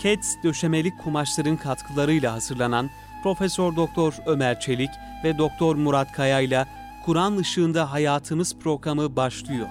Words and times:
Kets 0.00 0.36
döşemelik 0.42 0.98
kumaşların 0.98 1.56
katkılarıyla 1.56 2.32
hazırlanan 2.32 2.90
Profesör 3.22 3.76
Doktor 3.76 4.14
Ömer 4.26 4.60
Çelik 4.60 4.90
ve 5.24 5.38
Doktor 5.38 5.76
Murat 5.76 6.12
Kaya 6.12 6.40
ile 6.40 6.66
Kur'an 7.04 7.36
ışığında 7.36 7.92
hayatımız 7.92 8.58
programı 8.58 9.16
başlıyor. 9.16 9.68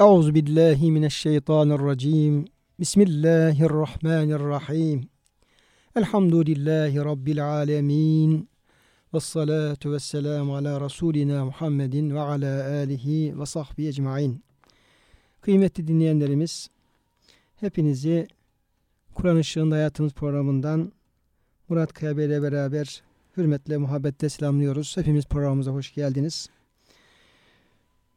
Euzu 0.00 0.34
billahi 0.34 0.90
mineşşeytanirracim. 0.90 2.44
Bismillahirrahmanirrahim. 2.78 5.08
Elhamdülillahi 5.96 6.96
rabbil 6.96 7.46
alamin. 7.46 8.48
Ves 9.14 9.24
salatu 9.24 9.92
vesselam 9.92 10.50
ala 10.50 10.80
rasulina 10.80 11.44
Muhammedin 11.44 12.14
ve 12.14 12.20
ala 12.20 12.64
alihi 12.64 13.40
ve 13.40 13.46
sahbihi 13.46 13.88
ecmaîn. 13.88 14.42
Kıymetli 15.40 15.88
dinleyenlerimiz, 15.88 16.70
hepinizi 17.56 18.28
Kur'an 19.14 19.38
Işığında 19.38 19.74
Hayatımız 19.74 20.12
programından 20.12 20.92
Murat 21.68 21.92
Kaya 21.92 22.16
Bey 22.16 22.26
ile 22.26 22.42
beraber 22.42 23.02
hürmetle, 23.36 23.76
muhabbetle 23.76 24.28
selamlıyoruz. 24.28 24.96
Hepimiz 24.96 25.26
programımıza 25.26 25.70
hoş 25.70 25.94
geldiniz. 25.94 26.48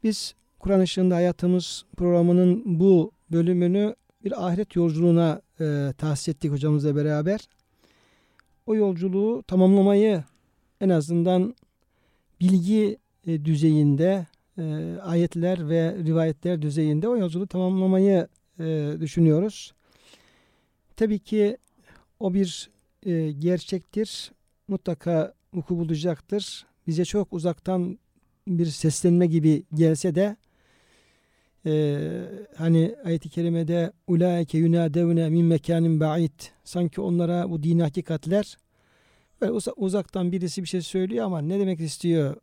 Biz 0.03 0.35
Kur'an 0.63 0.81
Işığında 0.81 1.15
Hayatımız 1.15 1.85
programının 1.97 2.79
bu 2.79 3.11
bölümünü 3.31 3.95
bir 4.23 4.47
ahiret 4.47 4.75
yolculuğuna 4.75 5.41
e, 5.59 5.93
tahsis 5.97 6.27
ettik 6.27 6.51
hocamızla 6.51 6.95
beraber. 6.95 7.39
O 8.65 8.75
yolculuğu 8.75 9.43
tamamlamayı 9.47 10.23
en 10.81 10.89
azından 10.89 11.55
bilgi 12.41 12.97
e, 13.27 13.45
düzeyinde, 13.45 14.27
e, 14.57 14.63
ayetler 15.01 15.69
ve 15.69 15.95
rivayetler 16.05 16.61
düzeyinde 16.61 17.07
o 17.07 17.17
yolculuğu 17.17 17.47
tamamlamayı 17.47 18.27
e, 18.59 18.93
düşünüyoruz. 18.99 19.73
Tabii 20.95 21.19
ki 21.19 21.57
o 22.19 22.33
bir 22.33 22.69
e, 23.05 23.31
gerçektir. 23.31 24.31
Mutlaka 24.67 25.33
vuku 25.53 25.77
bulacaktır. 25.77 26.65
Bize 26.87 27.05
çok 27.05 27.33
uzaktan 27.33 27.99
bir 28.47 28.65
seslenme 28.65 29.27
gibi 29.27 29.63
gelse 29.73 30.15
de 30.15 30.35
ee, 31.65 32.21
hani 32.55 32.95
ayet-i 33.05 33.29
kerimede 33.29 33.91
ulaike 34.07 34.57
yunadevne 34.57 35.29
min 35.29 35.45
mekanin 35.45 35.99
ba'id 35.99 36.41
sanki 36.63 37.01
onlara 37.01 37.49
bu 37.49 37.63
dini 37.63 37.81
hakikatler 37.81 38.57
böyle 39.41 39.51
uzaktan 39.77 40.31
birisi 40.31 40.63
bir 40.63 40.67
şey 40.67 40.81
söylüyor 40.81 41.25
ama 41.25 41.41
ne 41.41 41.59
demek 41.59 41.79
istiyor 41.79 42.35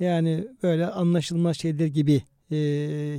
yani 0.00 0.48
böyle 0.62 0.86
anlaşılmaz 0.86 1.56
şeyler 1.56 1.86
gibi 1.86 2.22
e, 2.50 2.56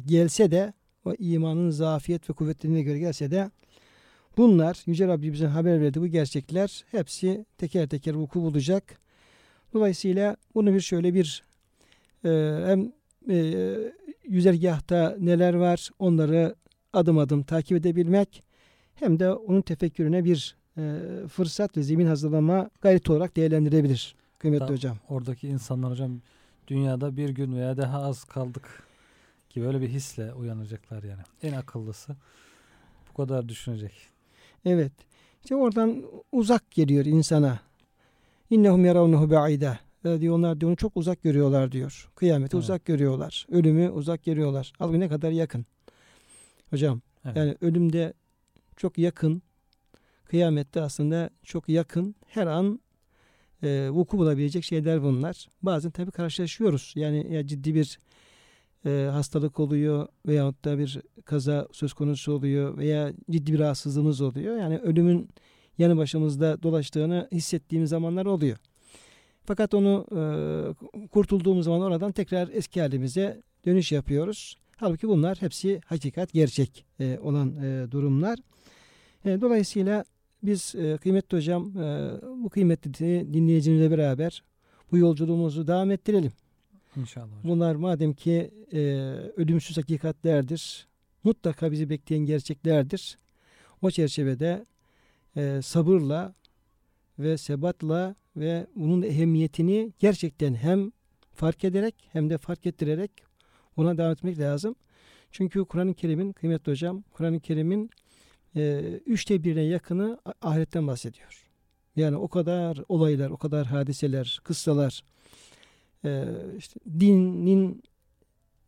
gelse 0.07 0.51
de 0.51 0.73
o 1.05 1.13
imanın 1.19 1.69
zafiyet 1.69 2.29
ve 2.29 2.33
kuvvetlerine 2.33 2.81
göre 2.81 2.99
gelse 2.99 3.31
de 3.31 3.51
bunlar 4.37 4.83
Yüce 4.85 5.07
Rabbimizin 5.07 5.47
haber 5.47 5.81
verdiği 5.81 6.01
bu 6.01 6.07
gerçekler 6.07 6.85
hepsi 6.91 7.45
teker 7.57 7.87
teker 7.89 8.13
vuku 8.13 8.41
bulacak. 8.41 8.99
Dolayısıyla 9.73 10.37
bunu 10.55 10.73
bir 10.73 10.81
şöyle 10.81 11.13
bir 11.13 11.43
e, 12.25 12.29
hem 12.65 12.91
e, 13.29 13.37
yüzergahta 14.27 15.15
neler 15.19 15.53
var 15.53 15.89
onları 15.99 16.55
adım 16.93 17.17
adım 17.17 17.43
takip 17.43 17.77
edebilmek 17.77 18.43
hem 18.95 19.19
de 19.19 19.31
onun 19.31 19.61
tefekkürüne 19.61 20.25
bir 20.25 20.55
e, 20.77 21.01
fırsat 21.27 21.77
ve 21.77 21.83
zemin 21.83 22.07
hazırlama 22.07 22.69
gayret 22.81 23.09
olarak 23.09 23.35
değerlendirebilir 23.35 24.15
kıymetli 24.39 24.65
Tam 24.65 24.75
hocam. 24.75 24.97
Oradaki 25.09 25.47
insanlar 25.47 25.91
hocam 25.91 26.21
dünyada 26.67 27.17
bir 27.17 27.29
gün 27.29 27.55
veya 27.55 27.77
daha 27.77 28.03
az 28.03 28.23
kaldık 28.23 28.83
gibi 29.49 29.67
öyle 29.67 29.81
bir 29.81 29.89
hisle 29.89 30.33
uyanacaklar 30.33 31.03
yani. 31.03 31.21
En 31.43 31.53
akıllısı 31.53 32.15
bu 33.09 33.13
kadar 33.13 33.49
düşünecek. 33.49 33.91
Evet. 34.65 34.91
İşte 35.43 35.55
oradan 35.55 36.03
uzak 36.31 36.71
geliyor 36.71 37.05
insana. 37.05 37.59
İnnehum 38.49 38.85
yaravnuhu 38.85 39.29
ba'ide 40.03 40.21
diyor 40.21 40.35
onlar 40.35 40.61
diyor 40.61 40.69
onu 40.69 40.77
çok 40.77 40.97
uzak 40.97 41.23
görüyorlar 41.23 41.71
diyor. 41.71 42.09
Kıyameti 42.15 42.57
evet. 42.57 42.63
uzak 42.63 42.85
görüyorlar. 42.85 43.47
Ölümü 43.51 43.89
uzak 43.89 44.23
görüyorlar. 44.23 44.73
Halbuki 44.77 44.99
ne 44.99 45.09
kadar 45.09 45.31
yakın. 45.31 45.65
Hocam 46.69 47.01
evet. 47.25 47.37
yani 47.37 47.55
ölümde 47.61 48.13
çok 48.75 48.97
yakın. 48.97 49.41
Kıyamette 50.25 50.81
aslında 50.81 51.29
çok 51.43 51.69
yakın. 51.69 52.15
Her 52.27 52.47
an 52.47 52.79
e, 53.63 53.89
vuku 53.89 54.17
bulabilecek 54.17 54.63
şeyler 54.63 55.03
bunlar. 55.03 55.47
Bazen 55.61 55.91
tabii 55.91 56.11
karşılaşıyoruz. 56.11 56.93
Yani 56.95 57.33
ya 57.33 57.47
ciddi 57.47 57.75
bir 57.75 57.99
e, 58.85 59.09
hastalık 59.11 59.59
oluyor 59.59 60.07
veyahut 60.27 60.65
da 60.65 60.77
bir 60.77 61.01
kaza 61.25 61.67
söz 61.71 61.93
konusu 61.93 62.33
oluyor 62.33 62.77
veya 62.77 63.13
ciddi 63.31 63.53
bir 63.53 63.59
rahatsızlığımız 63.59 64.21
oluyor. 64.21 64.57
Yani 64.57 64.77
ölümün 64.77 65.29
yanı 65.77 65.97
başımızda 65.97 66.63
dolaştığını 66.63 67.27
hissettiğimiz 67.31 67.89
zamanlar 67.89 68.25
oluyor. 68.25 68.57
Fakat 69.47 69.73
onu 69.73 70.05
e, 70.11 71.07
kurtulduğumuz 71.07 71.65
zaman 71.65 71.81
oradan 71.81 72.11
tekrar 72.11 72.49
eski 72.53 72.81
halimize 72.81 73.41
dönüş 73.65 73.91
yapıyoruz. 73.91 74.57
Halbuki 74.75 75.07
bunlar 75.07 75.41
hepsi 75.41 75.81
hakikat, 75.85 76.33
gerçek 76.33 76.85
e, 76.99 77.19
olan 77.19 77.55
e, 77.63 77.91
durumlar. 77.91 78.39
E, 79.25 79.41
dolayısıyla 79.41 80.05
biz 80.43 80.75
e, 80.75 80.97
kıymetli 80.97 81.37
hocam 81.37 81.77
e, 81.77 82.11
bu 82.43 82.49
kıymetli 82.49 83.33
dinleyicimizle 83.33 83.91
beraber 83.91 84.43
bu 84.91 84.97
yolculuğumuzu 84.97 85.67
devam 85.67 85.91
ettirelim. 85.91 86.31
İnşallah 86.95 87.27
hocam. 87.27 87.39
Bunlar 87.43 87.75
madem 87.75 88.13
ki 88.13 88.51
e, 88.73 88.79
ölümsüz 89.37 89.77
hakikatlerdir, 89.77 90.87
mutlaka 91.23 91.71
bizi 91.71 91.89
bekleyen 91.89 92.25
gerçeklerdir. 92.25 93.17
O 93.81 93.91
çerçevede 93.91 94.65
e, 95.35 95.61
sabırla 95.61 96.33
ve 97.19 97.37
sebatla 97.37 98.15
ve 98.37 98.67
bunun 98.75 99.01
ehemmiyetini 99.01 99.93
gerçekten 99.99 100.53
hem 100.53 100.91
fark 101.33 101.63
ederek 101.63 101.95
hem 102.11 102.29
de 102.29 102.37
fark 102.37 102.65
ettirerek 102.65 103.11
ona 103.77 103.97
devam 103.97 104.11
etmek 104.11 104.39
lazım. 104.39 104.75
Çünkü 105.31 105.65
Kur'an-ı 105.65 105.93
Kerim'in 105.93 106.33
kıymetli 106.33 106.71
hocam 106.71 107.03
Kur'an-ı 107.11 107.39
Kerim'in 107.39 107.89
e, 108.55 108.81
üçte 109.05 109.43
birine 109.43 109.61
yakını 109.61 110.19
ahiretten 110.41 110.87
bahsediyor. 110.87 111.47
Yani 111.95 112.17
o 112.17 112.27
kadar 112.27 112.77
olaylar, 112.89 113.29
o 113.29 113.37
kadar 113.37 113.67
hadiseler, 113.67 114.39
kıssalar, 114.43 115.03
e, 116.05 116.25
işte 116.57 116.79
dinin 116.99 117.83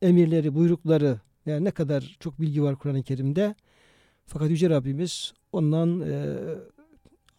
emirleri, 0.02 0.56
buyrukları 0.56 1.20
yani 1.46 1.66
ne 1.66 1.72
kadar 1.72 2.18
çok 2.20 2.42
bilgi 2.42 2.64
var 2.64 2.76
Kur'an-ı 2.76 3.04
Kerim'de. 3.04 3.56
Fakat 4.26 4.50
Yüce 4.50 4.70
Rabbimiz 4.70 5.34
ondan 5.52 6.02
e, 6.02 6.36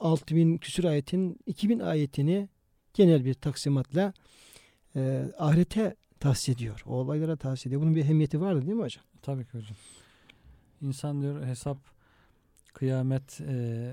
6000 0.01 0.59
küsur 0.59 0.85
ayetin 0.85 1.39
2000 1.47 1.79
ayetini 1.79 2.49
genel 2.95 3.25
bir 3.25 3.35
taksimatla 3.35 4.13
e, 4.97 5.25
ahirete 5.39 5.97
tahsis 6.21 6.49
ediyor. 6.49 6.83
O 6.87 6.95
olaylara 6.95 7.37
tahsis 7.37 7.67
ediyor. 7.67 7.83
Bunun 7.83 7.95
bir 7.95 8.01
ehemmiyeti 8.01 8.41
vardı 8.41 8.63
değil 8.63 8.77
mi 8.77 8.83
hocam? 8.83 9.05
Tabii 9.23 9.45
ki 9.45 9.59
hocam. 9.59 9.77
İnsan 10.83 11.23
diyor 11.23 11.47
hesap 11.47 11.79
kıyamet 12.75 13.41
e, 13.41 13.93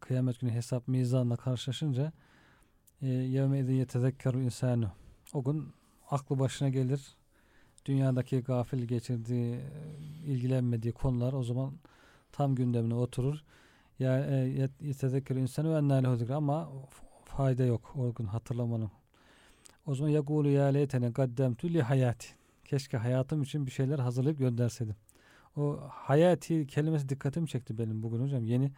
kıyamet 0.00 0.40
günü 0.40 0.50
hesap 0.50 0.88
mizanla 0.88 1.36
karşılaşınca 1.36 2.12
e, 3.02 3.06
yevme 3.08 3.60
idin 3.60 3.74
yetezekkeru 3.74 4.40
insanu 4.40 4.90
o 5.32 5.44
gün 5.44 5.68
aklı 6.10 6.38
başına 6.38 6.68
gelir 6.68 7.00
dünyadaki 7.86 8.40
gafil 8.40 8.84
geçirdiği 8.84 9.60
ilgilenmediği 10.26 10.92
konular 10.92 11.32
o 11.32 11.42
zaman 11.42 11.74
tam 12.32 12.54
gündemine 12.54 12.94
oturur 12.94 13.44
ya 14.00 14.26
e, 14.26 14.68
yetezekkür 14.80 15.36
insanı 15.36 15.74
ve 15.74 15.78
ennâ 15.78 16.16
zikra 16.16 16.36
ama 16.36 16.68
fayda 17.24 17.64
yok 17.64 17.96
o 17.96 18.14
gün 18.14 18.26
hatırlamanın. 18.26 18.90
O 19.86 19.94
zaman 19.94 20.10
yagulu 20.10 20.48
ya 20.48 20.64
leytene 20.64 21.08
gaddemtu 21.08 21.68
li 21.68 21.82
hayati. 21.82 22.26
Keşke 22.64 22.96
hayatım 22.96 23.42
için 23.42 23.66
bir 23.66 23.70
şeyler 23.70 23.98
hazırlayıp 23.98 24.38
gönderseydim. 24.38 24.94
O 25.56 25.80
hayati 25.90 26.66
kelimesi 26.66 27.08
dikkatimi 27.08 27.48
çekti 27.48 27.78
benim 27.78 28.02
bugün 28.02 28.22
hocam. 28.22 28.44
Yeni 28.44 28.72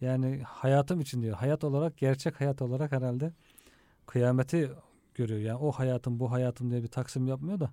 yani 0.00 0.42
hayatım 0.46 1.00
için 1.00 1.22
diyor. 1.22 1.36
Hayat 1.36 1.64
olarak 1.64 1.96
gerçek 1.96 2.40
hayat 2.40 2.62
olarak 2.62 2.92
herhalde 2.92 3.32
kıyameti 4.06 4.70
görüyor. 5.14 5.40
Yani 5.40 5.58
o 5.58 5.72
hayatım 5.72 6.20
bu 6.20 6.32
hayatım 6.32 6.70
diye 6.70 6.82
bir 6.82 6.88
taksim 6.88 7.26
yapmıyor 7.26 7.60
da 7.60 7.70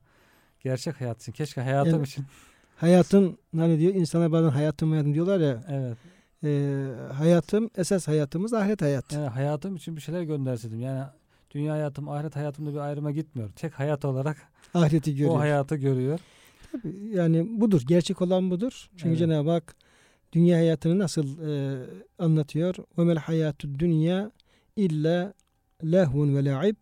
gerçek 0.60 1.02
hayat 1.02 1.22
için. 1.22 1.32
Keşke 1.32 1.62
hayatım 1.62 1.96
evet. 1.96 2.08
için. 2.08 2.26
Hayatın 2.76 3.38
hani 3.56 3.80
diyor 3.80 3.94
insana 3.94 4.32
bazen 4.32 4.50
hayatım 4.50 4.92
hayatım 4.92 5.14
diyorlar 5.14 5.40
ya. 5.40 5.64
Evet 5.70 5.98
e, 6.44 6.88
hayatım, 7.14 7.70
esas 7.78 8.08
hayatımız 8.08 8.54
ahiret 8.54 8.82
hayat. 8.82 9.14
Yani 9.14 9.28
hayatım 9.28 9.76
için 9.76 9.96
bir 9.96 10.02
şeyler 10.02 10.22
gönderseydim. 10.22 10.80
Yani 10.80 11.04
dünya 11.52 11.74
hayatım, 11.74 12.10
ahiret 12.10 12.36
hayatımda 12.36 12.74
bir 12.74 12.78
ayrıma 12.78 13.12
gitmiyor. 13.12 13.50
Tek 13.56 13.74
hayat 13.74 14.06
olarak 14.06 14.38
ahireti 14.74 15.16
görüyor. 15.16 15.36
O 15.36 15.40
hayatı 15.40 15.76
görüyor. 15.76 16.20
Tabii, 16.72 17.10
yani 17.14 17.62
budur. 17.62 17.82
Gerçek 17.88 18.22
olan 18.22 18.52
budur. 18.52 18.90
Çünkü 18.92 19.10
evet. 19.10 19.20
Cenab-ı 19.20 19.50
Hak 19.50 19.76
dünya 20.34 20.58
hayatını 20.58 21.00
nasıl 21.00 21.50
e, 21.50 21.84
anlatıyor? 22.20 22.76
Ve 22.98 23.04
mel 23.04 23.18
hayatü 23.18 23.80
dünya 23.80 24.32
illa 24.76 25.34
lehvun 25.84 26.36
ve 26.36 26.46
la'ib. 26.46 26.76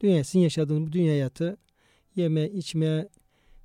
Dünya, 0.00 0.24
sizin 0.24 0.40
yaşadığınız 0.40 0.88
bu 0.88 0.92
dünya 0.92 1.12
hayatı 1.12 1.56
yeme, 2.16 2.48
içme, 2.48 3.08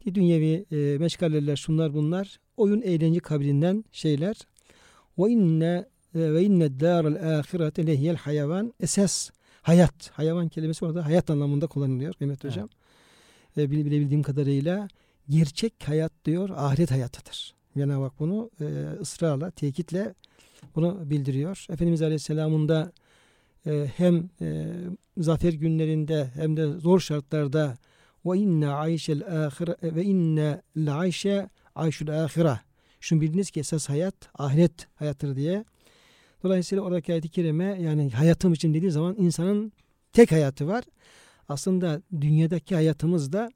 dünyevi 0.06 0.66
e, 0.72 0.98
meşgaleler 0.98 1.56
şunlar 1.56 1.94
bunlar 1.94 2.40
oyun 2.58 2.82
eğlence 2.82 3.20
kabilinden 3.20 3.86
şeyler 3.92 4.36
ve 5.20 5.30
inne 5.30 5.86
ve 6.16 6.44
inne 6.44 6.80
dârel 6.80 7.38
âhirete 7.40 7.88
lehiyel 7.88 8.16
hayvan. 8.16 8.74
Esas 8.80 9.30
hayat. 9.62 10.10
Hayvan 10.14 10.48
kelimesi 10.50 10.86
orada 10.86 11.06
hayat 11.06 11.30
anlamında 11.30 11.68
kullanılıyor 11.68 12.14
kıymetli 12.14 12.48
Evet. 12.48 12.56
hocam. 12.58 12.70
E, 13.58 13.72
bile- 13.72 13.86
bilebildiğim 13.86 14.24
kadarıyla 14.24 14.88
gerçek 15.30 15.74
hayat 15.86 16.12
diyor 16.26 16.50
ahiret 16.50 16.92
hayatıdır. 16.92 17.54
Cenab-ı 17.78 18.04
Hak 18.04 18.20
bunu 18.20 18.50
e, 18.62 18.66
ısrarla, 19.02 19.52
tekitle 19.52 20.14
bunu 20.76 21.10
bildiriyor. 21.10 21.66
Efendimiz 21.70 22.02
Aleyhisselam'ın 22.02 22.70
da 22.70 22.92
e, 23.68 23.88
hem 23.98 24.30
e, 24.42 24.66
zafer 25.18 25.54
günlerinde 25.54 26.32
hem 26.34 26.58
de 26.58 26.68
zor 26.68 27.00
şartlarda 27.00 27.78
ve 28.26 28.38
inne 28.38 28.68
ayşel 28.70 29.46
ahire 29.46 29.76
ve 29.96 30.04
inne 30.04 30.62
la 30.78 30.96
ayşe 30.96 31.50
ayşul 31.76 32.08
ahire. 32.08 32.60
Şunu 33.02 33.22
biliniz 33.22 33.52
ki 33.52 33.60
esas 33.60 33.90
hayat 33.90 34.16
ahiret 34.38 34.88
hayattır 34.96 35.36
diye. 35.36 35.66
Dolayısıyla 36.44 36.84
oradaki 36.84 37.12
ayet-i 37.12 37.30
kerime 37.30 37.82
yani 37.82 38.10
hayatım 38.12 38.54
için 38.54 38.74
dediği 38.74 38.92
zaman 38.92 39.16
insanın 39.18 39.72
tek 40.14 40.32
hayatı 40.32 40.68
var. 40.68 40.84
Aslında 41.50 42.02
dünyadaki 42.22 42.76
hayatımız 42.76 43.34
da 43.34 43.52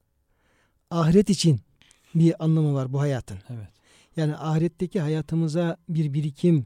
ahiret 0.91 1.29
için 1.29 1.59
bir 2.15 2.43
anlamı 2.43 2.73
var 2.73 2.93
bu 2.93 2.99
hayatın. 2.99 3.37
Evet. 3.49 3.67
Yani 4.17 4.35
ahiretteki 4.35 5.01
hayatımıza 5.01 5.77
bir 5.89 6.13
birikim, 6.13 6.65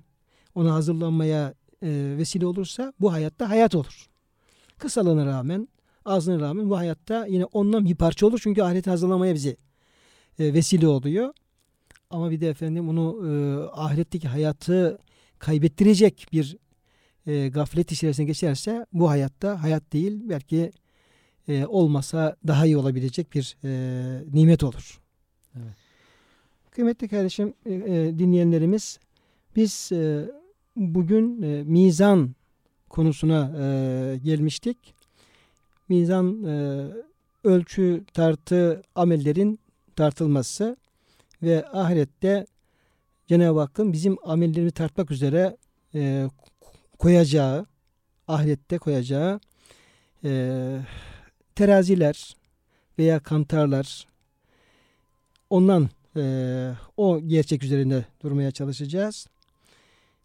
ona 0.55 0.73
hazırlanmaya 0.73 1.53
e, 1.83 2.15
vesile 2.17 2.45
olursa 2.45 2.93
bu 2.99 3.13
hayatta 3.13 3.49
hayat 3.49 3.75
olur. 3.75 4.09
Kısalığına 4.77 5.25
rağmen, 5.25 5.67
azlığına 6.05 6.41
rağmen 6.41 6.69
bu 6.69 6.77
hayatta 6.77 7.25
yine 7.25 7.45
ondan 7.45 7.85
bir 7.85 7.95
parça 7.95 8.27
olur. 8.27 8.39
Çünkü 8.43 8.61
ahireti 8.61 8.89
hazırlamaya 8.89 9.33
bizi 9.33 9.57
e, 10.39 10.53
vesile 10.53 10.87
oluyor. 10.87 11.33
Ama 12.09 12.31
bir 12.31 12.41
de 12.41 12.49
efendim 12.49 12.89
onu 12.89 13.27
e, 13.27 13.31
ahiretteki 13.71 14.27
hayatı 14.27 14.99
kaybettirecek 15.39 16.27
bir 16.31 16.57
e, 17.27 17.47
gaflet 17.47 17.91
içerisine 17.91 18.25
geçerse 18.25 18.85
bu 18.93 19.09
hayatta 19.09 19.63
hayat 19.63 19.93
değil 19.93 20.21
belki 20.29 20.71
e, 21.47 21.65
olmasa 21.65 22.35
daha 22.47 22.65
iyi 22.65 22.77
olabilecek 22.77 23.33
bir 23.33 23.57
e, 23.63 24.23
nimet 24.33 24.63
olur. 24.63 24.99
Evet. 25.55 25.73
Kıymetli 26.71 27.07
kardeşim 27.07 27.53
e, 27.65 27.73
e, 27.73 28.19
dinleyenlerimiz 28.19 28.99
biz 29.55 29.91
e, 29.91 30.31
bugün 30.75 31.41
e, 31.41 31.63
mizan 31.63 32.35
konusuna 32.89 33.51
e, 33.59 34.17
gelmiştik. 34.17 34.77
Mizan 35.89 36.43
e, 36.43 36.85
ölçü 37.43 38.03
tartı 38.13 38.81
amellerin 38.95 39.59
tartılması 39.95 40.77
ve 41.43 41.67
ahirette 41.67 42.45
Cenab-ı 43.27 43.59
Hakk'ın 43.59 43.93
bizim 43.93 44.17
amellerimizi 44.23 44.73
tartmak 44.73 45.11
üzere 45.11 45.57
e, 45.95 46.29
koyacağı 46.99 47.65
ahirette 48.27 48.77
koyacağı 48.77 49.39
e, 50.23 50.79
teraziler 51.55 52.35
veya 52.99 53.19
kantarlar 53.19 54.07
ondan 55.49 55.89
e, 56.17 56.73
o 56.97 57.19
gerçek 57.19 57.63
üzerinde 57.63 58.05
durmaya 58.21 58.51
çalışacağız. 58.51 59.27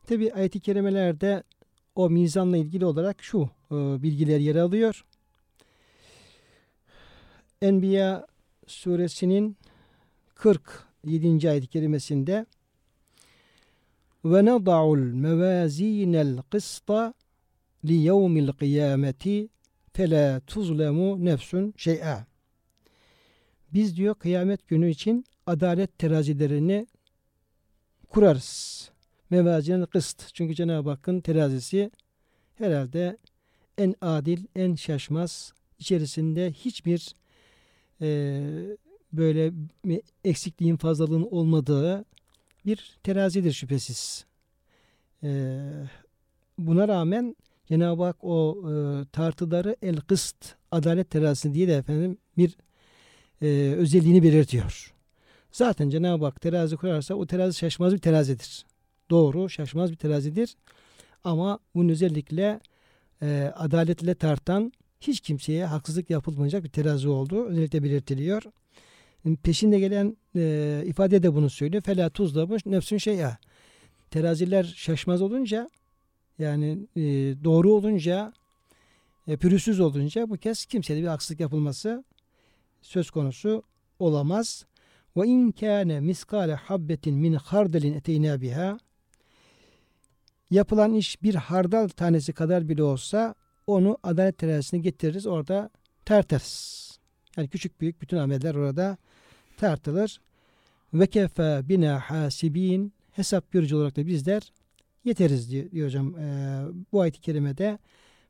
Tabi 0.06 0.32
ayet-i 0.32 0.60
kerimelerde 0.60 1.43
o 1.94 2.10
mizanla 2.10 2.56
ilgili 2.56 2.84
olarak 2.84 3.22
şu 3.22 3.50
e, 3.70 3.75
bilgiler 4.02 4.38
yer 4.40 4.56
alıyor. 4.56 5.05
Enbiya 7.62 8.26
suresinin 8.67 9.56
47. 11.04 11.50
ayet-i 11.50 11.66
kerimesinde 11.66 12.46
ve 14.24 14.44
neda'ul 14.44 14.98
mevazinel 14.98 16.42
kısta 16.50 17.14
li 17.84 17.92
yevmil 17.92 18.52
kıyameti 18.52 19.48
fela 19.92 20.40
tuzlemu 20.40 21.24
nefsun 21.24 21.74
şey'a. 21.76 22.26
Biz 23.72 23.96
diyor 23.96 24.14
kıyamet 24.14 24.68
günü 24.68 24.90
için 24.90 25.24
adalet 25.46 25.98
terazilerini 25.98 26.86
kurarız. 28.10 28.90
Mevazinen 29.30 29.86
kıst. 29.86 30.34
Çünkü 30.34 30.54
Cenab-ı 30.54 30.90
Hakk'ın 30.90 31.20
terazisi 31.20 31.90
herhalde 32.54 33.16
en 33.78 33.94
adil, 34.00 34.46
en 34.56 34.74
şaşmaz, 34.74 35.52
içerisinde 35.78 36.52
hiçbir 36.52 37.14
e, 38.00 38.76
böyle 39.16 39.52
eksikliğin 40.25 40.76
fazlalığın 40.76 41.28
olmadığı 41.31 42.05
bir 42.66 42.99
terazidir 43.02 43.52
şüphesiz. 43.52 44.25
E, 45.22 45.61
buna 46.58 46.88
rağmen 46.88 47.37
Cenab-ı 47.66 48.02
Hak 48.05 48.16
o 48.22 48.62
e, 48.70 49.05
tartıları 49.12 49.76
el 49.82 49.96
kıst, 49.96 50.55
adalet 50.70 51.11
terazisi 51.11 51.55
diye 51.55 51.69
de 51.69 51.75
efendim 51.75 52.19
bir 52.38 52.56
e, 53.43 53.75
özelliğini 53.75 54.22
belirtiyor. 54.22 54.94
Zaten 55.52 55.90
Cenab-ı 55.90 56.25
Hak 56.25 56.40
terazi 56.40 56.76
kurarsa 56.76 57.14
o 57.14 57.26
terazi 57.26 57.58
şaşmaz 57.58 57.94
bir 57.94 57.99
terazidir. 57.99 58.67
Doğru, 59.10 59.49
şaşmaz 59.50 59.90
bir 59.90 59.96
terazidir. 59.96 60.56
Ama 61.25 61.58
bunun 61.75 61.88
özellikle 61.88 62.60
e, 63.22 63.52
adaletle 63.56 64.14
tartan 64.14 64.72
hiç 65.00 65.20
kimseye 65.20 65.67
haksızlık 65.67 66.10
yapılmayacak 66.10 66.64
bir 66.64 66.69
terazi 66.69 67.08
olduğu 67.08 67.44
özellikle 67.44 67.82
belirtiliyor. 67.82 68.43
Peşinde 69.42 69.78
gelen 69.78 70.16
e, 70.36 70.82
ifade 70.86 71.22
de 71.22 71.34
bunu 71.34 71.50
söylüyor. 71.50 71.82
Fela 71.82 72.10
tuzlamış 72.10 72.66
nefsün 72.66 72.98
şey'a. 72.98 73.38
Teraziler 74.10 74.64
şaşmaz 74.64 75.22
olunca 75.22 75.70
yani 76.38 76.78
e, 76.96 77.02
doğru 77.44 77.72
olunca 77.72 78.32
e, 79.28 79.36
pürüzsüz 79.36 79.80
olunca 79.80 80.30
bu 80.30 80.36
kez 80.36 80.66
kimseye 80.66 81.02
bir 81.02 81.06
haksızlık 81.06 81.40
yapılması 81.40 82.04
söz 82.82 83.10
konusu 83.10 83.62
olamaz. 83.98 84.66
Ve 85.16 85.26
in 85.26 85.50
kâne 85.50 86.00
miskale 86.00 86.54
habbetin 86.54 87.14
min 87.14 87.34
hardelin 87.34 87.94
eteyna 87.94 88.40
biha 88.40 88.78
yapılan 90.50 90.94
iş 90.94 91.22
bir 91.22 91.34
hardal 91.34 91.88
tanesi 91.88 92.32
kadar 92.32 92.69
bile 92.69 92.82
olsa 92.82 93.34
onu 93.66 93.98
adalet 94.02 94.38
terazisine 94.38 94.81
getiririz 94.81 95.26
orada 95.26 95.70
tartarız. 96.04 96.84
Yani 97.36 97.48
küçük 97.48 97.81
büyük 97.81 98.00
bütün 98.02 98.16
ameller 98.16 98.54
orada 98.54 98.96
tartılır. 99.56 100.20
Ve 100.94 101.06
kefe 101.06 101.63
bina 101.69 102.01
hasibin 102.01 102.93
hesap 103.13 103.53
görücü 103.53 103.77
olarak 103.77 103.96
da 103.96 104.06
bizler 104.06 104.53
yeteriz 105.05 105.51
diyor, 105.51 105.70
diyor 105.70 105.87
hocam. 105.87 106.19
Ee, 106.19 106.63
bu 106.93 107.01
ayet-i 107.01 107.20
kerimede 107.20 107.79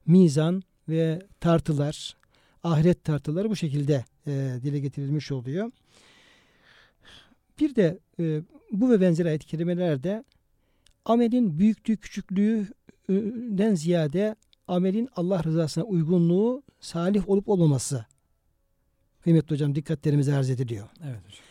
mizan 0.06 0.62
ve 0.88 1.22
tartılar, 1.40 2.16
ahiret 2.62 3.04
tartıları 3.04 3.50
bu 3.50 3.56
şekilde 3.56 4.04
e, 4.26 4.58
dile 4.62 4.80
getirilmiş 4.80 5.32
oluyor. 5.32 5.70
Bir 7.60 7.74
de 7.74 7.98
e, 8.20 8.42
bu 8.72 8.90
ve 8.90 9.00
benzeri 9.00 9.28
ayet-i 9.28 9.46
kerimelerde 9.46 10.24
amelin 11.04 11.58
büyüklüğü 11.58 11.96
küçüklüğünden 11.96 13.74
ziyade 13.74 14.36
amelin 14.68 15.08
Allah 15.16 15.44
rızasına 15.44 15.84
uygunluğu 15.84 16.62
salih 16.80 17.28
olup 17.28 17.48
olmaması 17.48 18.06
kıymetli 19.24 19.54
hocam 19.54 19.74
dikkatlerimize 19.74 20.34
arz 20.34 20.50
ediliyor. 20.50 20.88
Evet 21.04 21.20
hocam. 21.26 21.44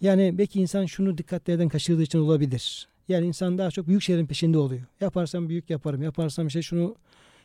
Yani 0.00 0.38
belki 0.38 0.60
insan 0.60 0.86
şunu 0.86 1.18
dikkatlerden 1.18 1.68
kaçırdığı 1.68 2.02
için 2.02 2.18
olabilir. 2.18 2.88
Yani 3.08 3.26
insan 3.26 3.58
daha 3.58 3.70
çok 3.70 3.88
büyük 3.88 4.02
şeylerin 4.02 4.26
peşinde 4.26 4.58
oluyor. 4.58 4.82
Yaparsam 5.00 5.48
büyük 5.48 5.70
yaparım. 5.70 6.02
Yaparsam 6.02 6.46
işte 6.46 6.62
şunu 6.62 6.96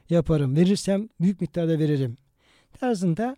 yaparım. 0.10 0.56
Verirsem 0.56 1.10
büyük 1.22 1.42
miktarda 1.42 1.80
veririm. 1.80 2.18
Tarzında 2.80 3.36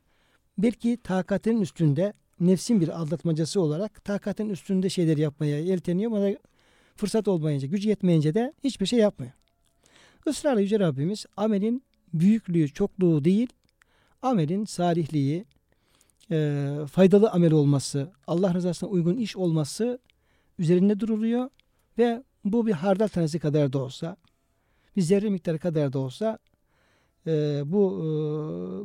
belki 0.58 0.98
takatinin 1.04 1.62
üstünde 1.62 2.14
nefsin 2.40 2.82
bir 2.82 2.88
aldatmacası 2.88 3.62
olarak 3.62 4.06
takatinin 4.06 4.50
üstünde 4.50 4.90
şeyler 4.90 5.18
yapmaya 5.18 5.60
yelteniyor 5.60 6.12
ama 6.12 6.30
fırsat 6.96 7.28
olmayınca, 7.28 7.68
gücü 7.68 7.90
yetmeyince 7.90 8.34
de 8.34 8.54
hiçbir 8.64 8.86
şey 8.86 9.00
yapmıyor. 9.00 9.32
Israrla 10.28 10.60
Yüce 10.60 10.80
Rabbimiz 10.80 11.26
amelin 11.38 11.84
büyüklüğü, 12.14 12.70
çokluğu 12.70 13.24
değil, 13.24 13.48
amelin 14.22 14.66
salihliği, 14.66 15.46
e, 16.32 16.70
faydalı 16.92 17.30
amel 17.30 17.52
olması, 17.52 18.12
Allah 18.28 18.54
rızasına 18.54 18.90
uygun 18.90 19.18
iş 19.18 19.38
olması 19.38 20.00
üzerinde 20.60 21.00
duruluyor 21.00 21.50
ve 21.98 22.24
bu 22.46 22.68
bir 22.68 22.72
hardal 22.72 23.08
tanesi 23.08 23.40
kadar 23.40 23.74
da 23.74 23.80
olsa, 23.80 24.18
bir 24.96 25.02
zerre 25.02 25.30
miktarı 25.30 25.60
kadar 25.60 25.94
da 25.94 26.00
olsa 26.00 26.40
e, 27.28 27.62
bu 27.66 28.00
e, 28.00 28.06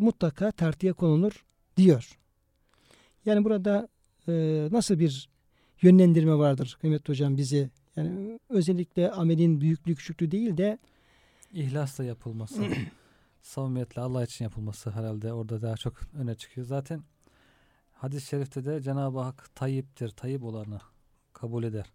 mutlaka 0.05 0.51
tartıya 0.51 0.93
konulur 0.93 1.45
diyor. 1.77 2.19
Yani 3.25 3.45
burada 3.45 3.89
e, 4.29 4.33
nasıl 4.73 4.99
bir 4.99 5.29
yönlendirme 5.83 6.35
vardır 6.35 6.79
kıymetli 6.81 7.11
hocam 7.11 7.37
bize? 7.37 7.71
Yani 7.97 8.41
özellikle 8.49 9.11
amelin 9.11 9.61
büyüklüğü 9.61 9.95
küçüklüğü 9.95 10.31
değil 10.31 10.57
de 10.57 10.79
İhlasla 11.53 12.05
yapılması, 12.05 12.63
samimiyetle 13.43 14.03
Allah 14.03 14.25
için 14.25 14.45
yapılması 14.45 14.91
herhalde 14.91 15.33
orada 15.33 15.63
daha 15.63 15.77
çok 15.77 15.95
öne 16.19 16.35
çıkıyor. 16.35 16.67
Zaten 16.67 17.03
hadis-i 17.97 18.27
şerifte 18.27 18.65
de 18.65 18.81
Cenab-ı 18.81 19.21
Hak 19.21 19.55
tayyiptir, 19.55 20.09
tayyip 20.09 20.45
olanı 20.45 20.79
kabul 21.33 21.65
eder. 21.65 21.93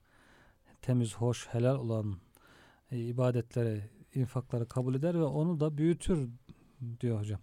Temiz, 0.82 1.16
hoş, 1.16 1.48
helal 1.48 1.76
olan 1.76 2.16
e, 2.92 3.00
ibadetleri, 3.00 3.90
infakları 4.16 4.68
kabul 4.68 4.96
eder 4.96 5.14
ve 5.14 5.24
onu 5.24 5.60
da 5.60 5.78
büyütür 5.78 6.30
diyor 7.00 7.20
hocam. 7.20 7.40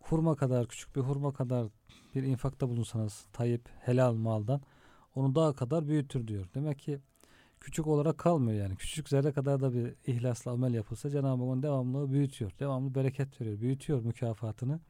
Hurma 0.00 0.36
kadar, 0.36 0.68
küçük 0.68 0.96
bir 0.96 1.00
hurma 1.00 1.32
kadar 1.32 1.66
bir 2.14 2.22
infakta 2.22 2.68
bulunsanız 2.68 3.26
tayyip, 3.32 3.68
helal 3.80 4.14
maldan 4.14 4.60
onu 5.14 5.34
daha 5.34 5.52
kadar 5.52 5.88
büyütür 5.88 6.28
diyor. 6.28 6.48
Demek 6.54 6.78
ki 6.78 7.00
küçük 7.60 7.86
olarak 7.86 8.18
kalmıyor 8.18 8.62
yani. 8.62 8.76
Küçük 8.76 9.08
zerre 9.08 9.32
kadar 9.32 9.60
da 9.60 9.74
bir 9.74 9.94
ihlasla 10.06 10.50
amel 10.50 10.74
yapılsa 10.74 11.10
Cenab-ı 11.10 11.28
Hak 11.28 11.40
onu 11.40 11.62
devamlı 11.62 12.12
büyütüyor. 12.12 12.52
Devamlı 12.60 12.94
bereket 12.94 13.40
veriyor. 13.40 13.60
Büyütüyor 13.60 14.04
mükafatını. 14.04 14.80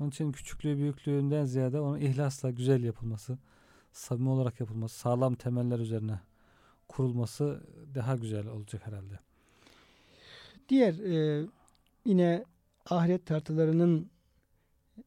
Onun 0.00 0.10
için 0.10 0.32
küçüklüğü 0.32 0.76
büyüklüğünden 0.76 1.44
ziyade 1.44 1.80
onun 1.80 2.00
ihlasla 2.00 2.50
güzel 2.50 2.82
yapılması, 2.82 3.38
samimi 3.92 4.28
olarak 4.28 4.60
yapılması, 4.60 4.98
sağlam 4.98 5.34
temeller 5.34 5.78
üzerine 5.78 6.20
kurulması 6.88 7.60
daha 7.94 8.16
güzel 8.16 8.46
olacak 8.46 8.86
herhalde. 8.86 9.18
diğer 10.68 10.94
e, 10.94 11.46
yine 12.04 12.44
ahiret 12.90 13.26
tartılarının 13.26 14.10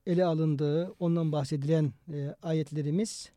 ele 0.06 0.26
alındığı, 0.26 0.92
ondan 1.00 1.32
bahsedilen 1.32 1.94
e, 2.14 2.36
ayetlerimiz 2.44 3.32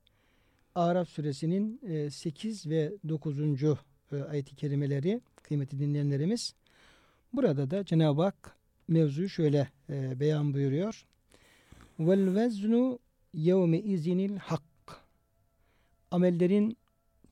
Araf 0.74 1.08
suresinin 1.08 1.80
e, 1.88 2.10
8 2.10 2.66
ve 2.66 2.92
9. 3.08 3.38
E, 3.62 3.76
ayet-i 4.30 4.56
kerimeleri 4.56 5.20
kıymeti 5.42 5.78
dinleyenlerimiz. 5.78 6.54
Burada 7.32 7.70
da 7.70 7.84
Cenab-ı 7.84 8.22
Hak 8.22 8.56
mevzuyu 8.88 9.28
şöyle 9.28 9.68
e, 9.90 10.20
beyan 10.20 10.54
buyuruyor. 10.54 11.06
Vel 11.98 12.34
veznu 12.34 12.98
yevme 13.34 13.78
izinil 13.80 14.36
hak. 14.36 14.62
Amellerin 16.10 16.76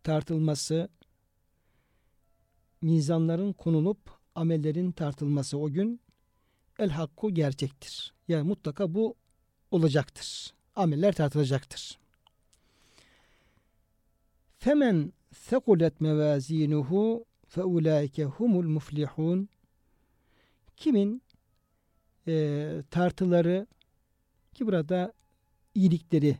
tartılması, 0.03 0.89
mizanların 2.83 3.53
konulup 3.53 3.99
amellerin 4.35 4.93
tartılması 4.93 5.59
o 5.59 5.71
gün 5.71 6.01
el 6.79 6.91
hakku 6.91 7.35
gerçektir. 7.35 8.15
Yani 8.29 8.49
mutlaka 8.49 8.95
bu 8.95 9.15
olacaktır. 9.71 10.55
Ameller 10.77 11.13
tartılacaktır. 11.13 11.99
Femen 14.59 15.13
sekulet 15.33 16.01
mevazinuhu 16.01 17.25
feulaike 17.49 18.25
humul 18.25 18.69
muflihun 18.69 19.49
kimin 20.77 21.23
e, 22.27 22.83
tartıları 22.91 23.67
ki 24.55 24.67
burada 24.67 25.13
iyilikleri 25.75 26.37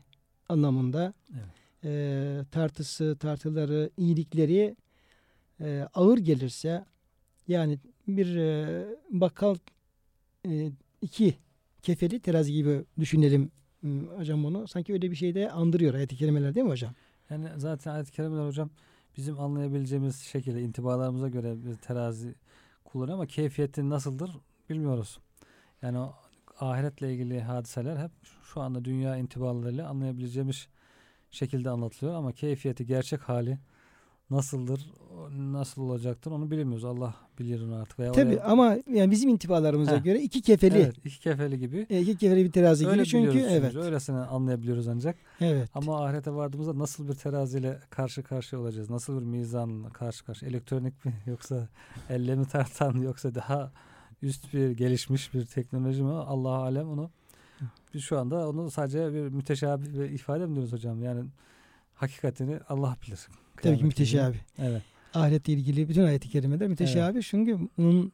anlamında 0.49 1.13
Evet. 1.33 1.45
e, 1.83 2.45
tartısı, 2.51 3.17
tartıları, 3.19 3.89
iyilikleri 3.97 4.75
e, 5.59 5.87
ağır 5.93 6.17
gelirse 6.17 6.85
yani 7.47 7.79
bir 8.07 8.35
e, 8.35 8.85
bakkal 9.09 9.55
e, 10.47 10.71
iki 11.01 11.35
kefeli 11.81 12.19
terazi 12.19 12.53
gibi 12.53 12.83
düşünelim 12.99 13.51
hocam 14.17 14.43
bunu. 14.43 14.67
Sanki 14.67 14.93
öyle 14.93 15.11
bir 15.11 15.15
şey 15.15 15.35
de 15.35 15.51
andırıyor 15.51 15.93
ayet-i 15.93 16.15
kerimeler 16.15 16.55
değil 16.55 16.65
mi 16.65 16.71
hocam? 16.71 16.93
Yani 17.29 17.47
zaten 17.57 17.91
ayet-i 17.93 18.11
kerimeler 18.11 18.47
hocam 18.47 18.69
bizim 19.17 19.39
anlayabileceğimiz 19.39 20.19
şekilde 20.19 20.61
intibalarımıza 20.61 21.29
göre 21.29 21.65
bir 21.65 21.73
terazi 21.73 22.35
kullanıyor 22.83 23.17
ama 23.17 23.25
keyfiyeti 23.25 23.89
nasıldır 23.89 24.31
bilmiyoruz. 24.69 25.19
Yani 25.81 26.07
ahiretle 26.59 27.13
ilgili 27.13 27.41
hadiseler 27.41 27.97
hep 27.97 28.11
şu 28.43 28.61
anda 28.61 28.85
dünya 28.85 29.17
intibalarıyla 29.17 29.89
anlayabileceğimiz 29.89 30.67
şekilde 31.31 31.69
anlatılıyor 31.69 32.17
ama 32.17 32.31
keyfiyeti 32.31 32.85
gerçek 32.85 33.21
hali 33.21 33.57
nasıldır, 34.29 34.89
nasıl 35.37 35.81
olacaktır 35.81 36.31
onu 36.31 36.51
bilmiyoruz. 36.51 36.85
Allah 36.85 37.15
bilir 37.39 37.61
onu 37.61 37.75
artık. 37.75 37.99
Veya 37.99 38.11
Tabi 38.11 38.27
oraya- 38.35 38.43
ama 38.43 38.77
yani 38.93 39.11
bizim 39.11 39.29
intibalarımıza 39.29 39.97
Heh. 39.97 40.03
göre 40.03 40.21
iki 40.21 40.41
kefeli, 40.41 40.77
Evet, 40.77 40.97
iki 41.05 41.19
kefeli 41.19 41.59
gibi. 41.59 41.87
e, 41.89 42.01
iki 42.01 42.17
kefeli 42.17 42.45
bir 42.45 42.51
terazi 42.51 42.87
Öyle 42.87 42.95
gibi 43.03 43.09
çünkü 43.09 43.39
evet. 43.39 43.75
Öylesine 43.75 44.17
anlayabiliyoruz 44.17 44.87
ancak. 44.87 45.15
Evet. 45.41 45.69
Ama 45.73 46.05
ahirete 46.05 46.33
vardığımızda 46.33 46.79
nasıl 46.79 47.07
bir 47.07 47.13
teraziyle 47.13 47.79
karşı 47.89 48.23
karşıya 48.23 48.61
olacağız? 48.61 48.89
Nasıl 48.89 49.19
bir 49.21 49.25
mizanla 49.25 49.89
karşı 49.89 50.25
karşıya? 50.25 50.51
Elektronik 50.51 51.05
mi 51.05 51.13
yoksa 51.25 51.67
elle 52.09 52.35
mi 52.35 52.45
tartan 52.51 52.93
yoksa 52.97 53.35
daha 53.35 53.71
üst 54.21 54.53
bir 54.53 54.69
gelişmiş 54.69 55.33
bir 55.33 55.45
teknoloji 55.45 56.03
mi? 56.03 56.11
Allah 56.11 56.49
alem 56.49 56.89
onu. 56.89 57.09
Biz 57.93 58.01
şu 58.01 58.19
anda 58.19 58.49
onu 58.49 58.71
sadece 58.71 59.13
bir 59.13 59.21
müteşabih 59.21 59.93
bir 59.93 60.09
ifade 60.09 60.45
mi 60.45 60.55
diyoruz 60.55 60.73
hocam? 60.73 61.03
Yani 61.03 61.23
hakikatini 61.93 62.59
Allah 62.69 62.97
bilir. 63.07 63.17
Tabii 63.17 63.55
ki 63.55 63.61
Kıyamet 63.61 63.83
müteşabih. 63.83 64.39
Evet. 64.57 64.81
Ahiretle 65.13 65.53
ilgili 65.53 65.89
bütün 65.89 66.03
ayet-i 66.03 66.29
kerimeler 66.29 66.67
müteşabih. 66.67 67.21
Çünkü 67.21 67.59
bunun 67.77 68.11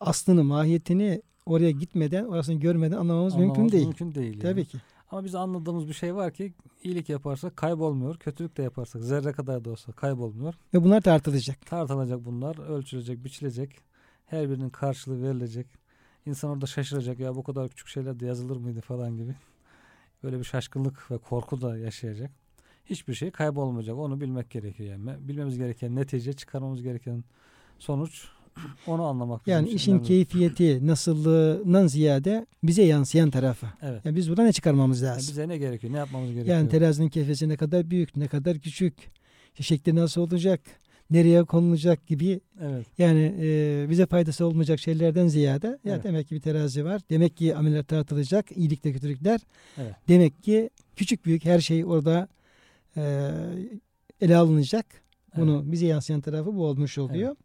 aslını, 0.00 0.44
mahiyetini 0.44 1.22
oraya 1.46 1.70
gitmeden, 1.70 2.24
orasını 2.24 2.60
görmeden 2.60 2.96
anlamamız 2.96 3.34
mümkün 3.34 3.50
Anlamamız 3.50 3.72
değil. 3.72 3.86
Mümkün 3.86 4.14
değil. 4.14 4.32
yani. 4.32 4.42
Tabii 4.42 4.64
ki. 4.64 4.78
Ama 5.10 5.24
biz 5.24 5.34
anladığımız 5.34 5.88
bir 5.88 5.92
şey 5.92 6.14
var 6.14 6.32
ki 6.32 6.54
iyilik 6.82 7.08
yaparsak 7.08 7.56
kaybolmuyor. 7.56 8.16
Kötülük 8.18 8.56
de 8.56 8.62
yaparsak 8.62 9.02
zerre 9.02 9.32
kadar 9.32 9.64
da 9.64 9.70
olsa 9.70 9.92
kaybolmuyor. 9.92 10.54
Ve 10.74 10.82
bunlar 10.84 11.00
tartılacak. 11.00 11.66
tartılacak 11.66 12.24
bunlar, 12.24 12.68
ölçülecek, 12.68 13.24
biçilecek. 13.24 13.70
Her 14.26 14.50
birinin 14.50 14.70
karşılığı 14.70 15.22
verilecek. 15.22 15.66
İnsan 16.26 16.50
orada 16.50 16.66
şaşıracak 16.66 17.18
ya 17.18 17.34
bu 17.34 17.42
kadar 17.42 17.68
küçük 17.68 17.88
şeyler 17.88 18.20
de 18.20 18.26
yazılır 18.26 18.56
mıydı 18.56 18.80
falan 18.80 19.16
gibi. 19.16 19.34
Böyle 20.22 20.38
bir 20.38 20.44
şaşkınlık 20.44 21.10
ve 21.10 21.18
korku 21.18 21.62
da 21.62 21.78
yaşayacak. 21.78 22.30
Hiçbir 22.86 23.14
şey 23.14 23.30
kaybolmayacak. 23.30 23.96
Onu 23.96 24.20
bilmek 24.20 24.50
gerekiyor 24.50 24.90
yani. 24.90 25.28
Bilmemiz 25.28 25.58
gereken 25.58 25.96
netice, 25.96 26.32
çıkarmamız 26.32 26.82
gereken 26.82 27.24
sonuç 27.78 28.24
onu 28.86 29.02
anlamak. 29.04 29.46
Yani 29.46 29.68
işin 29.68 29.92
önemli. 29.92 30.06
keyfiyeti, 30.06 30.86
nasıllığından 30.86 31.86
ziyade 31.86 32.46
bize 32.62 32.82
yansıyan 32.82 33.30
tarafı. 33.30 33.66
Evet. 33.82 34.04
Yani 34.04 34.16
biz 34.16 34.28
buradan 34.30 34.46
ne 34.46 34.52
çıkarmamız 34.52 35.02
Yani 35.02 35.14
lazım? 35.16 35.28
bize 35.32 35.48
ne 35.48 35.58
gerekiyor? 35.58 35.92
Ne 35.92 35.96
yapmamız 35.96 36.32
gerekiyor? 36.32 36.56
Yani 36.56 36.68
terazinin 36.68 37.08
kefesi 37.08 37.48
ne 37.48 37.56
kadar 37.56 37.90
büyük, 37.90 38.16
ne 38.16 38.28
kadar 38.28 38.58
küçük, 38.58 38.94
şekli 39.60 39.94
nasıl 39.94 40.20
olacak, 40.20 40.60
nereye 41.10 41.44
konulacak 41.44 42.06
gibi 42.06 42.40
evet. 42.60 42.86
yani 42.98 43.34
e, 43.40 43.86
bize 43.90 44.06
faydası 44.06 44.46
olmayacak 44.46 44.80
şeylerden 44.80 45.26
ziyade 45.26 45.66
ya 45.66 45.78
Evet. 45.84 46.04
demek 46.04 46.28
ki 46.28 46.34
bir 46.34 46.40
terazi 46.40 46.84
var. 46.84 47.02
Demek 47.10 47.36
ki 47.36 47.56
ameller 47.56 47.84
tartılacak, 47.84 48.56
iyilikle 48.56 48.92
kötülükler. 48.92 49.40
Evet. 49.78 49.94
Demek 50.08 50.42
ki 50.42 50.70
küçük 50.96 51.24
büyük 51.24 51.44
her 51.44 51.60
şey 51.60 51.84
orada 51.84 52.28
e, 52.96 53.30
ele 54.20 54.36
alınacak. 54.36 54.86
Bunu 55.36 55.72
bize 55.72 55.86
yansıyan 55.86 56.20
tarafı 56.20 56.54
bu 56.54 56.66
olmuş 56.66 56.98
oluyor. 56.98 57.36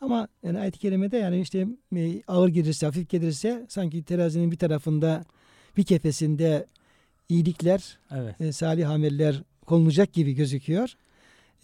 Ama 0.00 0.28
yani 0.42 0.58
ayet-i 0.58 0.78
kerimede 0.78 1.16
yani 1.16 1.40
işte 1.40 1.66
e, 1.96 2.22
ağır 2.28 2.48
gelirse, 2.48 2.86
hafif 2.86 3.08
gelirse 3.10 3.66
sanki 3.68 4.02
terazinin 4.02 4.50
bir 4.50 4.56
tarafında 4.56 5.24
bir 5.76 5.84
kefesinde 5.84 6.66
iyilikler, 7.28 7.98
Evet. 8.14 8.40
e, 8.40 8.52
salih 8.52 8.90
ameller 8.90 9.42
konulacak 9.66 10.12
gibi 10.12 10.32
gözüküyor. 10.32 10.94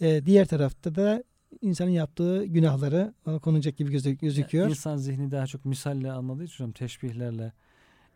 E, 0.01 0.25
diğer 0.25 0.47
tarafta 0.47 0.95
da 0.95 1.23
insanın 1.61 1.89
yaptığı 1.89 2.45
günahları 2.45 3.13
ona 3.25 3.39
konulacak 3.39 3.77
gibi 3.77 3.91
gözü- 3.91 4.17
gözüküyor. 4.17 4.69
İnsan 4.69 4.97
zihni 4.97 5.31
daha 5.31 5.47
çok 5.47 5.65
misalle 5.65 6.11
anladığı 6.11 6.43
için 6.43 6.63
hocam, 6.63 6.71
teşbihlerle 6.71 7.53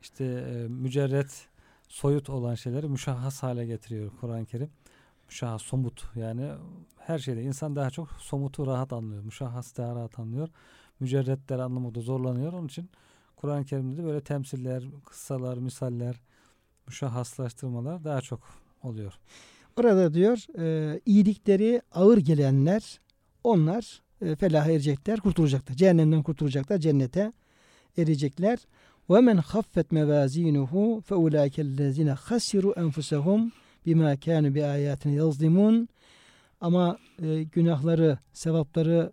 işte 0.02 0.26
e, 0.26 0.68
mücerret 0.68 1.48
soyut 1.88 2.30
olan 2.30 2.56
şeyleri 2.56 2.88
müşahhas 2.88 3.44
hale 3.44 3.66
getiriyor 3.66 4.12
Kur'an-ı 4.22 4.46
Kerim. 4.46 4.70
Müşahhas 5.28 5.62
somut 5.62 6.04
yani 6.16 6.52
her 6.98 7.20
şeyde 7.20 7.44
insan 7.44 7.76
daha 7.76 7.90
çok 7.90 8.12
somutu 8.12 8.68
rahat 8.68 8.94
anlıyor. 8.94 9.24
Müşahhas 9.24 9.78
daha 9.78 9.96
rahat 9.96 10.20
anlıyor. 10.20 10.50
Mücerretleri 11.00 11.62
anlamakta 11.62 12.02
zorlanıyor. 12.02 12.54
Onun 12.54 12.68
için 12.68 12.90
Kur'an-ı 13.36 13.66
Kerim'de 13.66 13.98
de 13.98 14.04
böyle 14.04 14.22
temsiller, 14.22 14.84
kıssalar, 15.06 15.58
misaller, 15.58 16.22
müşahhaslaştırmalar 16.88 18.04
daha 18.04 18.22
çok 18.22 18.40
oluyor. 18.84 19.14
Orada 19.80 20.14
diyor 20.14 20.60
e, 20.60 21.00
iyilikleri 21.06 21.82
ağır 21.92 22.18
gelenler 22.18 23.00
onlar 23.46 24.02
e, 24.22 24.36
felaha 24.36 24.72
erecekler, 24.72 25.20
kurtulacaklar. 25.20 25.76
Cehennemden 25.76 26.24
kurtulacaklar, 26.24 26.78
cennete 26.78 27.34
erecekler. 27.98 28.60
Ve 29.10 29.22
men 29.22 29.38
haffet 29.38 29.92
mevazinuhu 29.92 31.02
fe 31.02 31.16
ulaikellezine 31.16 32.12
hasiru 32.12 32.74
enfusahum 32.78 33.52
bima 33.86 34.20
kanu 34.20 34.56
bi 34.56 34.66
ayatina 34.66 35.14
yazlimun. 35.14 35.90
Ama 36.62 36.98
e, 37.22 37.44
günahları, 37.44 38.18
sevapları 38.34 39.12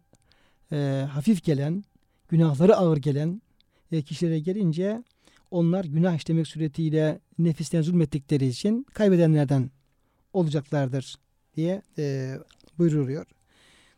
e, 0.72 1.06
hafif 1.10 1.44
gelen, 1.44 1.84
günahları 2.28 2.76
ağır 2.76 2.96
gelen 2.96 3.42
e, 3.92 4.02
kişilere 4.02 4.38
gelince 4.38 5.02
onlar 5.50 5.84
günah 5.84 6.16
işlemek 6.16 6.46
suretiyle 6.46 7.20
nefisten 7.38 7.82
zulmettikleri 7.82 8.46
için 8.46 8.86
kaybedenlerden 8.94 9.70
olacaklardır 10.32 11.16
diye 11.56 11.82
e, 11.98 12.34
buyruluyor. 12.78 13.26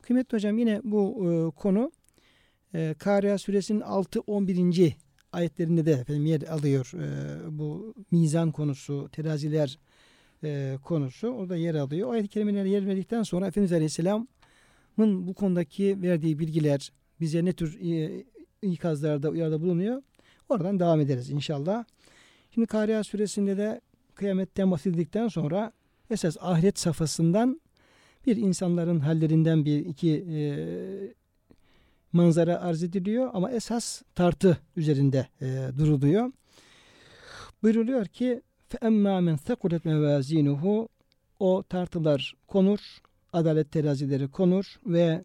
Kıymetli 0.04 0.36
hocam 0.36 0.58
yine 0.58 0.80
bu 0.84 1.24
e, 1.30 1.60
konu 1.60 1.92
e, 2.74 2.94
Kariya 2.98 3.38
suresinin 3.38 3.80
6-11. 3.80 4.92
ayetlerinde 5.32 5.86
de 5.86 5.92
efendim 5.92 6.26
yer 6.26 6.42
alıyor. 6.42 6.92
E, 6.94 7.58
bu 7.58 7.94
mizan 8.10 8.52
konusu, 8.52 9.08
teraziler 9.12 9.78
e, 10.44 10.78
konusu 10.84 11.28
orada 11.28 11.56
yer 11.56 11.74
alıyor. 11.74 12.08
O 12.08 12.10
ayet-i 12.10 12.28
kerimeler 12.28 12.64
yer 12.64 12.86
verdikten 12.86 13.22
sonra 13.22 13.46
Efendimiz 13.46 13.72
Aleyhisselam'ın 13.72 15.26
bu 15.26 15.34
konudaki 15.34 16.02
verdiği 16.02 16.38
bilgiler 16.38 16.92
bize 17.20 17.44
ne 17.44 17.52
tür 17.52 17.80
e, 17.80 18.24
ikazlarda 18.62 19.30
uyarıda 19.30 19.60
bulunuyor. 19.60 20.02
Oradan 20.48 20.80
devam 20.80 21.00
ederiz 21.00 21.30
inşallah. 21.30 21.84
Şimdi 22.50 22.66
Kariya 22.66 23.04
suresinde 23.04 23.56
de 23.56 23.80
kıyametten 24.14 24.70
bahsedildikten 24.70 25.28
sonra 25.28 25.72
esas 26.10 26.36
ahiret 26.40 26.78
safhasından 26.78 27.60
bir 28.25 28.37
insanların 28.37 28.99
hallerinden 28.99 29.65
bir 29.65 29.85
iki 29.85 30.25
e, 30.29 30.39
manzara 32.11 32.61
arz 32.61 32.83
ediliyor 32.83 33.29
ama 33.33 33.51
esas 33.51 34.01
tartı 34.15 34.57
üzerinde 34.75 35.27
e, 35.41 35.69
duruluyor. 35.77 36.31
Buyruluyor 37.63 38.05
ki 38.05 38.41
فَاَمَّا 38.69 39.29
مَنْ 39.29 39.37
ثَقُلَتْ 39.37 39.81
مَوَازِينُهُ 39.81 40.87
O 41.39 41.63
tartılar 41.69 42.33
konur, 42.47 42.79
adalet 43.33 43.71
terazileri 43.71 44.27
konur 44.27 44.79
ve 44.85 45.23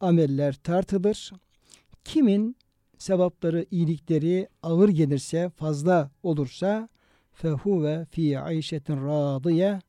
ameller 0.00 0.54
tartılır. 0.54 1.32
Kimin 2.04 2.56
sevapları, 2.98 3.66
iyilikleri 3.70 4.48
ağır 4.62 4.88
gelirse, 4.88 5.50
fazla 5.56 6.10
olursa 6.22 6.88
fehuve 7.32 8.06
fi 8.10 8.38
ayşetin 8.38 8.96
radiye 8.96 9.80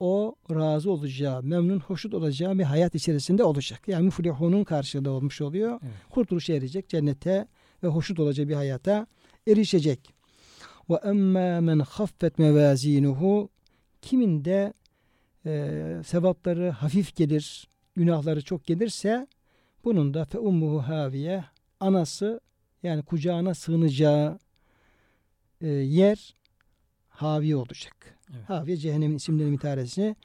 o 0.00 0.36
razı 0.50 0.90
olacağı, 0.90 1.42
memnun, 1.42 1.80
hoşnut 1.80 2.14
olacağı 2.14 2.58
bir 2.58 2.64
hayat 2.64 2.94
içerisinde 2.94 3.44
olacak. 3.44 3.88
Yani 3.88 4.04
müflihunun 4.04 4.64
karşılığı 4.64 5.10
olmuş 5.10 5.40
oluyor. 5.40 5.80
Evet. 5.82 5.92
Kurtuluşa 6.10 6.52
erecek, 6.52 6.88
cennete 6.88 7.48
ve 7.82 7.88
hoşnut 7.88 8.20
olacağı 8.20 8.48
bir 8.48 8.54
hayata 8.54 9.06
erişecek. 9.48 10.14
Ve 10.90 10.94
emmâ 10.94 11.60
men 11.60 11.78
haffet 11.78 12.38
mevazinuhu 12.38 13.48
kimin 14.02 14.44
de 14.44 14.72
e, 15.46 16.02
sevapları 16.06 16.70
hafif 16.70 17.16
gelir, 17.16 17.68
günahları 17.96 18.42
çok 18.44 18.64
gelirse 18.64 19.26
bunun 19.84 20.14
da 20.14 20.24
fe 20.24 20.38
ummuhu 20.38 20.78
haviye 20.88 21.44
anası 21.80 22.40
yani 22.82 23.02
kucağına 23.02 23.54
sığınacağı 23.54 24.38
e, 25.60 25.68
yer 25.68 26.34
havi 27.08 27.56
olacak. 27.56 28.13
Evet. 28.32 28.48
Haviye 28.48 28.76
cehennemin 28.76 29.16
isimleri 29.16 29.52
bir 29.52 29.58
tanesi. 29.58 30.16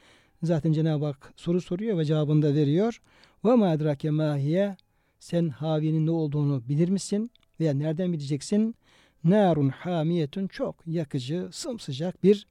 Zaten 0.43 0.73
Cenab-ı 0.73 1.05
Hak 1.05 1.33
soru 1.35 1.61
soruyor 1.61 1.97
ve 1.97 2.05
cevabını 2.05 2.41
da 2.41 2.53
veriyor. 2.53 3.01
Ve 3.45 3.55
ma 3.55 3.73
edrake 3.73 4.09
mahiye 4.09 4.77
sen 5.19 5.49
haviyenin 5.49 6.05
ne 6.05 6.11
olduğunu 6.11 6.63
bilir 6.69 6.89
misin? 6.89 7.31
Veya 7.59 7.73
nereden 7.73 8.13
bileceksin? 8.13 8.75
Narun 9.23 9.69
hamiyetun 9.69 10.47
çok 10.47 10.75
yakıcı, 10.87 11.49
sımsıcak 11.51 12.23
bir 12.23 12.47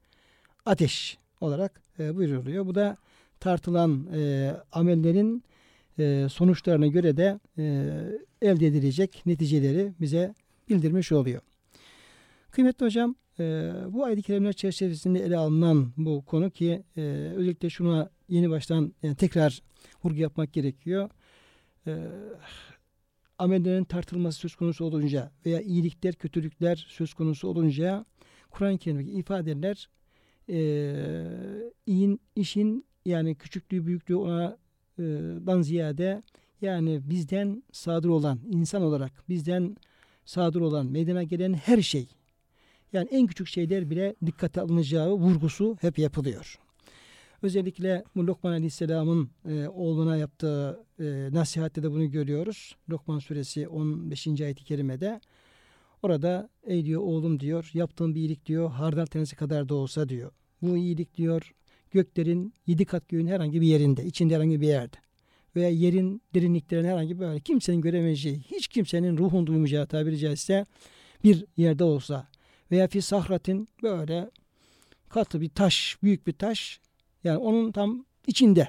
ateş 0.66 1.18
olarak 1.40 1.82
e, 1.98 2.16
buyuruluyor. 2.16 2.66
Bu 2.66 2.74
da 2.74 2.96
tartılan 3.40 4.06
e, 4.14 4.52
amellerin 4.72 5.44
e, 5.98 6.26
sonuçlarına 6.30 6.86
göre 6.86 7.16
de 7.16 7.40
e, 7.58 7.94
elde 8.42 8.66
edilecek 8.66 9.22
neticeleri 9.26 9.92
bize 10.00 10.34
bildirmiş 10.68 11.12
oluyor. 11.12 11.40
Kıymetli 12.50 12.86
hocam 12.86 13.14
e, 13.40 13.72
bu 13.88 14.04
ayet-i 14.04 14.22
kerimeler 14.22 14.52
çerçevesinde 14.52 15.20
ele 15.20 15.36
alınan 15.36 15.92
bu 15.96 16.24
konu 16.24 16.50
ki 16.50 16.82
e, 16.96 17.00
özellikle 17.36 17.70
şuna 17.70 18.10
yeni 18.28 18.50
baştan 18.50 18.94
yani 19.02 19.16
tekrar 19.16 19.62
vurgu 20.04 20.18
yapmak 20.20 20.52
gerekiyor. 20.52 21.10
E, 21.86 22.08
amellerin 23.38 23.84
tartılması 23.84 24.38
söz 24.38 24.56
konusu 24.56 24.84
olunca 24.84 25.32
veya 25.46 25.60
iyilikler, 25.60 26.14
kötülükler 26.14 26.86
söz 26.88 27.14
konusu 27.14 27.48
olunca 27.48 28.04
Kur'an-ı 28.50 28.78
Kerim'deki 28.78 29.10
ifadeler 29.10 29.88
e, 30.48 30.58
iyin, 31.86 32.20
işin 32.36 32.86
yani 33.04 33.34
küçüklüğü 33.34 33.86
büyüklüğü 33.86 34.16
ona 34.16 34.56
e, 34.98 35.02
dan 35.46 35.62
ziyade 35.62 36.22
yani 36.60 37.00
bizden 37.10 37.62
sadır 37.72 38.08
olan 38.08 38.40
insan 38.50 38.82
olarak 38.82 39.28
bizden 39.28 39.76
sadır 40.24 40.60
olan 40.60 40.86
meydana 40.86 41.22
gelen 41.22 41.52
her 41.52 41.82
şey 41.82 42.08
yani 42.92 43.08
en 43.10 43.26
küçük 43.26 43.48
şeyler 43.48 43.90
bile 43.90 44.14
dikkate 44.26 44.60
alınacağı 44.60 45.12
vurgusu 45.12 45.76
hep 45.80 45.98
yapılıyor. 45.98 46.58
Özellikle 47.42 48.04
bu 48.16 48.26
Lokman 48.26 48.52
Aleyhisselam'ın 48.52 49.30
e, 49.48 49.68
oğluna 49.68 50.16
yaptığı 50.16 50.84
e, 51.00 51.28
nasihatte 51.32 51.82
de 51.82 51.90
bunu 51.90 52.10
görüyoruz. 52.10 52.76
Lokman 52.90 53.18
suresi 53.18 53.68
15. 53.68 54.26
ayet-i 54.26 54.64
kerimede. 54.64 55.20
Orada 56.02 56.48
ey 56.66 56.84
diyor 56.84 57.00
oğlum 57.00 57.40
diyor 57.40 57.70
yaptığın 57.74 58.14
bir 58.14 58.20
iyilik 58.20 58.46
diyor 58.46 58.70
hardal 58.70 59.06
tanesi 59.06 59.36
kadar 59.36 59.68
da 59.68 59.74
olsa 59.74 60.08
diyor. 60.08 60.32
Bu 60.62 60.76
iyilik 60.76 61.16
diyor 61.16 61.54
göklerin 61.90 62.54
yedi 62.66 62.84
kat 62.84 63.08
göğün 63.08 63.26
herhangi 63.26 63.60
bir 63.60 63.66
yerinde, 63.66 64.04
içinde 64.04 64.34
herhangi 64.34 64.60
bir 64.60 64.66
yerde 64.66 64.96
veya 65.56 65.68
yerin 65.68 66.22
derinliklerine 66.34 66.88
herhangi 66.88 67.18
böyle 67.18 67.40
kimsenin 67.40 67.80
göremeyeceği, 67.80 68.40
hiç 68.40 68.68
kimsenin 68.68 69.18
ruhun 69.18 69.46
duymayacağı 69.46 69.86
tabiri 69.86 70.18
caizse 70.18 70.66
bir 71.24 71.44
yerde 71.56 71.84
olsa 71.84 72.28
veya 72.70 72.88
fi 72.88 73.02
sahratin 73.02 73.68
böyle 73.82 74.30
katı 75.08 75.40
bir 75.40 75.48
taş, 75.48 75.98
büyük 76.02 76.26
bir 76.26 76.32
taş 76.32 76.80
yani 77.24 77.38
onun 77.38 77.72
tam 77.72 78.04
içinde 78.26 78.68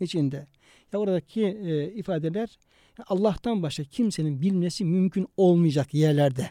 içinde. 0.00 0.46
Ya 0.92 1.00
oradaki 1.00 1.42
e, 1.42 1.92
ifadeler 1.92 2.58
Allah'tan 3.06 3.62
başka 3.62 3.84
kimsenin 3.84 4.40
bilmesi 4.40 4.84
mümkün 4.84 5.28
olmayacak 5.36 5.94
yerlerde. 5.94 6.50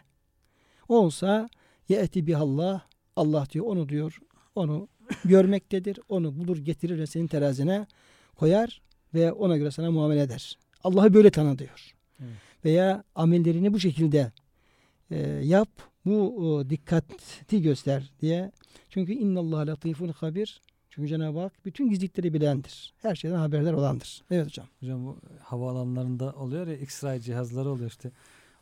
Olsa 0.90 1.50
ye'ti 1.90 2.28
bihallah 2.28 2.82
Allah 3.16 3.46
diyor 3.52 3.66
onu 3.66 3.90
diyor 3.90 4.20
onu 4.56 4.88
görmektedir. 5.26 6.00
Onu 6.10 6.38
bulur 6.38 6.58
getirir 6.58 7.00
ve 7.00 7.08
senin 7.08 7.28
terazine 7.28 7.88
koyar 8.36 8.82
ve 9.14 9.32
ona 9.32 9.58
göre 9.58 9.72
sana 9.72 9.92
muamele 9.92 10.22
eder. 10.22 10.58
Allah'ı 10.84 11.14
böyle 11.14 11.32
tanı 11.32 11.60
diyor. 11.60 11.96
Evet. 12.20 12.32
Veya 12.66 13.04
amellerini 13.16 13.74
bu 13.74 13.80
şekilde 13.80 14.32
e, 15.12 15.20
yap. 15.44 15.70
Bu 16.06 16.38
o, 16.38 16.70
dikkati 16.70 17.62
göster 17.62 18.12
diye. 18.22 18.52
Çünkü 18.90 19.14
innallah 19.14 19.68
latifun 19.68 20.08
habir. 20.08 20.62
Çünkü 20.90 21.10
Cenab-ı 21.10 21.40
Hak 21.40 21.66
bütün 21.66 21.90
gizlikleri 21.90 22.34
bilendir. 22.34 22.94
Her 23.02 23.16
şeyden 23.16 23.36
haberdar 23.36 23.74
olandır. 23.74 24.24
Evet 24.32 24.46
hocam. 24.46 24.68
Hocam 24.80 25.06
bu 25.06 25.18
havaalanlarında 25.44 26.32
oluyor 26.34 26.68
ya 26.68 26.76
X-ray 26.76 27.20
cihazları 27.20 27.70
oluyor 27.70 27.90
işte. 27.90 28.12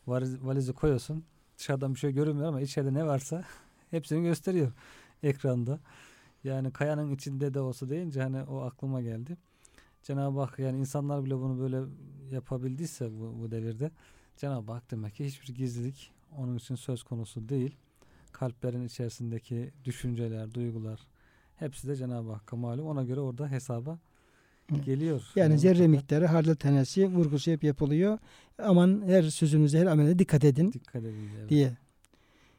Valizi, 0.06 0.46
valizi 0.46 0.72
koyuyorsun. 0.72 1.24
Dışarıdan 1.58 1.94
bir 1.94 1.98
şey 1.98 2.12
görünmüyor 2.12 2.48
ama 2.48 2.60
içeride 2.60 2.94
ne 2.94 3.06
varsa 3.06 3.44
hepsini 3.90 4.22
gösteriyor 4.22 4.72
ekranda. 5.22 5.78
Yani 6.44 6.72
kayanın 6.72 7.14
içinde 7.14 7.54
de 7.54 7.60
olsa 7.60 7.88
deyince 7.88 8.22
hani 8.22 8.42
o 8.42 8.60
aklıma 8.60 9.02
geldi. 9.02 9.36
Cenab-ı 10.02 10.40
Hak 10.40 10.58
yani 10.58 10.78
insanlar 10.78 11.24
bile 11.24 11.36
bunu 11.36 11.58
böyle 11.58 11.80
yapabildiyse 12.30 13.10
bu, 13.10 13.42
bu 13.42 13.50
devirde 13.50 13.90
Cenab-ı 14.36 14.72
Hak 14.72 14.90
demek 14.90 15.14
ki 15.14 15.24
hiçbir 15.24 15.54
gizlilik 15.54 16.13
onun 16.38 16.56
için 16.56 16.74
söz 16.74 17.02
konusu 17.02 17.48
değil. 17.48 17.76
Kalplerin 18.32 18.84
içerisindeki 18.84 19.72
düşünceler, 19.84 20.54
duygular 20.54 21.00
hepsi 21.56 21.88
de 21.88 21.96
Cenab-ı 21.96 22.32
Hakk'a 22.32 22.56
malum. 22.56 22.86
Ona 22.86 23.02
göre 23.02 23.20
orada 23.20 23.50
hesaba 23.50 23.98
geliyor. 24.84 25.22
Yani 25.36 25.58
zerre 25.58 25.86
miktarı 25.86 26.26
hardal 26.26 26.54
tanesi 26.54 27.06
vurgusu 27.06 27.50
hep 27.50 27.64
yapılıyor. 27.64 28.18
Aman 28.58 29.02
her 29.06 29.22
sözünüze 29.22 29.78
her 29.80 29.86
amelinize 29.86 30.18
dikkat 30.18 30.44
edin 30.44 30.72
dikkat 30.72 31.02
edin. 31.02 31.28
evet. 31.38 31.50
diye. 31.50 31.76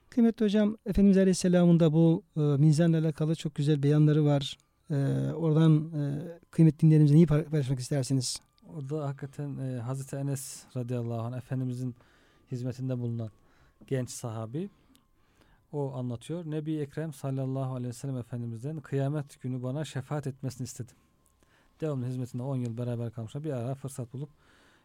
Kıymetli 0.09 0.45
hocam 0.45 0.77
Efendimiz 0.85 1.17
Aleyhisselam'ın 1.17 1.79
da 1.79 1.93
bu 1.93 2.23
e, 2.37 2.39
mizanla 2.39 2.97
alakalı 2.97 3.35
çok 3.35 3.55
güzel 3.55 3.83
beyanları 3.83 4.25
var. 4.25 4.57
E, 4.89 4.95
oradan 5.33 5.91
e, 5.93 6.21
kıymetli 6.51 6.79
dinleyenimize 6.79 7.15
neyi 7.15 7.27
paylaşmak 7.27 7.79
istersiniz? 7.79 8.41
Orada 8.67 9.07
hakikaten 9.07 9.57
e, 9.57 9.79
Hazreti 9.79 10.15
Enes 10.15 10.63
radıyallahu 10.75 11.21
anh 11.21 11.37
Efendimizin 11.37 11.95
hizmetinde 12.51 12.99
bulunan 12.99 13.29
genç 13.87 14.09
sahabi 14.09 14.69
o 15.71 15.93
anlatıyor. 15.93 16.45
Nebi 16.45 16.77
Ekrem 16.77 17.13
sallallahu 17.13 17.73
aleyhi 17.73 17.89
ve 17.89 17.93
sellem 17.93 18.17
Efendimiz'den 18.17 18.79
kıyamet 18.79 19.41
günü 19.41 19.63
bana 19.63 19.85
şefaat 19.85 20.27
etmesini 20.27 20.65
istedim. 20.65 20.95
Devamlı 21.81 22.05
hizmetinde 22.05 22.43
10 22.43 22.55
yıl 22.55 22.77
beraber 22.77 23.11
kalmışlar. 23.11 23.43
Bir 23.43 23.51
ara 23.51 23.75
fırsat 23.75 24.13
bulup 24.13 24.29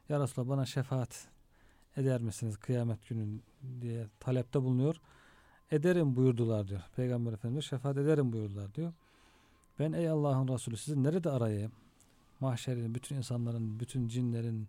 Ya 0.08 0.20
Resulallah 0.20 0.50
bana 0.50 0.66
şefaat 0.66 1.28
eder 1.96 2.22
misiniz 2.22 2.56
kıyamet 2.56 3.08
günü 3.08 3.40
diye 3.80 4.06
talepte 4.20 4.62
bulunuyor. 4.62 5.00
Ederim 5.70 6.16
buyurdular 6.16 6.68
diyor. 6.68 6.82
Peygamber 6.96 7.32
Efendimiz 7.32 7.64
şefaat 7.64 7.96
ederim 7.96 8.32
buyurdular 8.32 8.74
diyor. 8.74 8.92
Ben 9.78 9.92
ey 9.92 10.08
Allah'ın 10.08 10.48
Resulü 10.48 10.76
sizi 10.76 11.02
nerede 11.02 11.30
arayayım? 11.30 11.72
mahşerin, 12.40 12.94
bütün 12.94 13.16
insanların, 13.16 13.80
bütün 13.80 14.08
cinlerin, 14.08 14.68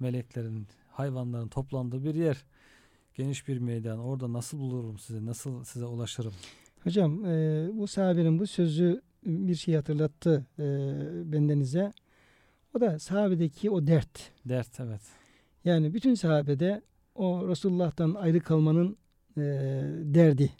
meleklerin, 0.00 0.66
hayvanların 0.92 1.48
toplandığı 1.48 2.04
bir 2.04 2.14
yer. 2.14 2.44
Geniş 3.16 3.48
bir 3.48 3.58
meydan. 3.58 3.98
Orada 3.98 4.32
nasıl 4.32 4.58
bulurum 4.58 4.98
sizi? 4.98 5.26
Nasıl 5.26 5.64
size 5.64 5.84
ulaşırım? 5.84 6.32
Hocam 6.84 7.24
e, 7.24 7.68
bu 7.72 7.86
sahabenin 7.86 8.38
bu 8.38 8.46
sözü 8.46 9.02
bir 9.24 9.54
şey 9.54 9.74
hatırlattı 9.74 10.46
e, 10.58 10.62
bendenize. 11.32 11.92
O 12.74 12.80
da 12.80 12.98
sahabedeki 12.98 13.70
o 13.70 13.86
dert. 13.86 14.32
Dert 14.44 14.80
evet. 14.80 15.00
Yani 15.64 15.94
bütün 15.94 16.14
sahabede 16.14 16.82
o 17.14 17.48
Resulullah'tan 17.48 18.14
ayrı 18.14 18.40
kalmanın 18.40 18.96
e, 19.36 19.42
derdi. 20.02 20.50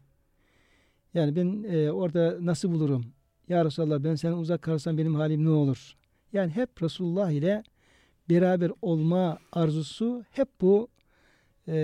Yani 1.14 1.36
ben 1.36 1.64
e, 1.68 1.92
orada 1.92 2.38
nasıl 2.40 2.70
bulurum? 2.70 3.04
Ya 3.48 3.64
Resulallah 3.64 4.04
ben 4.04 4.14
senden 4.14 4.36
uzak 4.38 4.62
kalırsam 4.62 4.98
benim 4.98 5.14
halim 5.14 5.44
ne 5.44 5.50
olur? 5.50 5.96
Yani 6.32 6.50
hep 6.50 6.82
Resulullah 6.82 7.30
ile 7.30 7.62
beraber 8.28 8.72
olma 8.82 9.38
arzusu 9.52 10.24
hep 10.30 10.48
bu 10.60 10.88
e, 11.68 11.74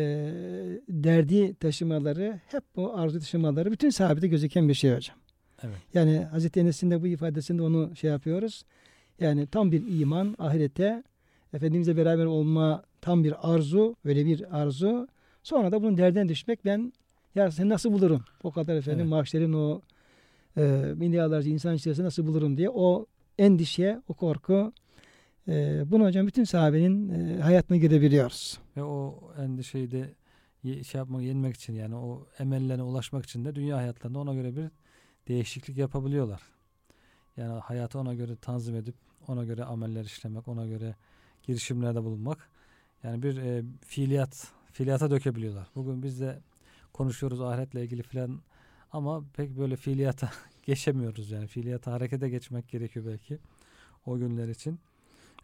derdi 0.88 1.54
taşımaları, 1.54 2.40
hep 2.48 2.62
bu 2.76 2.96
arzu 2.96 3.18
taşımaları 3.18 3.72
bütün 3.72 3.90
sahabede 3.90 4.28
gözüken 4.28 4.68
bir 4.68 4.74
şey 4.74 4.94
hocam. 4.94 5.16
Evet. 5.62 5.76
Yani 5.94 6.18
Hazreti 6.18 6.60
Enes'in 6.60 6.90
de 6.90 7.02
bu 7.02 7.06
ifadesinde 7.06 7.62
onu 7.62 7.96
şey 7.96 8.10
yapıyoruz. 8.10 8.62
Yani 9.20 9.46
tam 9.46 9.72
bir 9.72 10.00
iman, 10.00 10.36
ahirete, 10.38 11.02
Efendimizle 11.52 11.96
beraber 11.96 12.24
olma 12.24 12.82
tam 13.00 13.24
bir 13.24 13.52
arzu, 13.54 13.96
öyle 14.04 14.26
bir 14.26 14.60
arzu. 14.60 15.08
Sonra 15.42 15.72
da 15.72 15.82
bunun 15.82 15.96
derden 15.96 16.28
düşmek 16.28 16.64
ben 16.64 16.92
ya 17.34 17.50
sen 17.50 17.68
nasıl 17.68 17.92
bulurum? 17.92 18.24
O 18.42 18.50
kadar 18.50 18.76
efendim 18.76 19.00
Evet. 19.00 19.10
mahşerin 19.10 19.52
o 19.52 19.80
e, 20.56 20.62
milyarlarca 20.96 21.50
insan 21.50 21.74
içerisinde 21.74 22.06
nasıl 22.06 22.26
bulurum 22.26 22.56
diye 22.56 22.70
o 22.70 23.06
endişe, 23.38 24.02
o 24.08 24.14
korku 24.14 24.72
e, 25.48 25.82
bunu 25.90 26.04
hocam 26.04 26.26
bütün 26.26 26.44
sahabenin 26.44 27.08
e, 27.08 27.40
hayatına 27.40 27.76
görebiliyoruz. 27.76 28.58
Ve 28.76 28.82
o 28.82 29.30
endişeyi 29.38 29.90
de 29.90 30.14
şey 30.62 30.98
yapmak, 30.98 31.22
yenmek 31.22 31.56
için 31.56 31.74
yani 31.74 31.94
o 31.94 32.26
emellerine 32.38 32.82
ulaşmak 32.82 33.24
için 33.24 33.44
de 33.44 33.54
dünya 33.54 33.76
hayatlarında 33.76 34.18
ona 34.18 34.34
göre 34.34 34.56
bir 34.56 34.70
değişiklik 35.28 35.76
yapabiliyorlar. 35.76 36.42
Yani 37.36 37.60
hayatı 37.60 37.98
ona 37.98 38.14
göre 38.14 38.36
tanzim 38.36 38.76
edip 38.76 38.94
ona 39.28 39.44
göre 39.44 39.64
ameller 39.64 40.04
işlemek, 40.04 40.48
ona 40.48 40.66
göre 40.66 40.96
girişimlerde 41.42 42.04
bulunmak. 42.04 42.48
Yani 43.02 43.22
bir 43.22 43.36
e, 43.36 43.62
fiiliyat, 43.86 44.48
fiiliyata 44.72 45.10
dökebiliyorlar. 45.10 45.68
Bugün 45.74 46.02
biz 46.02 46.20
de 46.20 46.40
konuşuyoruz 46.92 47.40
ahiretle 47.40 47.82
ilgili 47.84 48.02
filan 48.02 48.40
ama 48.92 49.24
pek 49.36 49.58
böyle 49.58 49.76
fiiliyata 49.76 50.30
geçemiyoruz 50.62 51.30
yani. 51.30 51.46
Fiiliyata 51.46 51.92
harekete 51.92 52.28
geçmek 52.28 52.68
gerekiyor 52.68 53.06
belki 53.06 53.38
o 54.06 54.18
günler 54.18 54.48
için. 54.48 54.80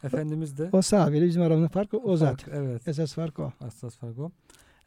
Efendimiz 0.05 0.59
de 0.59 0.71
O 0.73 0.83
sahabeyle 0.83 1.27
bizim 1.27 1.43
aramızda 1.43 1.69
fark 1.69 1.95
o 1.95 2.17
zaten. 2.17 2.37
Fark, 2.37 2.49
evet. 2.57 2.89
Esas 2.89 3.15
fark 3.15 3.39
o. 3.39 3.53
Hassas 3.59 3.97
fark 3.97 4.19
o. 4.19 4.31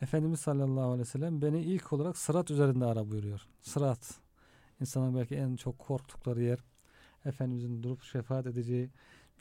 Efendimiz 0.01 0.39
sallallahu 0.39 0.85
aleyhi 0.85 0.99
ve 0.99 1.05
sellem 1.05 1.41
beni 1.41 1.61
ilk 1.61 1.93
olarak 1.93 2.17
sırat 2.17 2.51
üzerinde 2.51 2.85
ara 2.85 3.11
buyuruyor. 3.11 3.41
Sırat. 3.61 4.19
İnsanın 4.81 5.15
belki 5.15 5.35
en 5.35 5.55
çok 5.55 5.79
korktukları 5.79 6.43
yer. 6.43 6.59
Efendimizin 7.25 7.83
durup 7.83 8.03
şefaat 8.03 8.45
edeceği 8.47 8.89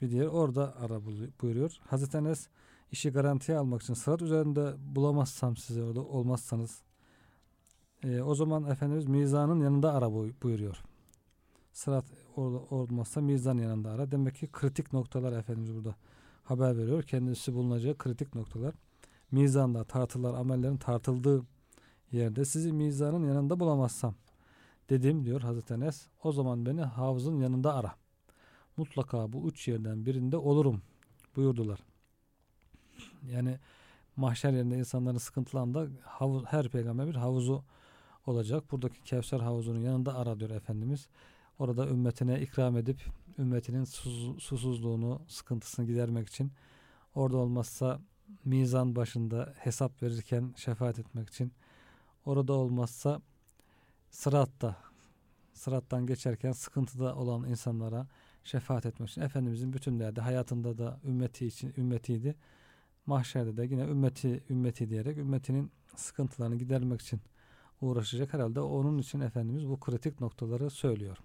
bir 0.01 0.11
yer. 0.11 0.25
Orada 0.25 0.75
ara 0.77 0.99
buyuruyor. 1.41 1.77
Hazreti 1.87 2.17
Enes 2.17 2.47
işi 2.91 3.09
garantiye 3.09 3.57
almak 3.57 3.81
için 3.81 3.93
sırat 3.93 4.21
üzerinde 4.21 4.73
bulamazsam 4.77 5.57
size 5.57 5.83
orada 5.83 6.01
olmazsanız 6.01 6.81
e, 8.03 8.21
o 8.21 8.35
zaman 8.35 8.71
Efendimiz 8.71 9.05
mizanın 9.05 9.59
yanında 9.59 9.93
ara 9.93 10.05
buy- 10.05 10.33
buyuruyor. 10.43 10.77
Sırat 11.73 12.05
olmazsa 12.35 13.21
mizan 13.21 13.57
yanında 13.57 13.91
ara. 13.91 14.11
Demek 14.11 14.35
ki 14.35 14.49
kritik 14.51 14.93
noktalar 14.93 15.33
Efendimiz 15.33 15.75
burada 15.75 15.95
haber 16.43 16.77
veriyor. 16.77 17.03
Kendisi 17.03 17.53
bulunacağı 17.53 17.97
kritik 17.97 18.35
noktalar. 18.35 18.75
Mizanda 19.31 19.83
tartılar, 19.83 20.33
amellerin 20.33 20.77
tartıldığı 20.77 21.43
yerde 22.11 22.45
sizi 22.45 22.73
mizanın 22.73 23.27
yanında 23.27 23.59
bulamazsam 23.59 24.15
dedim 24.89 25.25
diyor 25.25 25.41
Hazreti 25.41 25.73
Enes. 25.73 26.07
O 26.23 26.31
zaman 26.31 26.65
beni 26.65 26.81
havuzun 26.81 27.39
yanında 27.39 27.73
ara. 27.75 27.95
Mutlaka 28.77 29.33
bu 29.33 29.47
üç 29.47 29.67
yerden 29.67 30.05
birinde 30.05 30.37
olurum 30.37 30.81
buyurdular. 31.35 31.79
Yani 33.31 33.59
mahşer 34.15 34.53
yerinde 34.53 34.77
insanların 34.77 35.17
sıkıntılı 35.17 35.61
anda 35.61 35.87
havuz, 36.03 36.45
her 36.45 36.69
peygamber 36.69 37.07
bir 37.07 37.15
havuzu 37.15 37.63
olacak. 38.25 38.71
Buradaki 38.71 39.03
Kevser 39.03 39.39
havuzunun 39.39 39.79
yanında 39.79 40.15
ara 40.15 40.39
diyor 40.39 40.49
Efendimiz. 40.49 41.07
Orada 41.61 41.87
ümmetine 41.87 42.41
ikram 42.41 42.77
edip 42.77 43.05
ümmetinin 43.39 43.83
sus- 43.83 44.39
susuzluğunu, 44.39 45.21
sıkıntısını 45.27 45.85
gidermek 45.85 46.27
için 46.27 46.51
orada 47.15 47.37
olmazsa 47.37 48.01
mizan 48.45 48.95
başında 48.95 49.53
hesap 49.57 50.03
verirken 50.03 50.53
şefaat 50.57 50.99
etmek 50.99 51.29
için 51.29 51.51
orada 52.25 52.53
olmazsa 52.53 53.21
sıratta 54.09 54.77
sırattan 55.53 56.05
geçerken 56.05 56.51
sıkıntıda 56.51 57.15
olan 57.15 57.49
insanlara 57.49 58.07
şefaat 58.43 58.85
etmek 58.85 59.09
için 59.09 59.21
Efendimizin 59.21 59.73
bütün 59.73 59.99
derdi 59.99 60.21
hayatında 60.21 60.77
da 60.77 60.99
ümmeti 61.03 61.47
için 61.47 61.73
ümmetiydi. 61.77 62.35
Mahşerde 63.05 63.57
de 63.57 63.63
yine 63.63 63.83
ümmeti 63.83 64.43
ümmeti 64.49 64.89
diyerek 64.89 65.17
ümmetinin 65.17 65.71
sıkıntılarını 65.95 66.55
gidermek 66.55 67.01
için 67.01 67.21
uğraşacak 67.81 68.33
herhalde 68.33 68.59
onun 68.61 68.97
için 68.97 69.19
Efendimiz 69.19 69.67
bu 69.67 69.79
kritik 69.79 70.21
noktaları 70.21 70.69
söylüyor. 70.69 71.17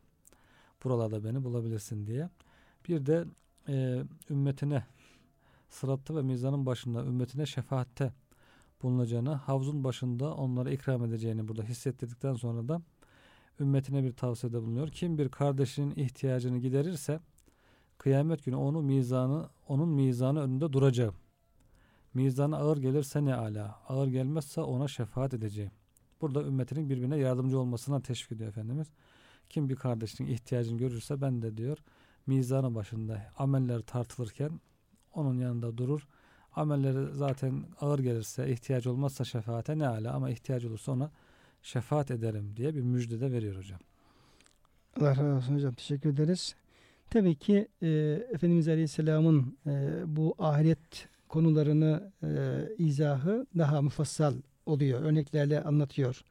Buralarda 0.85 1.25
beni 1.25 1.45
bulabilirsin 1.45 2.07
diye. 2.07 2.31
Bir 2.89 3.07
de 3.07 3.25
e, 3.69 4.05
ümmetine 4.31 4.85
sıratta 5.69 6.17
ve 6.17 6.23
mizanın 6.23 6.67
başında 6.67 7.05
ümmetine 7.05 7.47
şefaatte 7.47 8.13
bulunacağını, 8.83 9.35
havzun 9.35 9.85
başında 9.85 10.35
onlara 10.35 10.71
ikram 10.71 11.05
edeceğini 11.05 11.49
burada 11.49 11.63
hissettirdikten 11.63 12.35
sonra 12.35 12.69
da 12.69 12.83
ümmetine 13.61 14.05
bir 14.05 14.13
tavsiyede 14.13 14.63
bulunuyor. 14.63 14.89
Kim 14.89 15.19
bir 15.19 15.29
kardeşinin 15.29 15.95
ihtiyacını 15.97 16.59
giderirse 16.59 17.21
kıyamet 17.99 18.45
günü 18.45 18.57
onu 18.57 18.83
mizanı 18.83 19.49
onun 19.69 19.89
mizanı 19.89 20.41
önünde 20.41 20.73
duracağım. 20.73 21.15
Mizanı 22.15 22.57
ağır 22.57 22.77
gelirse 22.77 23.25
ne 23.25 23.35
ala, 23.35 23.81
ağır 23.89 24.09
gelmezse 24.09 24.61
ona 24.61 24.89
şefaat 24.89 25.35
edeceğim. 25.35 25.71
Burada 26.21 26.43
ümmetinin 26.43 26.89
birbirine 26.89 27.17
yardımcı 27.17 27.59
olmasına 27.59 28.01
teşvik 28.01 28.33
ediyor 28.33 28.49
Efendimiz. 28.49 28.87
Kim 29.51 29.69
bir 29.69 29.77
kardeşinin 29.77 30.29
ihtiyacını 30.29 30.79
görürse 30.79 31.21
ben 31.21 31.43
de 31.43 31.57
diyor 31.57 31.79
mizanı 32.27 32.75
başında 32.75 33.23
ameller 33.39 33.81
tartılırken 33.81 34.51
onun 35.15 35.39
yanında 35.39 35.79
durur. 35.79 36.07
Amelleri 36.57 37.15
zaten 37.15 37.65
ağır 37.81 37.99
gelirse, 37.99 38.51
ihtiyaç 38.51 38.87
olmazsa 38.87 39.25
şefaate 39.25 39.79
ne 39.79 39.89
ala 39.89 40.15
ama 40.15 40.31
ihtiyaç 40.31 40.65
olursa 40.65 40.93
ona 40.93 41.11
şefaat 41.63 42.11
ederim 42.11 42.57
diye 42.57 42.75
bir 42.75 42.81
müjde 42.81 43.21
de 43.21 43.33
veriyor 43.33 43.57
hocam. 43.57 43.81
Allah 45.01 45.11
razı 45.11 45.25
olsun 45.25 45.55
hocam. 45.55 45.75
Teşekkür 45.75 46.11
ederiz. 46.11 46.57
Tabii 47.11 47.35
ki 47.35 47.69
e, 47.83 47.89
Efendimiz 48.33 48.69
Aleyhisselam'ın 48.69 49.57
e, 49.67 50.03
bu 50.07 50.35
ahiret 50.39 51.09
konularını 51.29 52.13
e, 52.23 52.29
izahı 52.79 53.47
daha 53.59 53.83
mufassal 53.83 54.35
oluyor. 54.67 55.03
Örneklerle 55.03 55.63
anlatıyor. 55.63 56.25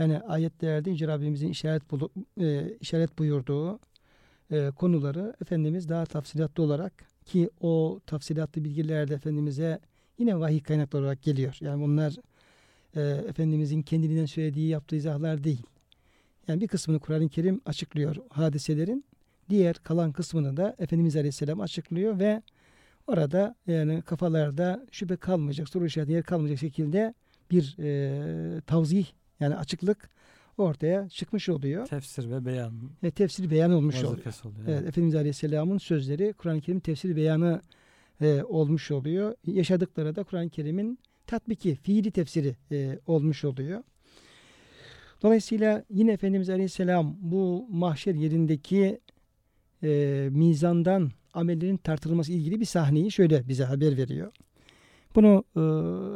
Yani 0.00 0.20
ayetlerde 0.20 0.90
Yüce 0.90 1.08
Rabbimizin 1.08 1.48
işaret, 1.48 1.90
bulu, 1.90 2.10
e, 2.40 2.76
işaret 2.80 3.18
buyurduğu 3.18 3.80
e, 4.50 4.70
konuları 4.76 5.34
Efendimiz 5.42 5.88
daha 5.88 6.06
tafsilatlı 6.06 6.62
olarak 6.62 6.92
ki 7.24 7.50
o 7.60 8.00
tafsilatlı 8.06 8.64
bilgiler 8.64 9.08
de 9.08 9.14
Efendimiz'e 9.14 9.80
yine 10.18 10.40
vahiy 10.40 10.62
kaynaklı 10.62 10.98
olarak 10.98 11.22
geliyor. 11.22 11.56
Yani 11.60 11.82
bunlar 11.82 12.16
e, 12.96 13.00
Efendimizin 13.28 13.82
kendiliğinden 13.82 14.26
söylediği 14.26 14.68
yaptığı 14.68 14.96
izahlar 14.96 15.44
değil. 15.44 15.62
Yani 16.48 16.60
bir 16.60 16.68
kısmını 16.68 16.98
Kur'an-ı 16.98 17.28
Kerim 17.28 17.60
açıklıyor 17.64 18.16
hadiselerin. 18.30 19.04
Diğer 19.50 19.76
kalan 19.76 20.12
kısmını 20.12 20.56
da 20.56 20.76
Efendimiz 20.78 21.16
Aleyhisselam 21.16 21.60
açıklıyor 21.60 22.18
ve 22.18 22.42
orada 23.06 23.54
yani 23.66 24.02
kafalarda 24.02 24.86
şüphe 24.90 25.16
kalmayacak, 25.16 25.68
soru 25.68 25.86
işareti 25.86 26.12
yer 26.12 26.22
kalmayacak 26.22 26.58
şekilde 26.58 27.14
bir 27.50 27.76
e, 27.78 28.60
tavzih 28.60 29.06
yani 29.40 29.56
açıklık 29.56 30.10
ortaya 30.58 31.08
çıkmış 31.08 31.48
oluyor. 31.48 31.86
Tefsir 31.86 32.30
ve 32.30 32.44
beyan 32.44 32.72
E, 33.02 33.10
tefsir 33.10 33.50
beyan 33.50 33.70
olmuş 33.72 34.04
oluyor. 34.04 34.34
oluyor. 34.44 34.68
Evet, 34.68 34.88
Efendimiz 34.88 35.14
Aleyhisselam'ın 35.14 35.78
sözleri 35.78 36.32
Kur'an-ı 36.32 36.60
Kerim 36.60 36.80
tefsiri 36.80 37.16
beyanı 37.16 37.62
e, 38.20 38.42
olmuş 38.42 38.90
oluyor. 38.90 39.34
Yaşadıkları 39.46 40.16
da 40.16 40.22
Kur'an-ı 40.24 40.48
Kerim'in 40.50 40.98
tatbiki, 41.26 41.74
fiili 41.74 42.10
tefsiri 42.10 42.56
e, 42.72 42.98
olmuş 43.06 43.44
oluyor. 43.44 43.82
Dolayısıyla 45.22 45.84
yine 45.90 46.12
Efendimiz 46.12 46.50
Aleyhisselam 46.50 47.16
bu 47.20 47.66
mahşer 47.70 48.14
yerindeki 48.14 49.00
e, 49.82 50.28
mizandan 50.32 51.10
amellerin 51.34 51.76
tartılması 51.76 52.32
ilgili 52.32 52.60
bir 52.60 52.64
sahneyi 52.64 53.12
şöyle 53.12 53.48
bize 53.48 53.64
haber 53.64 53.96
veriyor. 53.96 54.32
Bunu 55.14 55.44
e, 55.56 55.60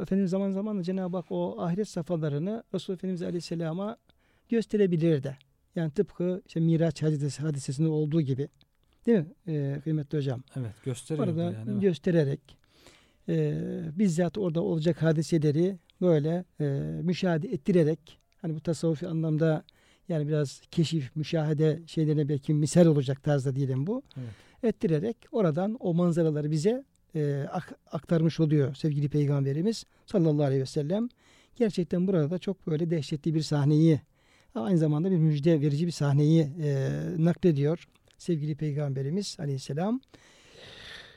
Efendimiz 0.02 0.30
zaman 0.30 0.50
zaman 0.50 0.82
Cenab-ı 0.82 1.16
Hak 1.16 1.26
o 1.30 1.60
ahiret 1.60 1.88
safhalarını 1.88 2.62
Resulullah 2.74 2.98
Efendimiz 2.98 3.22
Aleyhisselam'a 3.22 3.96
gösterebilir 4.48 5.22
de. 5.22 5.36
Yani 5.76 5.90
tıpkı 5.90 6.42
işte 6.46 6.60
Miraç 6.60 7.02
hadisesi, 7.02 7.42
hadisesinde 7.42 7.88
olduğu 7.88 8.20
gibi. 8.20 8.48
Değil 9.06 9.18
mi 9.18 9.26
e, 9.54 9.80
kıymetli 9.84 10.18
hocam? 10.18 10.42
Evet 10.56 10.74
gösteriyor 10.84 11.28
Orada 11.28 11.42
yani. 11.42 11.80
göstererek 11.80 12.40
e, 13.28 13.60
bizzat 13.98 14.38
orada 14.38 14.62
olacak 14.62 15.02
hadiseleri 15.02 15.78
böyle 16.00 16.44
e, 16.60 16.64
müşahede 17.02 17.48
ettirerek 17.48 18.18
hani 18.42 18.54
bu 18.54 18.60
tasavvufi 18.60 19.08
anlamda 19.08 19.64
Yani 20.08 20.28
biraz 20.28 20.62
keşif, 20.70 21.16
müşahede 21.16 21.82
şeylerine 21.86 22.28
belki 22.28 22.54
misal 22.54 22.86
olacak 22.86 23.22
tarzda 23.22 23.56
diyelim 23.56 23.86
bu. 23.86 24.02
Evet. 24.16 24.28
Ettirerek 24.62 25.16
oradan 25.32 25.76
o 25.80 25.94
manzaraları 25.94 26.50
bize 26.50 26.84
e, 27.14 27.46
ak- 27.52 27.78
aktarmış 27.92 28.40
oluyor 28.40 28.74
sevgili 28.74 29.08
Peygamberimiz 29.08 29.84
sallallahu 30.06 30.46
aleyhi 30.46 30.62
ve 30.62 30.66
sellem. 30.66 31.08
Gerçekten 31.56 32.06
burada 32.06 32.30
da 32.30 32.38
çok 32.38 32.66
böyle 32.66 32.90
dehşetli 32.90 33.34
bir 33.34 33.42
sahneyi 33.42 34.00
aynı 34.54 34.78
zamanda 34.78 35.10
bir 35.10 35.16
müjde 35.16 35.60
verici 35.60 35.86
bir 35.86 35.92
sahneyi 35.92 36.48
e, 36.62 36.90
naklediyor 37.18 37.88
sevgili 38.18 38.54
Peygamberimiz 38.54 39.36
aleyhisselam. 39.40 40.00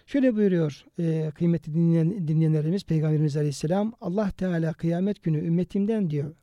Şöyle 0.06 0.36
buyuruyor 0.36 0.86
e, 1.00 1.32
kıymetli 1.36 1.74
dinleyen, 1.74 2.28
dinleyenlerimiz 2.28 2.84
Peygamberimiz 2.84 3.38
aleyhisselam 3.38 3.94
Allah 4.02 4.32
Teala 4.32 4.74
kıyamet 4.74 5.24
günü 5.24 5.38
ümmetimden 5.38 6.10
diyor 6.10 6.36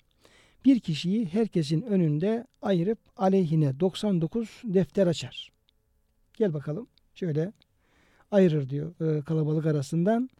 bir 0.64 0.80
kişiyi 0.80 1.26
herkesin 1.26 1.82
önünde 1.82 2.46
ayırıp 2.62 2.98
aleyhine 3.16 3.80
99 3.80 4.62
defter 4.64 5.06
açar. 5.06 5.52
Gel 6.34 6.54
bakalım 6.54 6.86
şöyle 7.14 7.52
ayırır 8.35 8.68
diyor 8.68 8.94
e, 9.01 9.23
kalabalık 9.23 9.66
arasından 9.66 10.31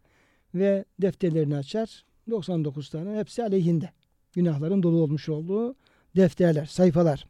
ve 0.55 0.85
defterlerini 1.01 1.55
açar. 1.57 2.05
99 2.29 2.89
tane 2.89 3.19
hepsi 3.19 3.43
aleyhinde. 3.43 3.89
Günahların 4.33 4.83
dolu 4.83 5.01
olmuş 5.01 5.29
olduğu 5.29 5.75
defterler, 6.15 6.65
sayfalar. 6.65 7.25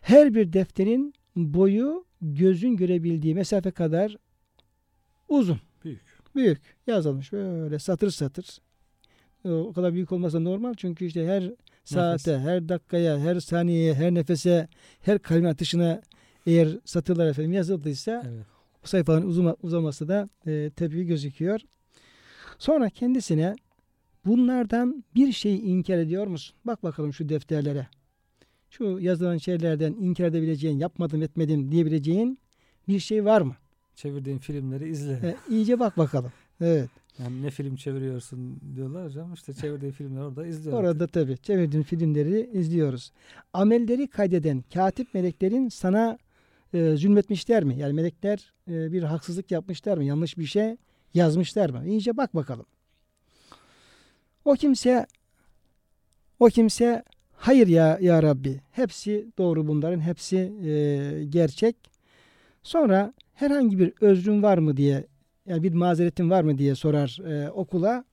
Her 0.00 0.34
bir 0.34 0.52
defterin 0.52 1.14
boyu 1.36 2.04
gözün 2.22 2.76
görebildiği 2.76 3.34
mesafe 3.34 3.70
kadar 3.70 4.16
uzun, 5.28 5.58
Büyük. 5.84 6.02
büyük 6.34 6.60
yazılmış 6.86 7.32
böyle 7.32 7.78
satır 7.78 8.10
satır. 8.10 8.58
E, 9.44 9.50
O 9.50 9.72
kadar 9.72 9.94
büyük 9.94 10.12
olmasa 10.12 10.40
normal 10.40 10.74
çünkü 10.76 11.04
işte 11.04 11.26
her 11.26 11.50
saate, 11.84 12.38
her 12.38 12.68
dakikaya, 12.68 13.18
her 13.18 13.40
saniyeye, 13.40 13.94
her 13.94 14.14
nefese, 14.14 14.68
her 15.00 15.18
kalem 15.18 15.46
atışına 15.46 16.02
eğer 16.46 16.68
satırlar 16.84 17.26
efendim 17.26 17.52
yazıldıysa 17.52 18.22
Evet. 18.28 18.46
Bu 18.84 18.88
sayfaların 18.88 19.28
uzama, 19.28 19.56
uzaması 19.62 20.08
da 20.08 20.28
e, 20.46 20.70
tabii 20.76 21.04
gözüküyor. 21.04 21.60
Sonra 22.58 22.90
kendisine 22.90 23.56
bunlardan 24.26 25.04
bir 25.14 25.32
şeyi 25.32 25.60
inkar 25.60 25.98
ediyor 25.98 26.26
musun? 26.26 26.56
Bak 26.64 26.82
bakalım 26.82 27.12
şu 27.12 27.28
defterlere. 27.28 27.86
Şu 28.70 28.98
yazılan 29.00 29.36
şeylerden 29.36 29.92
inkar 29.92 30.24
edebileceğin, 30.24 30.78
yapmadım 30.78 31.22
etmedim 31.22 31.72
diyebileceğin 31.72 32.38
bir 32.88 32.98
şey 32.98 33.24
var 33.24 33.40
mı? 33.40 33.56
Çevirdiğin 33.94 34.38
filmleri 34.38 34.88
izle. 34.88 35.12
E, 35.12 35.36
iyice 35.54 35.80
bak 35.80 35.98
bakalım. 35.98 36.32
Evet. 36.60 36.90
Yani 37.18 37.42
ne 37.42 37.50
film 37.50 37.76
çeviriyorsun 37.76 38.60
diyorlar 38.76 39.06
hocam. 39.06 39.34
İşte 39.34 39.54
çevirdiği 39.54 39.92
filmleri 39.92 40.24
orada 40.24 40.46
izliyoruz. 40.46 40.80
Orada 40.80 41.06
tabii 41.06 41.38
çevirdiğin 41.38 41.82
filmleri 41.82 42.50
izliyoruz. 42.52 43.12
Amelleri 43.52 44.08
kaydeden 44.08 44.64
katip 44.74 45.14
meleklerin 45.14 45.68
sana 45.68 46.18
e, 46.74 46.96
zulmetmişler 46.96 47.64
mi? 47.64 47.78
Yani 47.78 47.92
melekler 47.92 48.52
e, 48.68 48.92
bir 48.92 49.02
haksızlık 49.02 49.50
yapmışlar 49.50 49.96
mı? 49.96 50.04
Yanlış 50.04 50.38
bir 50.38 50.46
şey 50.46 50.76
yazmışlar 51.14 51.70
mı? 51.70 51.86
İyice 51.86 52.16
bak 52.16 52.34
bakalım. 52.34 52.66
O 54.44 54.54
kimse 54.54 55.06
o 56.40 56.46
kimse 56.46 57.02
hayır 57.32 57.66
ya 57.66 57.98
ya 58.00 58.22
Rabbi. 58.22 58.60
Hepsi 58.70 59.26
doğru 59.38 59.68
bunların. 59.68 60.00
Hepsi 60.00 60.36
e, 60.64 61.24
gerçek. 61.24 61.76
Sonra 62.62 63.14
herhangi 63.34 63.78
bir 63.78 63.92
özrün 64.00 64.42
var 64.42 64.58
mı 64.58 64.76
diye 64.76 65.06
yani 65.46 65.62
bir 65.62 65.72
mazeretin 65.72 66.30
var 66.30 66.42
mı 66.42 66.58
diye 66.58 66.74
sorar 66.74 67.18
e, 67.26 67.50
okula. 67.50 68.04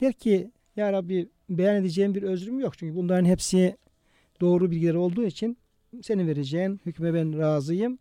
Der 0.00 0.12
ki 0.12 0.50
ya 0.76 0.92
Rabbi 0.92 1.28
beyan 1.50 1.76
edeceğim 1.76 2.14
bir 2.14 2.22
özrüm 2.22 2.60
yok. 2.60 2.78
Çünkü 2.78 2.96
bunların 2.96 3.24
hepsi 3.24 3.76
doğru 4.40 4.70
bilgiler 4.70 4.94
olduğu 4.94 5.24
için 5.24 5.58
senin 6.02 6.26
vereceğin 6.26 6.80
hükme 6.86 7.14
ben 7.14 7.38
razıyım. 7.38 7.98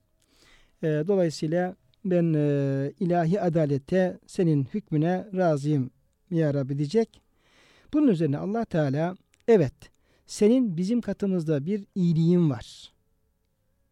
E, 0.83 0.87
dolayısıyla 0.87 1.75
ben 2.05 2.33
e, 2.33 2.91
ilahi 2.99 3.41
adalete 3.41 4.19
senin 4.27 4.67
hükmüne 4.73 5.27
razıyım 5.33 5.91
ya 6.31 6.53
Rabbi 6.53 6.77
diyecek. 6.77 7.21
Bunun 7.93 8.07
üzerine 8.07 8.37
Allah 8.37 8.65
Teala 8.65 9.15
evet 9.47 9.73
senin 10.25 10.77
bizim 10.77 11.01
katımızda 11.01 11.65
bir 11.65 11.85
iyiliğin 11.95 12.49
var. 12.49 12.93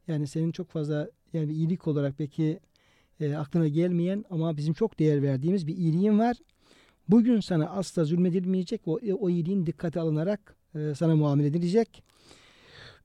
Yani 0.07 0.27
senin 0.27 0.51
çok 0.51 0.69
fazla 0.69 1.09
yani 1.33 1.49
bir 1.49 1.53
iyilik 1.53 1.87
olarak 1.87 2.19
belki 2.19 2.59
e, 3.19 3.35
aklına 3.35 3.67
gelmeyen 3.67 4.25
ama 4.29 4.57
bizim 4.57 4.73
çok 4.73 4.99
değer 4.99 5.21
verdiğimiz 5.21 5.67
bir 5.67 5.77
iyiliğin 5.77 6.19
var. 6.19 6.37
Bugün 7.09 7.39
sana 7.39 7.69
asla 7.69 8.05
zulmedilmeyecek. 8.05 8.81
O, 8.85 8.99
o 9.19 9.29
iyiliğin 9.29 9.65
dikkate 9.65 9.99
alınarak 9.99 10.55
e, 10.75 10.93
sana 10.95 11.15
muamele 11.15 11.47
edilecek. 11.47 12.03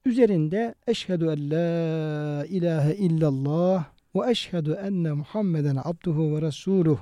Üzerinde 0.04 0.74
eşhedü 0.86 1.24
en 1.24 1.50
la 1.50 2.46
ilahe 2.46 2.94
illallah 2.96 3.84
ve 4.14 4.30
eşhedü 4.30 4.72
enne 4.72 5.12
Muhammeden 5.12 5.78
abduhu 5.84 6.36
ve 6.36 6.42
resuluh 6.42 6.98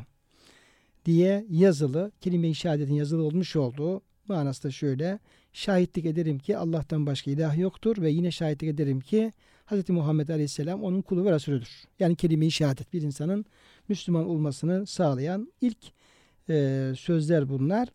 diye 1.05 1.47
yazılı, 1.51 2.13
kelime-i 2.21 2.55
şehadetin 2.55 2.95
yazılı 2.95 3.23
olmuş 3.23 3.57
olduğu 3.57 4.03
manası 4.29 4.63
da 4.63 4.71
şöyle. 4.71 5.19
Şahitlik 5.53 6.07
ederim 6.07 6.39
ki 6.39 6.57
Allah'tan 6.57 7.07
başka 7.07 7.31
ilah 7.31 7.59
yoktur 7.59 8.03
ve 8.03 8.11
yine 8.11 8.31
şahitlik 8.31 8.71
ederim 8.71 9.01
ki 9.01 9.33
Hz. 9.67 9.91
Muhammed 9.91 10.29
Aleyhisselam 10.29 10.83
onun 10.83 11.03
kulu 11.03 11.25
ve 11.25 11.33
Resulüdür. 11.33 11.85
Yani 11.99 12.17
kelime-i 12.17 12.51
şehadet 12.51 12.93
bir 12.93 13.03
insanın 13.03 13.45
Müslüman 13.89 14.29
olmasını 14.29 14.87
sağlayan 14.87 15.53
ilk 15.61 15.79
e, 16.49 16.93
sözler 16.99 17.49
bunlar. 17.49 17.89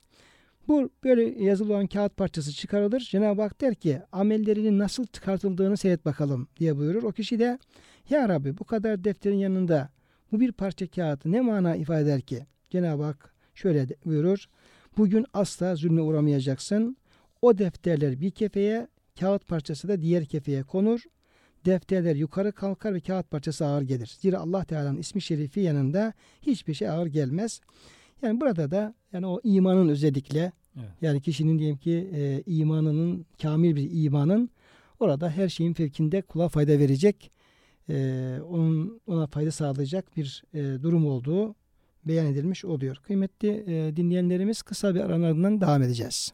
Bu 0.68 0.90
böyle 1.04 1.44
yazılı 1.44 1.74
olan 1.74 1.88
kağıt 1.88 2.18
parçası 2.18 2.52
çıkarılır. 2.52 3.00
Cenab-ı 3.00 3.42
Hak 3.42 3.62
der 3.62 3.76
ki 3.76 4.02
amellerinin 4.12 4.80
nasıl 4.80 5.06
çıkartıldığını 5.06 5.78
seyret 5.78 6.06
bakalım 6.06 6.48
diye 6.60 6.78
buyurur. 6.78 7.04
O 7.04 7.12
kişi 7.12 7.40
de 7.40 7.60
ya 8.10 8.30
Rabbi 8.30 8.58
bu 8.58 8.64
kadar 8.64 9.04
defterin 9.04 9.38
yanında 9.38 9.90
bu 10.32 10.40
bir 10.40 10.52
parça 10.52 10.88
kağıtı 10.88 11.32
ne 11.32 11.42
mana 11.42 11.76
ifade 11.76 12.02
eder 12.02 12.22
ki? 12.22 12.46
Cenab-ı 12.70 13.04
Hak 13.04 13.34
şöyle 13.56 13.88
buyurur. 14.06 14.46
Bugün 14.98 15.26
asla 15.34 15.76
zulme 15.76 16.02
uğramayacaksın. 16.02 16.98
O 17.42 17.58
defterler 17.58 18.22
bir 18.22 18.32
kefeye, 18.32 18.88
kağıt 19.20 19.48
parçası 19.48 19.88
da 19.88 20.02
diğer 20.02 20.26
kefeye 20.26 20.64
konur. 20.64 21.02
Defterler 21.66 22.16
yukarı 22.16 22.52
kalkar 22.52 22.94
ve 22.94 23.00
kağıt 23.00 23.32
parçası 23.32 23.66
ağır 23.66 23.82
gelir. 23.82 24.18
Zira 24.20 24.40
Allah 24.40 24.64
Teala'nın 24.64 24.98
ismi 24.98 25.22
şerifi 25.22 25.60
yanında 25.60 26.14
hiçbir 26.42 26.74
şey 26.74 26.90
ağır 26.90 27.08
gelmez. 27.08 27.62
Yani 28.22 28.42
burada 28.42 28.72
da 28.72 28.94
yani 29.14 29.28
o 29.28 29.42
imanın 29.44 29.90
özellikle 29.90 30.52
Evet. 30.76 30.90
yani 31.02 31.22
kişinin 31.22 31.60
diyelim 31.60 31.78
ki 31.78 32.10
e, 32.14 32.44
imanının 32.46 33.26
kamil 33.42 33.76
bir 33.76 33.90
imanın 33.92 34.50
orada 35.00 35.30
her 35.30 35.50
şeyin 35.50 35.74
fevkinde 35.74 36.22
kula 36.22 36.50
fayda 36.50 36.80
verecek 36.80 37.32
e, 37.90 38.38
onun 38.50 39.02
ona 39.08 39.28
fayda 39.28 39.52
sağlayacak 39.52 40.18
bir 40.18 40.44
e, 40.54 40.60
durum 40.84 41.06
olduğu 41.06 41.56
beyan 42.06 42.26
edilmiş 42.26 42.66
oluyor. 42.66 42.96
Kıymetli 42.96 43.64
e, 43.68 43.96
dinleyenlerimiz 43.96 44.62
kısa 44.62 44.96
bir 44.96 45.00
aranın 45.00 45.62
devam 45.62 45.82
edeceğiz. 45.82 46.34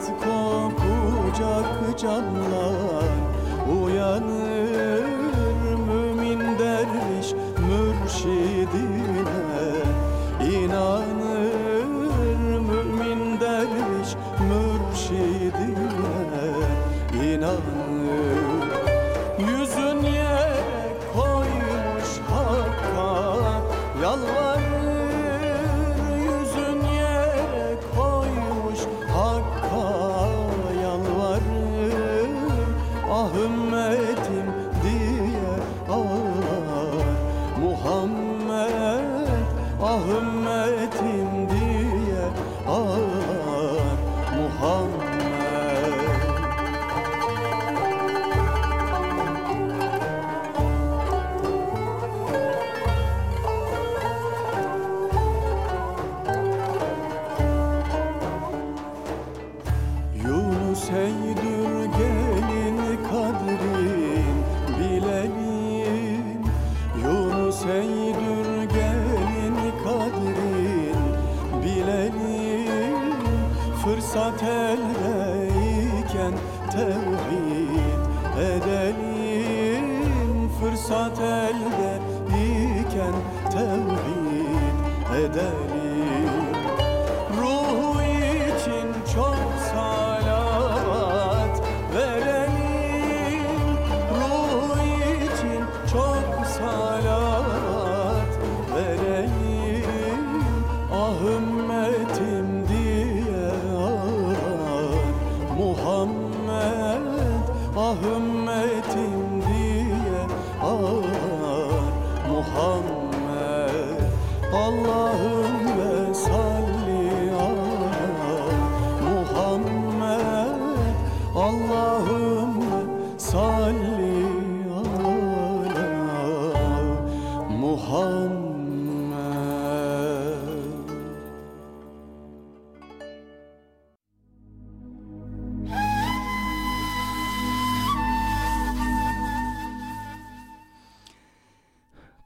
Hasret 0.00 1.98
canlar 1.98 3.12
uyanır. 3.84 4.51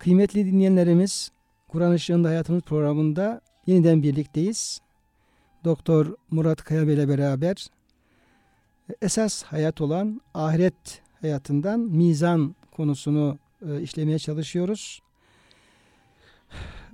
Kıymetli 0.07 0.47
dinleyenlerimiz, 0.47 1.33
Kur'an 1.69 1.95
Işığında 1.95 2.29
Hayatımız 2.29 2.63
programında 2.63 3.41
yeniden 3.67 4.03
birlikteyiz. 4.03 4.81
Doktor 5.65 6.17
Murat 6.31 6.65
Kaya 6.65 6.83
ile 6.83 7.09
beraber 7.09 7.67
esas 9.03 9.43
hayat 9.43 9.81
olan 9.81 10.21
ahiret 10.35 11.03
hayatından 11.21 11.81
mizan 11.81 12.55
konusunu 12.71 13.39
e, 13.69 13.81
işlemeye 13.81 14.19
çalışıyoruz. 14.19 15.03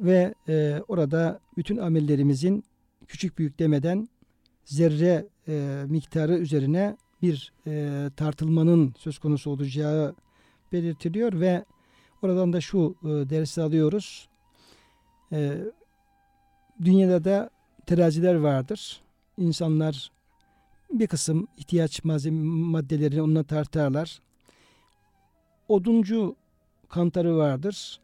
Ve 0.01 0.35
e, 0.49 0.83
orada 0.89 1.41
bütün 1.57 1.77
amellerimizin 1.77 2.65
küçük 3.07 3.39
büyük 3.39 3.59
demeden 3.59 4.09
zerre 4.65 5.27
e, 5.49 5.85
miktarı 5.89 6.39
üzerine 6.39 6.97
bir 7.23 7.53
e, 7.67 8.11
tartılmanın 8.17 8.95
söz 8.99 9.19
konusu 9.19 9.51
olacağı 9.51 10.15
belirtiliyor 10.73 11.41
ve 11.41 11.65
oradan 12.23 12.53
da 12.53 12.61
şu 12.61 12.97
e, 13.05 13.09
dersi 13.09 13.63
alıyoruz. 13.63 14.29
E, 15.33 15.59
dünyada 16.85 17.25
da 17.25 17.51
teraziler 17.87 18.35
vardır. 18.35 19.01
İnsanlar 19.39 20.13
bir 20.93 21.07
kısım 21.07 21.49
ihtiyaç 21.57 22.05
malzeme 22.05 22.43
maddelerini 22.45 23.23
onunla 23.23 23.43
tartarlar. 23.43 24.23
Oduncu 25.69 26.37
kantarı 26.89 27.37
vardır. 27.37 28.01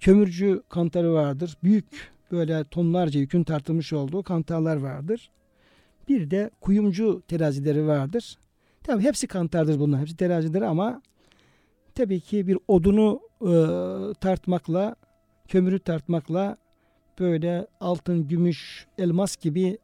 Kömürcü 0.00 0.62
kantarı 0.68 1.12
vardır. 1.12 1.56
Büyük 1.62 2.12
böyle 2.32 2.64
tonlarca 2.64 3.20
yükün 3.20 3.44
tartılmış 3.44 3.92
olduğu 3.92 4.22
kantarlar 4.22 4.76
vardır. 4.76 5.30
Bir 6.08 6.30
de 6.30 6.50
kuyumcu 6.60 7.22
terazileri 7.28 7.86
vardır. 7.86 8.38
Tabii 8.82 9.02
hepsi 9.02 9.26
kantardır 9.26 9.80
bunlar. 9.80 10.00
Hepsi 10.00 10.16
terazidir 10.16 10.62
ama 10.62 11.02
tabii 11.96 12.20
ki 12.20 12.46
bir 12.46 12.58
odunu 12.68 13.20
e, 13.40 13.52
tartmakla, 14.20 14.96
kömürü 15.48 15.78
tartmakla 15.78 16.56
böyle 17.20 17.66
altın, 17.80 18.28
gümüş, 18.28 18.86
elmas 18.98 19.36
gibi 19.36 19.78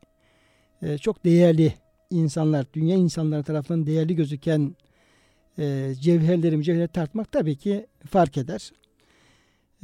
e, 0.83 0.98
çok 0.98 1.25
değerli 1.25 1.75
insanlar, 2.11 2.66
dünya 2.75 2.96
insanları 2.96 3.42
tarafından 3.42 3.87
değerli 3.87 4.16
gözüken 4.16 4.77
e, 5.59 5.94
cevherleri, 6.01 6.57
mücevherleri 6.57 6.88
tartmak 6.88 7.33
tabii 7.33 7.56
ki 7.56 7.87
fark 8.06 8.38
eder. 8.38 8.73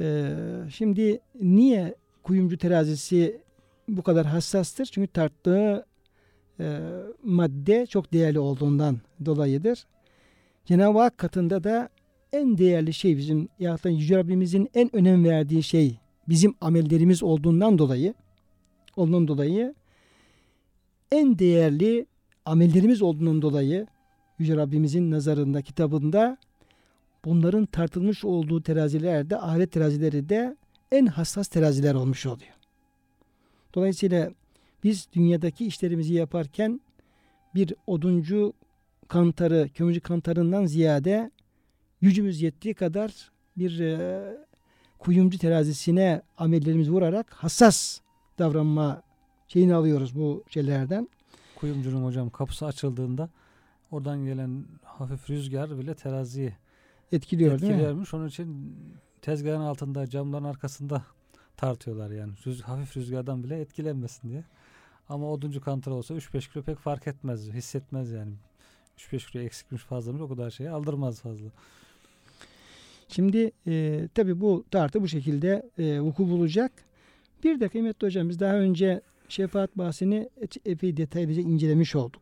E, 0.01 0.31
şimdi 0.69 1.19
niye 1.41 1.95
kuyumcu 2.23 2.57
terazisi 2.57 3.41
bu 3.87 4.01
kadar 4.01 4.25
hassastır? 4.25 4.85
Çünkü 4.85 5.07
tarttığı 5.07 5.85
e, 6.59 6.79
madde 7.23 7.85
çok 7.85 8.13
değerli 8.13 8.39
olduğundan 8.39 8.97
dolayıdır. 9.25 9.85
Cenab-ı 10.65 10.99
Hak 10.99 11.17
katında 11.17 11.63
da 11.63 11.89
en 12.33 12.57
değerli 12.57 12.93
şey 12.93 13.17
bizim 13.17 13.49
yaratan 13.59 13.89
Yüce 13.89 14.17
Rabbimizin 14.17 14.69
en 14.73 14.95
önem 14.95 15.25
verdiği 15.25 15.63
şey 15.63 15.97
bizim 16.29 16.55
amellerimiz 16.61 17.23
olduğundan 17.23 17.77
dolayı 17.77 18.13
ondan 18.95 19.27
dolayı 19.27 19.75
en 21.11 21.39
değerli 21.39 22.05
amellerimiz 22.45 23.01
olduğundan 23.01 23.41
dolayı 23.41 23.87
Yüce 24.39 24.55
Rabbimizin 24.55 25.11
nazarında 25.11 25.61
kitabında 25.61 26.37
bunların 27.25 27.65
tartılmış 27.65 28.25
olduğu 28.25 28.61
terazilerde 28.61 29.37
ahiret 29.39 29.71
terazileri 29.71 30.29
de 30.29 30.55
en 30.91 31.05
hassas 31.05 31.47
teraziler 31.47 31.95
olmuş 31.95 32.25
oluyor. 32.25 32.53
Dolayısıyla 33.75 34.31
biz 34.83 35.07
dünyadaki 35.13 35.65
işlerimizi 35.65 36.13
yaparken 36.13 36.81
bir 37.55 37.73
oduncu 37.87 38.53
kantarı, 39.07 39.69
kömürcü 39.73 39.99
kantarından 39.99 40.65
ziyade 40.65 41.31
gücümüz 42.01 42.41
yettiği 42.41 42.73
kadar 42.73 43.31
bir 43.57 43.79
e, 43.79 44.21
kuyumcu 44.99 45.37
terazisine 45.37 46.21
amellerimizi 46.37 46.91
vurarak 46.91 47.33
hassas 47.33 47.99
davranma 48.39 49.01
şeyini 49.47 49.75
alıyoruz 49.75 50.15
bu 50.15 50.43
şeylerden. 50.49 51.09
Kuyumcunun 51.55 52.05
hocam 52.05 52.29
kapısı 52.29 52.65
açıldığında 52.65 53.29
oradan 53.91 54.25
gelen 54.25 54.65
hafif 54.83 55.29
rüzgar 55.29 55.79
bile 55.79 55.95
teraziyi 55.95 56.53
Etkiliyor 57.11 57.53
etkiliyormuş. 57.53 58.13
Onun 58.13 58.27
için 58.27 58.75
tezgahın 59.21 59.61
altında 59.61 60.07
camların 60.07 60.43
arkasında 60.43 61.03
tartıyorlar 61.57 62.11
yani. 62.11 62.33
Rüz, 62.45 62.61
hafif 62.61 62.97
rüzgardan 62.97 63.43
bile 63.43 63.61
etkilenmesin 63.61 64.29
diye. 64.29 64.43
Ama 65.09 65.31
oduncu 65.31 65.61
kantar 65.61 65.91
olsa 65.91 66.13
3-5 66.13 66.53
kilo 66.53 66.63
pek 66.63 66.77
fark 66.77 67.07
etmez. 67.07 67.49
Hissetmez 67.49 68.11
yani. 68.11 68.33
3-5 68.97 69.31
kilo 69.31 69.41
eksikmiş 69.41 69.81
fazlamış 69.81 70.21
o 70.21 70.29
kadar 70.29 70.49
şeyi 70.49 70.69
aldırmaz 70.69 71.21
fazla. 71.21 71.47
Şimdi 73.09 73.51
e, 73.67 74.07
tabi 74.15 74.41
bu 74.41 74.65
tartı 74.71 75.01
bu 75.01 75.07
şekilde 75.07 75.69
e, 75.77 75.99
vuku 75.99 76.29
bulacak. 76.29 76.71
Bir 77.43 77.59
de 77.59 77.69
kıymetli 77.69 78.07
hocam 78.07 78.29
biz 78.29 78.39
daha 78.39 78.53
önce 78.53 79.01
şefaat 79.29 79.77
bahsini 79.77 80.29
epey 80.65 80.97
detaylıca 80.97 81.41
incelemiş 81.41 81.95
olduk. 81.95 82.21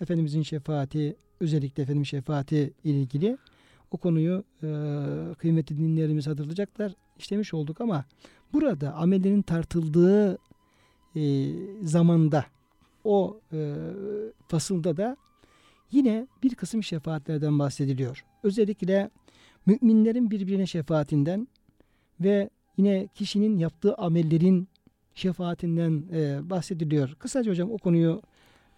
Efendimizin 0.00 0.42
şefaati 0.42 1.16
özellikle 1.40 1.82
Efendimiz 1.82 2.08
şefaati 2.08 2.72
ile 2.84 3.00
ilgili 3.00 3.36
o 3.90 3.96
konuyu 3.96 4.44
e, 4.62 4.68
kıymetli 5.38 5.78
dinlerimiz 5.78 6.26
hatırlayacaklar. 6.26 6.92
işlemiş 7.18 7.54
olduk 7.54 7.80
ama 7.80 8.04
burada 8.52 8.94
amellerin 8.94 9.42
tartıldığı 9.42 10.38
e, 11.16 11.48
zamanda 11.82 12.44
o 13.04 13.40
e, 13.52 13.76
fasılda 14.48 14.96
da 14.96 15.16
yine 15.92 16.26
bir 16.42 16.54
kısım 16.54 16.82
şefaatlerden 16.82 17.58
bahsediliyor. 17.58 18.24
Özellikle 18.42 19.10
müminlerin 19.66 20.30
birbirine 20.30 20.66
şefaatinden 20.66 21.48
ve 22.20 22.50
yine 22.76 23.08
kişinin 23.14 23.58
yaptığı 23.58 23.94
amellerin 23.94 24.68
şefaatinden 25.14 26.04
e, 26.12 26.50
bahsediliyor. 26.50 27.14
Kısaca 27.14 27.50
hocam 27.50 27.70
o 27.70 27.78
konuyu 27.78 28.22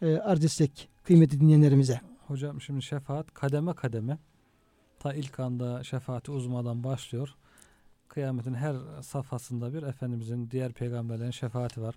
e, 0.02 0.16
arz 0.16 0.44
etsek 0.44 0.88
kıymetli 1.04 1.40
dinleyenlerimize. 1.40 2.00
Hocam 2.26 2.60
şimdi 2.60 2.82
şefaat 2.82 3.34
kademe 3.34 3.74
kademe 3.74 4.18
ta 4.98 5.14
ilk 5.14 5.40
anda 5.40 5.84
şefaati 5.84 6.30
uzmadan 6.30 6.84
başlıyor. 6.84 7.34
Kıyametin 8.08 8.54
her 8.54 8.76
safhasında 9.02 9.74
bir 9.74 9.82
Efendimizin 9.82 10.50
diğer 10.50 10.72
peygamberlerin 10.72 11.30
şefaati 11.30 11.82
var. 11.82 11.94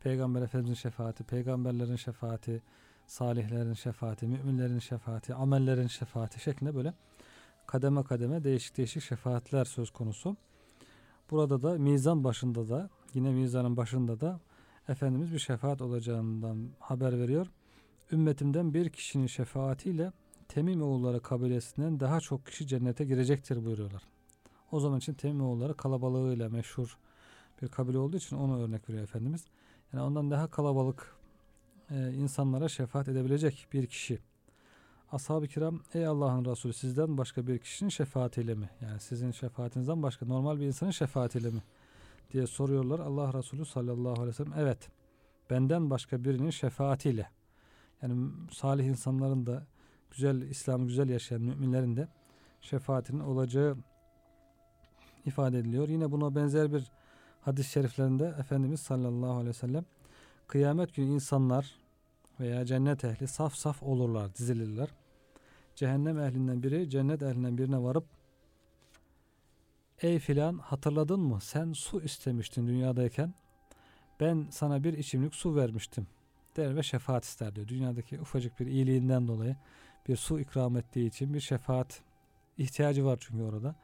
Peygamber 0.00 0.42
Efendimizin 0.42 0.74
şefaati, 0.74 1.24
peygamberlerin 1.24 1.96
şefaati, 1.96 2.62
salihlerin 3.06 3.74
şefaati, 3.74 4.26
müminlerin 4.26 4.78
şefaati, 4.78 5.34
amellerin 5.34 5.86
şefaati 5.86 6.40
şeklinde 6.40 6.74
böyle 6.74 6.94
kademe 7.66 8.04
kademe 8.04 8.44
değişik 8.44 8.76
değişik 8.76 9.02
şefaatler 9.02 9.64
söz 9.64 9.90
konusu. 9.90 10.36
Burada 11.30 11.62
da 11.62 11.78
mizan 11.78 12.24
başında 12.24 12.68
da 12.68 12.90
yine 13.14 13.32
mizanın 13.32 13.76
başında 13.76 14.20
da 14.20 14.40
Efendimiz 14.88 15.32
bir 15.32 15.38
şefaat 15.38 15.80
olacağından 15.80 16.68
haber 16.78 17.18
veriyor. 17.18 17.46
Ümmetimden 18.12 18.74
bir 18.74 18.90
kişinin 18.90 19.26
şefaatiyle 19.26 20.12
Temim 20.48 20.82
oğulları 20.82 21.20
kabilesinden 21.20 22.00
daha 22.00 22.20
çok 22.20 22.46
kişi 22.46 22.66
cennete 22.66 23.04
girecektir 23.04 23.64
buyuruyorlar. 23.64 24.02
O 24.72 24.80
zaman 24.80 24.98
için 24.98 25.14
Temim 25.14 25.40
oğulları 25.40 25.74
kalabalığıyla 25.74 26.48
meşhur 26.48 26.98
bir 27.62 27.68
kabile 27.68 27.98
olduğu 27.98 28.16
için 28.16 28.36
onu 28.36 28.62
örnek 28.62 28.88
veriyor 28.88 29.04
Efendimiz. 29.04 29.44
Yani 29.92 30.02
ondan 30.02 30.30
daha 30.30 30.50
kalabalık 30.50 31.16
e, 31.90 32.12
insanlara 32.12 32.68
şefaat 32.68 33.08
edebilecek 33.08 33.66
bir 33.72 33.86
kişi. 33.86 34.18
Ashab-ı 35.12 35.46
kiram 35.46 35.80
ey 35.94 36.06
Allah'ın 36.06 36.44
Resulü 36.44 36.72
sizden 36.72 37.18
başka 37.18 37.46
bir 37.46 37.58
kişinin 37.58 37.90
şefaatiyle 37.90 38.54
mi? 38.54 38.70
Yani 38.80 39.00
sizin 39.00 39.30
şefaatinizden 39.30 40.02
başka 40.02 40.26
normal 40.26 40.60
bir 40.60 40.66
insanın 40.66 40.90
şefaatiyle 40.90 41.50
mi? 41.50 41.62
diye 42.32 42.46
soruyorlar. 42.46 43.00
Allah 43.00 43.34
Resulü 43.34 43.64
sallallahu 43.64 44.12
aleyhi 44.12 44.28
ve 44.28 44.32
sellem 44.32 44.52
evet 44.56 44.88
benden 45.50 45.90
başka 45.90 46.24
birinin 46.24 46.50
şefaatiyle. 46.50 47.30
Yani 48.02 48.30
salih 48.52 48.84
insanların 48.84 49.46
da 49.46 49.66
güzel 50.10 50.42
İslam'ı 50.42 50.86
güzel 50.86 51.08
yaşayan 51.08 51.42
müminlerin 51.42 51.96
de 51.96 52.08
şefaatinin 52.60 53.20
olacağı 53.20 53.76
ifade 55.26 55.58
ediliyor. 55.58 55.88
Yine 55.88 56.10
buna 56.12 56.34
benzer 56.34 56.72
bir 56.72 56.90
hadis-i 57.40 57.70
şeriflerinde 57.70 58.34
Efendimiz 58.38 58.80
sallallahu 58.80 59.32
aleyhi 59.32 59.48
ve 59.48 59.52
sellem 59.52 59.84
kıyamet 60.46 60.94
günü 60.94 61.06
insanlar 61.06 61.76
veya 62.40 62.66
cennet 62.66 63.04
ehli 63.04 63.28
saf 63.28 63.54
saf 63.54 63.82
olurlar, 63.82 64.34
dizilirler. 64.34 64.88
Cehennem 65.76 66.18
ehlinden 66.18 66.62
biri 66.62 66.90
cennet 66.90 67.22
ehlinden 67.22 67.58
birine 67.58 67.82
varıp 67.82 68.04
Ey 70.02 70.18
filan 70.18 70.58
hatırladın 70.58 71.20
mı? 71.20 71.40
Sen 71.40 71.72
su 71.72 72.02
istemiştin 72.02 72.66
dünyadayken. 72.66 73.34
Ben 74.20 74.46
sana 74.50 74.84
bir 74.84 74.92
içimlik 74.98 75.34
su 75.34 75.56
vermiştim. 75.56 76.06
Der 76.56 76.76
ve 76.76 76.82
şefaat 76.82 77.24
ister 77.24 77.54
diyor. 77.54 77.68
Dünyadaki 77.68 78.20
ufacık 78.20 78.60
bir 78.60 78.66
iyiliğinden 78.66 79.28
dolayı 79.28 79.56
bir 80.08 80.16
su 80.16 80.40
ikram 80.40 80.76
ettiği 80.76 81.06
için 81.06 81.34
bir 81.34 81.40
şefaat 81.40 82.02
ihtiyacı 82.58 83.04
var 83.04 83.18
çünkü 83.20 83.42
orada. 83.42 83.74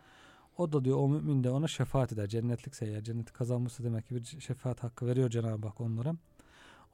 O 0.59 0.72
da 0.72 0.84
diyor 0.84 0.97
o 0.97 1.09
mümin 1.09 1.45
de 1.45 1.51
ona 1.51 1.68
şefaat 1.68 2.12
eder. 2.12 2.28
Cennetlikse 2.28 2.86
eğer 2.86 3.03
cenneti 3.03 3.32
kazanmışsa 3.32 3.84
demek 3.84 4.09
ki 4.09 4.14
bir 4.14 4.24
şefaat 4.24 4.82
hakkı 4.82 5.07
veriyor 5.07 5.30
Cenab-ı 5.30 5.66
Hak 5.66 5.80
onlara. 5.80 6.14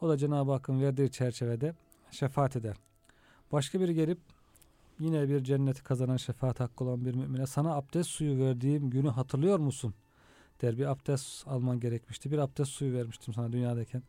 O 0.00 0.08
da 0.08 0.16
Cenab-ı 0.16 0.52
Hakk'ın 0.52 0.80
verdiği 0.82 1.10
çerçevede 1.10 1.74
şefaat 2.10 2.56
eder. 2.56 2.76
Başka 3.52 3.80
biri 3.80 3.94
gelip 3.94 4.18
yine 4.98 5.28
bir 5.28 5.44
cenneti 5.44 5.82
kazanan 5.82 6.16
şefaat 6.16 6.60
hakkı 6.60 6.84
olan 6.84 7.04
bir 7.04 7.14
mümine 7.14 7.46
sana 7.46 7.74
abdest 7.74 8.10
suyu 8.10 8.38
verdiğim 8.38 8.90
günü 8.90 9.08
hatırlıyor 9.08 9.58
musun? 9.58 9.94
Der 10.62 10.78
bir 10.78 10.86
abdest 10.86 11.48
alman 11.48 11.80
gerekmişti. 11.80 12.30
Bir 12.30 12.38
abdest 12.38 12.70
suyu 12.70 12.92
vermiştim 12.94 13.34
sana 13.34 13.52
dünyadayken. 13.52 14.02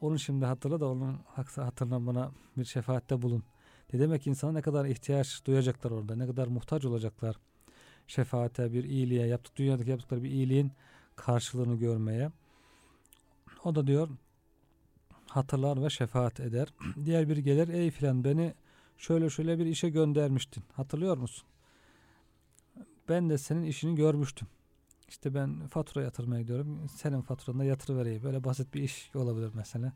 Onu 0.00 0.18
şimdi 0.18 0.44
hatırla 0.44 0.80
da 0.80 0.88
onun 0.88 1.18
hatırına 1.56 2.06
bana 2.06 2.30
bir 2.56 2.64
şefaatte 2.64 3.22
bulun. 3.22 3.42
Ne 3.92 4.00
demek 4.00 4.26
insana 4.26 4.52
ne 4.52 4.62
kadar 4.62 4.84
ihtiyaç 4.84 5.44
duyacaklar 5.46 5.90
orada. 5.90 6.16
Ne 6.16 6.26
kadar 6.26 6.46
muhtaç 6.46 6.84
olacaklar. 6.84 7.36
Şefaate, 8.06 8.72
bir 8.72 8.84
iyiliğe, 8.84 9.26
yaptık 9.26 9.56
dünyadaki 9.56 9.90
yaptıkları 9.90 10.22
bir 10.22 10.30
iyiliğin 10.30 10.72
karşılığını 11.16 11.76
görmeye. 11.76 12.30
O 13.64 13.74
da 13.74 13.86
diyor 13.86 14.08
hatırlar 15.28 15.82
ve 15.82 15.90
şefaat 15.90 16.40
eder. 16.40 16.68
Diğer 17.04 17.28
biri 17.28 17.42
gelir 17.42 17.68
ey 17.68 17.90
filan 17.90 18.24
beni 18.24 18.54
şöyle 18.98 19.30
şöyle 19.30 19.58
bir 19.58 19.66
işe 19.66 19.88
göndermiştin. 19.88 20.62
Hatırlıyor 20.72 21.16
musun? 21.16 21.44
Ben 23.08 23.30
de 23.30 23.38
senin 23.38 23.62
işini 23.62 23.94
görmüştüm. 23.94 24.48
İşte 25.08 25.34
ben 25.34 25.68
fatura 25.68 26.02
yatırmaya 26.02 26.42
gidiyorum. 26.42 26.88
Senin 26.96 27.20
faturanı 27.20 27.58
da 27.60 27.64
yatırıvereyim. 27.64 28.22
Böyle 28.22 28.44
basit 28.44 28.74
bir 28.74 28.82
iş 28.82 29.10
olabilir 29.14 29.50
mesela. 29.54 29.92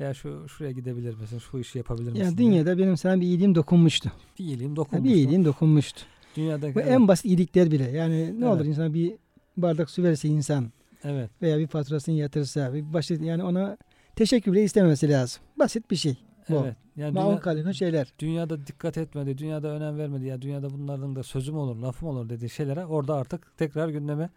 Veya 0.00 0.14
şu 0.14 0.48
şuraya 0.48 0.72
gidebilir 0.72 1.14
misin? 1.14 1.38
Şu 1.38 1.58
işi 1.58 1.78
yapabilir 1.78 2.12
misin? 2.12 2.24
Diye. 2.38 2.48
dünyada 2.50 2.78
benim 2.78 2.96
sana 2.96 3.16
bir 3.20 3.26
iyiliğim 3.26 3.54
dokunmuştu. 3.54 4.12
bir 4.38 4.44
iyiliğim 4.44 4.70
Yani 4.70 4.76
dokunmuş. 4.76 5.08
bir 5.10 5.14
iyiliğim 5.14 5.44
dokunmuştu. 5.44 6.00
Dünyadaki 6.36 6.74
Bu 6.74 6.80
evet, 6.80 6.92
en 6.92 7.08
basit 7.08 7.24
iyilikler 7.24 7.70
bile. 7.70 7.90
Yani 7.90 8.16
ne 8.40 8.46
Evet. 8.46 8.56
olur 8.56 8.64
insan 8.64 8.94
bir 8.94 9.14
bardak 9.56 9.90
su 9.90 10.02
verse 10.02 10.28
insan 10.28 10.72
evet, 11.04 11.30
veya 11.42 11.58
bir 11.58 11.66
faturasını 11.66 12.14
yatırsa 12.14 12.74
bir 12.74 12.92
basit 12.92 13.22
yani 13.22 13.42
ona 13.44 13.76
teşekkür 14.16 14.52
bile 14.52 14.64
istememesi 14.64 15.08
lazım. 15.08 15.42
Basit 15.58 15.90
bir 15.90 15.96
şey. 15.96 16.16
Bu. 16.50 16.60
evet. 16.64 16.76
Yani 16.96 17.14
Maun 17.14 17.40
dünya- 17.40 17.72
şeyler. 17.72 18.12
dünyada 18.18 18.66
dikkat 18.66 18.98
etmedi, 18.98 19.38
dünyada 19.38 19.68
önem 19.68 19.98
vermedi 19.98 20.24
ya 20.26 20.42
dünyada 20.42 20.70
bunların 20.70 21.16
da 21.16 21.22
sözüm 21.22 21.56
olur, 21.56 21.76
lafım 21.76 22.08
olur 22.08 22.28
dediği 22.28 22.50
şeylere 22.50 22.86
orada 22.86 23.14
artık 23.14 23.58
tekrar 23.58 23.88
gündeme 23.88 24.30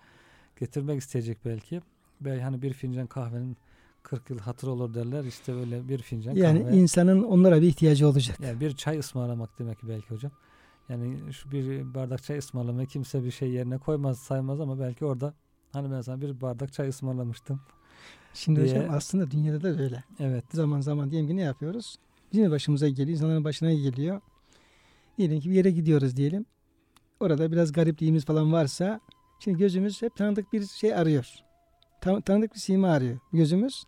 getirmek 0.59 1.01
isteyecek 1.01 1.37
belki. 1.45 1.81
Belki 2.21 2.43
hani 2.43 2.61
bir 2.61 2.73
fincan 2.73 3.07
kahvenin 3.07 3.57
40 4.03 4.29
yıl 4.29 4.39
hatır 4.39 4.67
olur 4.67 4.93
derler. 4.93 5.23
İşte 5.23 5.55
böyle 5.55 5.87
bir 5.89 5.97
fincan 6.01 6.35
Yani 6.35 6.63
kahve. 6.63 6.77
insanın 6.77 7.23
onlara 7.23 7.61
bir 7.61 7.67
ihtiyacı 7.67 8.07
olacak. 8.07 8.39
Yani 8.39 8.59
bir 8.59 8.71
çay 8.75 8.99
ısmarlamak 8.99 9.59
demek 9.59 9.79
ki 9.79 9.87
belki 9.89 10.09
hocam. 10.09 10.31
Yani 10.89 11.33
şu 11.33 11.51
bir 11.51 11.93
bardak 11.93 12.23
çay 12.23 12.37
ısmarlamayı 12.37 12.87
kimse 12.87 13.23
bir 13.23 13.31
şey 13.31 13.49
yerine 13.49 13.77
koymaz 13.77 14.19
saymaz 14.19 14.61
ama 14.61 14.79
belki 14.79 15.05
orada 15.05 15.33
hani 15.73 15.91
ben 15.91 16.01
sana 16.01 16.21
bir 16.21 16.41
bardak 16.41 16.73
çay 16.73 16.87
ısmarlamıştım. 16.89 17.59
Şimdi 18.37 18.63
diye- 18.65 18.75
hocam 18.75 18.95
aslında 18.95 19.31
dünyada 19.31 19.63
da 19.63 19.79
böyle. 19.79 20.03
Evet. 20.19 20.43
Zaman 20.53 20.81
zaman 20.81 21.11
diyelim 21.11 21.29
ki 21.29 21.35
ne 21.35 21.41
yapıyoruz? 21.41 21.95
Bizim 22.33 22.45
de 22.45 22.51
başımıza 22.51 22.87
geliyor. 22.89 23.09
insanların 23.09 23.43
başına 23.43 23.73
geliyor. 23.73 24.21
Diyelim 25.17 25.39
ki 25.39 25.49
bir 25.49 25.55
yere 25.55 25.71
gidiyoruz 25.71 26.17
diyelim. 26.17 26.45
Orada 27.19 27.51
biraz 27.51 27.71
garipliğimiz 27.71 28.25
falan 28.25 28.53
varsa 28.53 28.99
şimdi 29.39 29.57
gözümüz 29.57 30.01
hep 30.01 30.15
tanıdık 30.15 30.53
bir 30.53 30.65
şey 30.65 30.93
arıyor. 30.95 31.33
Ta- 32.01 32.21
tanıdık 32.21 32.53
bir 32.55 32.59
sima 32.59 32.87
arıyor 32.87 33.19
gözümüz. 33.33 33.83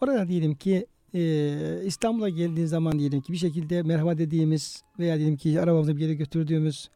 Orada 0.00 0.28
diyelim 0.28 0.54
ki 0.54 0.86
e, 1.14 1.82
İstanbul'a 1.84 2.28
geldiği 2.28 2.66
zaman 2.66 2.98
diyelim 2.98 3.20
ki 3.20 3.32
bir 3.32 3.38
şekilde 3.38 3.82
merhaba 3.82 4.18
dediğimiz 4.18 4.82
veya 4.98 5.16
diyelim 5.18 5.36
ki 5.36 5.60
arabamızı 5.60 5.96
bir 5.96 6.00
yere 6.02 6.14
götürdüğümüz 6.14 6.88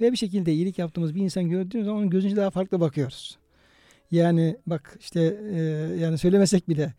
ve 0.00 0.12
bir 0.12 0.16
şekilde 0.16 0.52
iyilik 0.52 0.78
yaptığımız 0.78 1.14
bir 1.14 1.20
insan 1.20 1.48
gördüğümüz 1.48 1.86
zaman 1.86 2.00
onun 2.00 2.10
gözünce 2.10 2.36
daha 2.36 2.50
farklı 2.50 2.80
bakıyoruz. 2.80 3.38
Yani 4.10 4.56
bak 4.66 4.96
işte 5.00 5.38
e, 5.54 5.60
yani 6.00 6.18
söylemesek 6.18 6.68
bile 6.68 6.92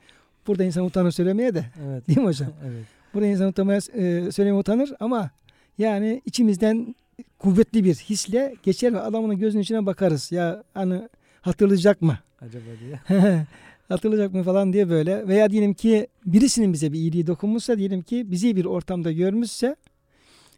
burada 0.47 0.63
insan 0.63 0.85
utanır 0.85 1.11
söylemeye 1.11 1.55
de 1.55 1.65
Evet. 1.87 2.07
değil 2.07 2.19
mi 2.19 2.25
hocam? 2.25 2.49
evet. 2.65 2.85
Burada 3.13 3.27
insan 3.27 3.47
utanmaya, 3.47 3.77
e, 3.77 4.31
söylemeye 4.31 4.59
utanır 4.59 4.93
ama 4.99 5.29
yani 5.77 6.21
içimizden 6.25 6.95
kuvvetli 7.39 7.83
bir 7.83 7.95
hisle 7.95 8.55
geçer 8.63 8.93
ve 8.93 8.99
adamın 9.01 9.37
gözünün 9.37 9.63
içine 9.63 9.85
bakarız. 9.85 10.31
Ya 10.31 10.63
hani 10.73 11.01
hatırlayacak 11.41 12.01
mı? 12.01 12.19
Acaba 12.41 12.65
diye. 12.79 13.45
hatırlayacak 13.89 14.33
mı 14.33 14.43
falan 14.43 14.73
diye 14.73 14.89
böyle. 14.89 15.27
Veya 15.27 15.51
diyelim 15.51 15.73
ki 15.73 16.07
birisinin 16.25 16.73
bize 16.73 16.93
bir 16.93 16.99
iyiliği 16.99 17.27
dokunmuşsa 17.27 17.77
diyelim 17.77 18.01
ki 18.01 18.31
bizi 18.31 18.55
bir 18.55 18.65
ortamda 18.65 19.11
görmüşse 19.11 19.75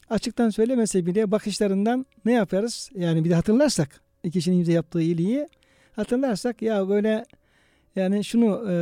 açıktan 0.09 0.49
söylemese 0.49 1.05
bile 1.05 1.31
bakışlarından 1.31 2.05
ne 2.25 2.31
yaparız? 2.33 2.89
Yani 2.95 3.23
bir 3.23 3.29
de 3.29 3.35
hatırlarsak 3.35 4.01
kişinin 4.33 4.61
bize 4.61 4.71
yaptığı 4.71 5.01
iyiliği 5.01 5.47
hatırlarsak 5.97 6.61
ya 6.61 6.89
böyle 6.89 7.25
yani 7.95 8.23
şunu 8.23 8.71
e, 8.71 8.75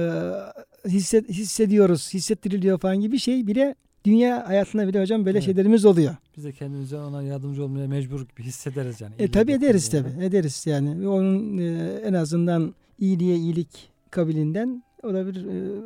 hisset, 0.89 1.29
hissediyoruz, 1.29 2.13
hissettiriliyor 2.13 2.79
falan 2.79 2.99
gibi 2.99 3.19
şey 3.19 3.47
bile 3.47 3.75
dünya 4.05 4.47
hayatında 4.49 4.87
bile 4.87 5.01
hocam 5.01 5.25
böyle 5.25 5.37
Evet. 5.37 5.45
şeylerimiz 5.45 5.85
oluyor. 5.85 6.15
Biz 6.37 6.43
de 6.43 6.51
kendimize 6.51 6.97
ona 6.97 7.23
yardımcı 7.23 7.63
olmaya 7.63 7.87
mecbur 7.87 8.21
gibi 8.27 8.43
hissederiz 8.43 9.01
yani. 9.01 9.13
E 9.19 9.31
tabi 9.31 9.51
ederiz 9.51 9.89
tabi 9.89 10.25
ederiz 10.25 10.63
yani 10.67 11.01
Ve 11.01 11.07
onun 11.07 11.57
e, 11.57 11.99
en 12.05 12.13
azından 12.13 12.75
iyiliğe 12.99 13.35
iyilik 13.35 13.89
kabilinden 14.11 14.83
o 15.03 15.13
da 15.13 15.27
bir 15.27 15.45
e, 15.45 15.81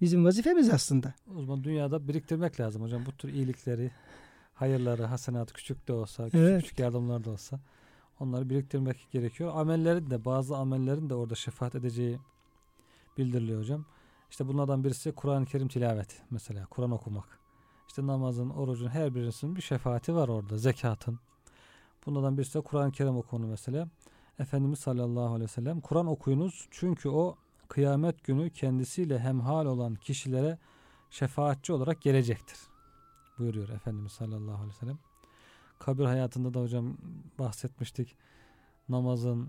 bizim 0.00 0.24
vazifemiz 0.24 0.70
aslında. 0.70 1.14
O 1.36 1.40
zaman 1.40 1.64
dünyada 1.64 2.08
biriktirmek 2.08 2.60
lazım 2.60 2.82
hocam. 2.82 3.02
Bu 3.06 3.12
tür 3.12 3.32
iyilikleri, 3.32 3.90
hayırları, 4.54 5.02
hasenatı 5.04 5.54
küçük 5.54 5.88
de 5.88 5.92
olsa, 5.92 6.24
küçük 6.24 6.40
Evet. 6.40 6.62
küçük 6.62 6.78
yardımlar 6.78 7.24
da 7.24 7.30
olsa 7.30 7.60
onları 8.20 8.50
biriktirmek 8.50 9.08
gerekiyor. 9.12 9.52
Amellerin 9.54 10.10
de 10.10 10.24
bazı 10.24 10.56
amellerin 10.56 11.10
de 11.10 11.14
orada 11.14 11.34
şefaat 11.34 11.74
edeceği 11.74 12.18
bildiriliyor 13.18 13.60
hocam. 13.60 13.84
İşte 14.30 14.48
bunlardan 14.48 14.84
birisi 14.84 15.12
Kur'an-ı 15.12 15.46
Kerim 15.46 15.68
tilavet 15.68 16.22
mesela 16.30 16.66
Kur'an 16.66 16.90
okumak. 16.90 17.38
İşte 17.88 18.06
namazın, 18.06 18.50
orucun 18.50 18.88
her 18.88 19.14
birisinin 19.14 19.56
bir 19.56 19.62
şefaati 19.62 20.14
var 20.14 20.28
orada. 20.28 20.58
Zekatın. 20.58 21.18
Bunlardan 22.06 22.38
birisi 22.38 22.54
de 22.54 22.60
Kur'an-ı 22.60 22.92
Kerim 22.92 23.16
okunu 23.16 23.46
mesela. 23.46 23.88
Efendimiz 24.38 24.78
sallallahu 24.78 25.26
aleyhi 25.26 25.42
ve 25.42 25.48
sellem 25.48 25.80
Kur'an 25.80 26.06
okuyunuz 26.06 26.68
çünkü 26.70 27.08
o 27.08 27.36
kıyamet 27.68 28.24
günü 28.24 28.50
kendisiyle 28.50 29.18
hemhal 29.18 29.66
olan 29.66 29.94
kişilere 29.94 30.58
şefaatçi 31.10 31.72
olarak 31.72 32.02
gelecektir. 32.02 32.58
Buyuruyor 33.38 33.68
Efendimiz 33.68 34.12
sallallahu 34.12 34.54
aleyhi 34.54 34.68
ve 34.68 34.78
sellem. 34.80 34.98
Kabir 35.84 36.04
hayatında 36.04 36.54
da 36.54 36.60
hocam 36.60 36.96
bahsetmiştik. 37.38 38.16
Namazın, 38.88 39.48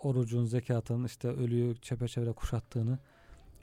orucun, 0.00 0.44
zekatın 0.44 1.04
işte 1.04 1.28
ölüyü 1.28 1.76
çepeçevre 1.76 2.32
kuşattığını 2.32 2.98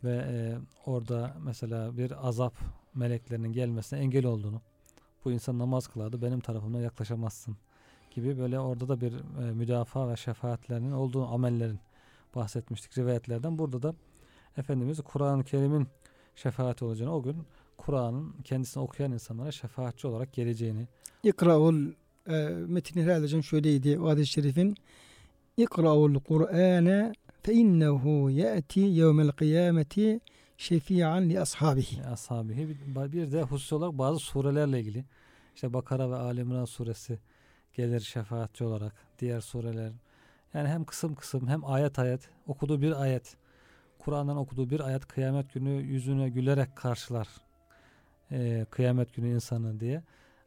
ve 0.04 0.16
e, 0.16 0.58
orada 0.86 1.38
mesela 1.44 1.98
bir 1.98 2.28
azap 2.28 2.54
meleklerinin 2.96 3.52
gelmesine 3.52 4.00
engel 4.00 4.26
olduğunu. 4.26 4.62
Bu 5.26 5.32
insan 5.32 5.60
namaz 5.60 5.88
kılardı 5.88 6.22
benim 6.22 6.40
tarafıma 6.40 6.80
yaklaşamazsın 6.80 7.58
gibi 8.12 8.38
böyle 8.38 8.60
orada 8.60 8.88
da 8.88 9.02
bir 9.02 9.14
e, 9.14 9.52
müdafaa 9.52 10.10
ve 10.10 10.16
şefaatlerinin 10.16 10.92
olduğu 10.92 11.26
amellerin 11.26 11.80
bahsetmiştik 12.36 12.98
rivayetlerden. 12.98 13.58
Burada 13.58 13.82
da 13.82 13.96
Efendimiz 14.58 15.02
Kur'an-ı 15.02 15.44
Kerim'in 15.44 15.88
şefaati 16.36 16.86
olacağını 16.86 17.16
o 17.16 17.24
gün 17.24 17.44
Kur'an'ın 17.78 18.36
kendisini 18.44 18.84
okuyan 18.84 19.12
insanlara 19.12 19.52
şefaatçi 19.52 20.08
olarak 20.08 20.34
geleceğini 20.34 20.88
İkra'ul 21.24 21.94
e, 22.28 22.34
metni 22.48 23.04
herhalde 23.04 23.42
şöyleydi 23.42 24.00
o 24.00 24.10
hadis-i 24.10 24.32
şerifin. 24.32 24.76
İkra'ul 25.58 26.20
Kur'ane 26.20 27.14
fe 27.44 27.54
innehu 27.54 28.30
ye'ti 28.30 28.80
yevmel 28.80 29.32
kıyameti 29.32 30.20
şefi'an 30.58 31.30
li 31.30 31.40
ashabihi. 31.40 32.04
ashabihi. 32.04 32.78
Bir, 33.14 33.32
de 33.32 33.42
husus 33.42 33.74
olarak 33.74 33.98
bazı 33.98 34.20
surelerle 34.20 34.80
ilgili. 34.80 35.06
İşte 35.56 35.74
Bakara 35.74 36.12
ve 36.12 36.16
Ali 36.16 36.42
İmran 36.42 36.66
suresi 36.66 37.20
gelir 37.74 38.00
şefaatçi 38.00 38.64
olarak. 38.64 38.94
Diğer 39.20 39.42
sureler. 39.42 39.92
Yani 40.54 40.68
hem 40.68 40.84
kısım 40.84 41.16
kısım 41.16 41.48
hem 41.48 41.66
ayet 41.66 42.00
ayet. 42.00 42.30
Okuduğu 42.48 42.82
bir 42.82 43.02
ayet. 43.02 43.38
Kur'an'dan 44.00 44.38
okuduğu 44.38 44.70
bir 44.70 44.80
ayet 44.80 45.08
kıyamet 45.08 45.54
günü 45.54 45.70
yüzüne 45.70 46.30
gülerek 46.30 46.76
karşılar 46.76 47.28
e, 48.32 48.66
kıyamet 48.70 49.14
günü 49.16 49.36
insanı 49.36 49.80
diye. 49.80 50.04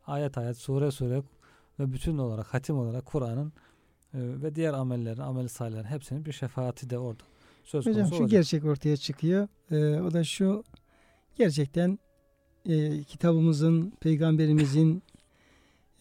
Ayet 0.06 0.38
ayet 0.38 0.56
sure 0.56 0.90
sure 0.90 1.22
ve 1.80 1.92
bütün 1.92 2.18
olarak 2.18 2.46
hatim 2.54 2.78
olarak 2.78 3.06
Kur'an'ın 3.06 3.52
e, 4.14 4.18
ve 4.42 4.54
diğer 4.54 4.74
amellerin 4.74 5.20
amel 5.20 5.48
salihlerin 5.48 5.84
hepsinin 5.84 6.24
bir 6.24 6.32
şefaati 6.32 6.90
de 6.90 6.98
orada 6.98 7.22
söz 7.64 7.86
Hocam 7.86 7.94
konusu 8.02 8.16
şu 8.16 8.22
olacak. 8.22 8.30
gerçek 8.30 8.64
ortaya 8.64 8.96
çıkıyor. 8.96 9.48
Ee, 9.70 10.00
o 10.00 10.12
da 10.12 10.24
şu 10.24 10.64
gerçekten 11.38 11.98
e, 12.68 13.02
kitabımızın, 13.02 13.92
peygamberimizin 14.00 15.02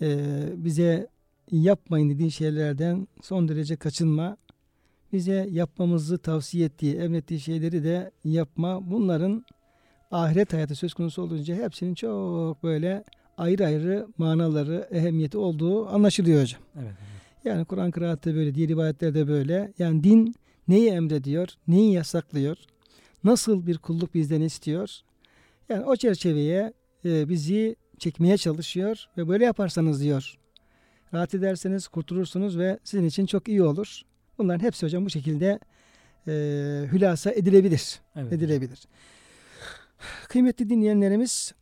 e, 0.02 0.28
bize 0.56 1.08
yapmayın 1.52 2.10
dediği 2.10 2.32
şeylerden 2.32 3.08
son 3.22 3.48
derece 3.48 3.76
kaçınma. 3.76 4.38
Bize 5.14 5.48
yapmamızı 5.52 6.18
tavsiye 6.18 6.66
ettiği, 6.66 6.96
emrettiği 6.96 7.40
şeyleri 7.40 7.84
de 7.84 8.12
yapma. 8.24 8.92
Bunların 8.92 9.46
ahiret 10.12 10.54
hayatı 10.54 10.76
söz 10.76 10.94
konusu 10.94 11.22
olunca 11.22 11.56
hepsinin 11.56 11.94
çok 11.94 12.64
böyle 12.64 13.04
ayrı 13.38 13.66
ayrı 13.66 14.08
manaları, 14.18 14.88
ehemmiyeti 14.92 15.38
olduğu 15.38 15.88
anlaşılıyor 15.88 16.42
hocam. 16.42 16.62
Evet, 16.76 16.86
evet. 16.88 17.46
Yani 17.46 17.66
Kur'an 17.66 17.92
kıraatı 17.92 18.36
böyle, 18.36 18.56
diğer 18.56 18.70
ibadetlerde 18.70 19.28
böyle. 19.28 19.74
Yani 19.80 20.04
din 20.04 20.36
neyi 20.68 20.90
emrediyor, 20.90 21.48
neyi 21.68 21.94
yasaklıyor, 21.94 22.58
nasıl 23.24 23.68
bir 23.68 23.78
kulluk 23.78 24.14
bizden 24.14 24.42
istiyor. 24.42 24.90
Yani 25.70 25.86
o 25.86 25.96
çerçeveye 25.96 26.74
e, 27.06 27.30
bizi 27.30 27.76
çekmeye 28.00 28.38
çalışıyor 28.38 29.06
ve 29.18 29.28
böyle 29.28 29.46
yaparsanız 29.46 30.04
diyor. 30.04 30.38
Rahat 31.14 31.34
ederseniz 31.34 31.88
kurtulursunuz 31.88 32.58
ve 32.58 32.80
sizin 32.84 33.06
için 33.06 33.26
çok 33.26 33.48
iyi 33.48 33.64
olur. 33.64 34.02
Bunların 34.38 34.66
hepsi 34.66 34.86
hocam 34.86 35.06
bu 35.06 35.10
şekilde 35.10 35.60
e, 36.28 36.32
hülasa 36.92 37.32
edilebilir. 37.32 38.00
evet. 38.16 38.34
edilebilir. 38.34 38.80
Kıymetli 40.28 40.70
dinleyenlerimiz 40.70 41.54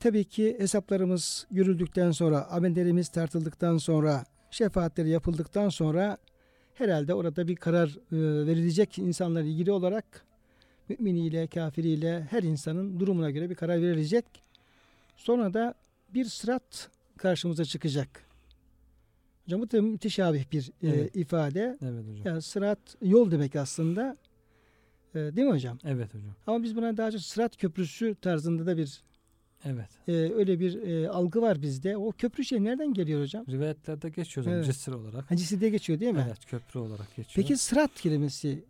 tabii 0.00 0.24
ki 0.24 0.56
hesaplarımız 0.58 1.46
görüldükten 1.50 2.10
sonra, 2.10 2.46
amellerimiz 2.46 3.08
tartıldıktan 3.08 3.78
sonra, 3.78 4.24
şefaatleri 4.50 5.08
yapıldıktan 5.08 5.68
sonra 5.68 6.18
herhalde 6.74 7.14
orada 7.14 7.48
bir 7.48 7.56
karar 7.56 7.88
e, 7.88 8.46
verilecek 8.46 8.98
insanlarla 8.98 9.48
ilgili 9.48 9.72
olarak 9.72 10.24
müminiyle, 10.88 11.46
kafiriyle 11.46 12.26
her 12.30 12.42
insanın 12.42 13.00
durumuna 13.00 13.30
göre 13.30 13.50
bir 13.50 13.54
karar 13.54 13.82
verilecek. 13.82 14.24
Sonra 15.16 15.54
da 15.54 15.74
bir 16.14 16.24
sırat 16.24 16.90
karşımıza 17.16 17.64
çıkacak. 17.64 18.08
Hocam 19.44 19.60
bu 19.60 19.70
da 19.70 19.82
müteşabih 19.82 20.52
bir 20.52 20.70
e, 20.82 20.88
Evet. 20.88 21.16
ifade. 21.16 21.78
Evet 21.82 22.04
hocam. 22.08 22.22
Yani 22.24 22.42
sırat 22.42 22.78
yol 23.02 23.30
demek 23.30 23.56
aslında. 23.56 24.16
E, 25.14 25.18
değil 25.18 25.46
mi 25.46 25.52
hocam? 25.52 25.78
Evet 25.84 26.14
hocam. 26.14 26.34
Ama 26.46 26.62
biz 26.62 26.76
buna 26.76 26.96
daha 26.96 27.10
çok 27.10 27.20
sırat 27.20 27.56
köprüsü 27.56 28.14
tarzında 28.14 28.66
da 28.66 28.76
bir 28.76 29.02
Evet. 29.64 29.88
e, 30.08 30.12
öyle 30.12 30.60
bir 30.60 30.82
e, 30.82 31.08
algı 31.08 31.42
var 31.42 31.62
bizde. 31.62 31.96
O 31.96 32.12
köprü 32.12 32.44
şey 32.44 32.64
nereden 32.64 32.94
geliyor 32.94 33.22
hocam? 33.22 33.44
Rivayetlerde 33.48 34.08
geçiyor 34.08 34.46
hocam 34.46 34.56
Evet. 34.56 34.66
cisir 34.66 34.92
olarak. 34.92 35.30
Hacisi 35.30 35.60
de 35.60 35.68
geçiyor 35.70 36.00
değil 36.00 36.12
mi? 36.12 36.24
Evet 36.26 36.46
köprü 36.46 36.80
olarak 36.80 37.16
geçiyor. 37.16 37.34
Peki 37.34 37.56
sırat 37.56 37.94
kelimesi 37.94 38.64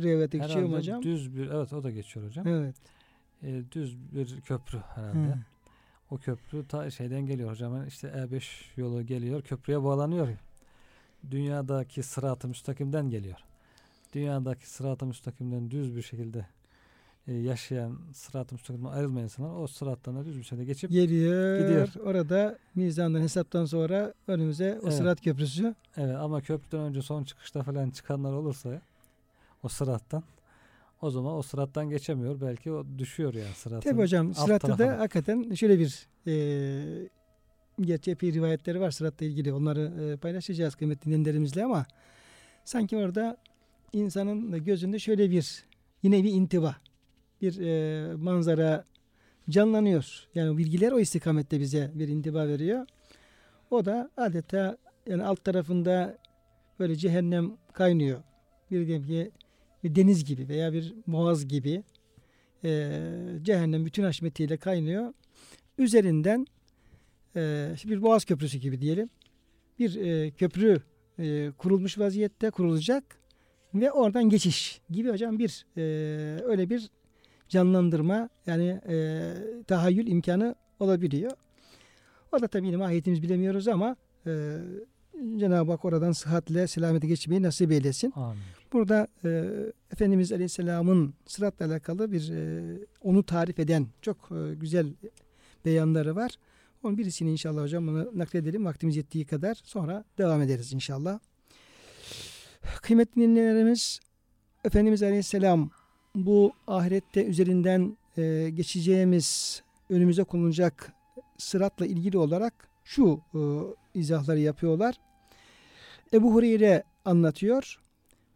rivayete 0.00 0.38
geçiyor 0.38 0.60
mu 0.60 0.62
Herhalde 0.62 0.76
hocam? 0.78 1.02
düz 1.02 1.36
bir 1.36 1.50
evet 1.50 1.72
o 1.72 1.82
da 1.82 1.90
geçiyor 1.90 2.26
hocam. 2.26 2.46
Evet. 2.46 2.74
Ee, 3.42 3.62
düz 3.72 3.96
bir 4.14 4.40
köprü 4.40 4.78
herhalde. 4.78 5.18
Hı. 5.18 5.38
O 6.10 6.18
köprü 6.18 6.66
ta 6.68 6.90
şeyden 6.90 7.26
geliyor 7.26 7.50
hocam. 7.50 7.86
İşte 7.86 8.08
E5 8.08 8.42
yolu 8.76 9.06
geliyor. 9.06 9.42
Köprüye 9.42 9.82
bağlanıyor. 9.84 10.28
Dünyadaki 11.30 12.02
sırat-ı 12.02 12.48
müstakimden 12.48 13.10
geliyor. 13.10 13.38
Dünyadaki 14.12 14.70
sırat-ı 14.70 15.06
müstakimden 15.06 15.70
düz 15.70 15.96
bir 15.96 16.02
şekilde 16.02 16.46
e, 17.28 17.34
yaşayan 17.34 17.98
sırat-ı 18.12 18.54
müstakimden 18.54 18.88
ayrılmayan 18.90 19.24
insanlar 19.24 19.62
o 19.62 19.66
sırattan 19.66 20.16
da 20.16 20.24
düz 20.24 20.38
bir 20.38 20.42
şekilde 20.42 20.64
geçip 20.64 20.90
Geliyor. 20.90 21.58
Gidiyor. 21.58 21.88
Orada 22.04 22.58
mizandan 22.74 23.20
hesaptan 23.20 23.64
sonra 23.64 24.14
önümüze 24.28 24.78
o 24.82 24.84
Evet. 24.84 24.94
sırat 24.94 25.20
köprüsü. 25.20 25.74
Evet 25.96 26.16
ama 26.16 26.40
köprüden 26.40 26.80
önce 26.80 27.02
son 27.02 27.24
çıkışta 27.24 27.62
falan 27.62 27.90
çıkanlar 27.90 28.32
olursa 28.32 28.80
o 29.62 29.68
sırattan 29.68 30.22
o 31.02 31.10
zaman 31.10 31.34
o 31.34 31.42
sırattan 31.42 31.90
geçemiyor. 31.90 32.40
Belki 32.40 32.72
o 32.72 32.84
düşüyor 32.98 33.34
yani 33.34 33.54
sıratın. 33.54 33.90
Tabi 33.90 34.02
hocam 34.02 34.34
sıratta 34.34 34.78
da 34.78 34.98
hakikaten 34.98 35.54
şöyle 35.54 35.78
bir 35.78 36.06
e, 36.26 37.08
gerçi 37.80 38.10
epey 38.10 38.32
rivayetleri 38.32 38.80
var 38.80 38.90
sıratla 38.90 39.26
ilgili. 39.26 39.52
Onları 39.52 40.12
e, 40.12 40.16
paylaşacağız 40.16 40.74
kıymetli 40.74 41.06
dinleyenlerimizle 41.06 41.64
ama 41.64 41.86
sanki 42.64 42.96
orada 42.96 43.36
insanın 43.92 44.64
gözünde 44.64 44.98
şöyle 44.98 45.30
bir 45.30 45.64
yine 46.02 46.24
bir 46.24 46.32
intiba, 46.32 46.76
bir 47.44 47.60
e, 47.60 48.14
manzara 48.16 48.84
canlanıyor. 49.50 50.28
Yani 50.34 50.58
bilgiler 50.58 50.92
o 50.92 51.00
istikamette 51.00 51.60
bize 51.60 51.90
bir 51.94 52.08
intiba 52.08 52.48
veriyor. 52.48 52.86
O 53.70 53.84
da 53.84 54.10
adeta 54.16 54.78
yani 55.06 55.24
alt 55.24 55.44
tarafında 55.44 56.18
böyle 56.78 56.96
cehennem 56.96 57.56
kaynıyor. 57.72 58.22
Bir 58.70 58.86
diyelim 58.86 59.06
ki 59.06 59.30
bir 59.84 59.94
deniz 59.94 60.24
gibi 60.24 60.48
veya 60.48 60.72
bir 60.72 60.94
boğaz 61.06 61.48
gibi 61.48 61.82
e, 62.64 63.00
cehennem 63.42 63.86
bütün 63.86 64.02
haşmetiyle 64.02 64.56
kaynıyor. 64.56 65.12
Üzerinden 65.78 66.46
e, 67.36 67.74
bir 67.84 68.02
boğaz 68.02 68.24
köprüsü 68.24 68.58
gibi 68.58 68.80
diyelim. 68.80 69.10
Bir 69.78 69.96
e, 69.96 70.30
köprü 70.30 70.82
e, 71.18 71.50
kurulmuş 71.58 71.98
vaziyette 71.98 72.50
kurulacak 72.50 73.04
ve 73.74 73.92
oradan 73.92 74.28
geçiş 74.28 74.80
gibi 74.90 75.10
hocam 75.10 75.38
bir 75.38 75.66
e, 75.76 75.82
öyle 76.42 76.70
bir 76.70 76.90
canlandırma 77.48 78.28
yani 78.46 78.80
e, 78.88 79.32
tahayyül 79.66 80.06
imkanı 80.06 80.54
olabiliyor. 80.80 81.32
O 82.32 82.40
da 82.40 82.48
tabii 82.48 82.76
mahiyetimiz 82.76 83.22
bilemiyoruz 83.22 83.68
ama 83.68 83.96
e, 84.26 84.58
Cenab-ı 85.36 85.70
Hak 85.70 85.84
oradan 85.84 86.12
sıhhatle 86.12 86.66
selamete 86.66 87.06
geçmeyi 87.06 87.42
nasip 87.42 87.72
eylesin. 87.72 88.12
Amin. 88.16 88.38
Burada 88.72 89.08
e, 89.24 89.44
Efendimiz 89.92 90.32
Aleyhisselam'ın 90.32 91.14
sıratla 91.26 91.66
alakalı 91.66 92.12
bir 92.12 92.32
e, 92.32 92.62
onu 93.02 93.22
tarif 93.22 93.58
eden 93.58 93.86
çok 94.02 94.16
e, 94.16 94.54
güzel 94.54 94.94
beyanları 95.64 96.16
var. 96.16 96.30
Onun 96.82 96.98
birisini 96.98 97.30
inşallah 97.30 97.62
hocam 97.62 97.86
bunu 97.86 98.10
nakledelim 98.14 98.64
vaktimiz 98.64 98.96
yettiği 98.96 99.24
kadar 99.24 99.60
sonra 99.64 100.04
devam 100.18 100.42
ederiz 100.42 100.72
inşallah. 100.72 101.18
Kıymetli 102.82 103.22
dinleyenlerimiz 103.22 104.00
Efendimiz 104.64 105.02
Aleyhisselam 105.02 105.70
bu 106.14 106.52
ahirette 106.66 107.24
üzerinden 107.24 107.96
e, 108.18 108.50
geçeceğimiz 108.50 109.62
önümüze 109.90 110.24
konulacak 110.24 110.92
sıratla 111.38 111.86
ilgili 111.86 112.18
olarak 112.18 112.68
şu 112.84 113.20
e, 113.34 113.40
izahları 113.94 114.40
yapıyorlar. 114.40 114.94
Ebu 116.12 116.34
Hureyre 116.34 116.82
anlatıyor. 117.04 117.80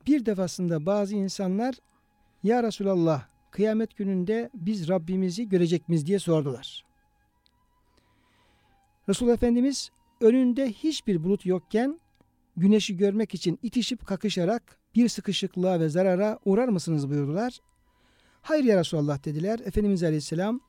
Bir 0.06 0.26
defasında 0.26 0.86
bazı 0.86 1.14
insanlar 1.14 1.74
Ya 2.42 2.62
Resulallah 2.62 3.26
kıyamet 3.50 3.96
gününde 3.96 4.50
biz 4.54 4.88
Rabbimizi 4.88 5.48
görecek 5.48 5.88
miyiz 5.88 6.06
diye 6.06 6.18
sordular. 6.18 6.84
Resulullah 9.08 9.34
Efendimiz 9.34 9.90
önünde 10.20 10.72
hiçbir 10.72 11.24
bulut 11.24 11.46
yokken 11.46 12.00
güneşi 12.56 12.96
görmek 12.96 13.34
için 13.34 13.58
itişip 13.62 14.06
kakışarak 14.06 14.77
bir 14.94 15.08
sıkışıklığa 15.08 15.80
ve 15.80 15.88
zarara 15.88 16.38
uğrar 16.44 16.68
mısınız 16.68 17.10
buyurdular. 17.10 17.58
Hayır 18.42 18.64
ya 18.64 18.80
Resulallah 18.80 19.24
dediler. 19.24 19.60
Efendimiz 19.64 20.02
Aleyhisselam 20.02 20.60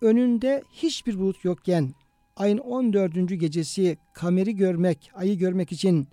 önünde 0.00 0.62
hiçbir 0.72 1.18
bulut 1.18 1.44
yokken 1.44 1.94
ayın 2.36 2.58
14. 2.58 3.40
gecesi 3.40 3.96
kameri 4.14 4.56
görmek, 4.56 5.10
ayı 5.14 5.38
görmek 5.38 5.72
için 5.72 6.08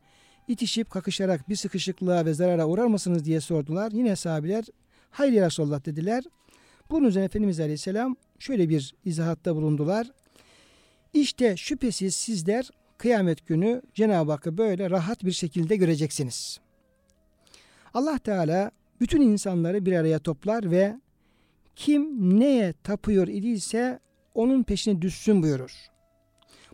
itişip 0.47 0.89
kakışarak 0.89 1.49
bir 1.49 1.55
sıkışıklığa 1.55 2.25
ve 2.25 2.33
zarara 2.33 2.67
uğrar 2.67 2.85
mısınız 2.85 3.25
diye 3.25 3.41
sordular. 3.41 3.91
Yine 3.91 4.15
sahabiler 4.15 4.65
hayır 5.11 5.33
ya 5.33 5.45
Resulallah 5.45 5.85
dediler. 5.85 6.23
Bunun 6.89 7.07
üzerine 7.07 7.25
Efendimiz 7.25 7.59
Aleyhisselam 7.59 8.15
şöyle 8.39 8.69
bir 8.69 8.95
izahatta 9.05 9.55
bulundular. 9.55 10.11
İşte 11.13 11.57
şüphesiz 11.57 12.15
sizler 12.15 12.69
kıyamet 12.97 13.47
günü 13.47 13.81
Cenab-ı 13.93 14.31
Hakk'ı 14.31 14.57
böyle 14.57 14.89
rahat 14.89 15.25
bir 15.25 15.31
şekilde 15.31 15.75
göreceksiniz. 15.75 16.59
Allah 17.93 18.17
Teala 18.17 18.71
bütün 19.01 19.21
insanları 19.21 19.85
bir 19.85 19.93
araya 19.93 20.19
toplar 20.19 20.71
ve 20.71 20.99
kim 21.75 22.39
neye 22.39 22.73
tapıyor 22.83 23.27
idiyse 23.27 23.99
onun 24.33 24.63
peşine 24.63 25.01
düşsün 25.01 25.43
buyurur. 25.43 25.71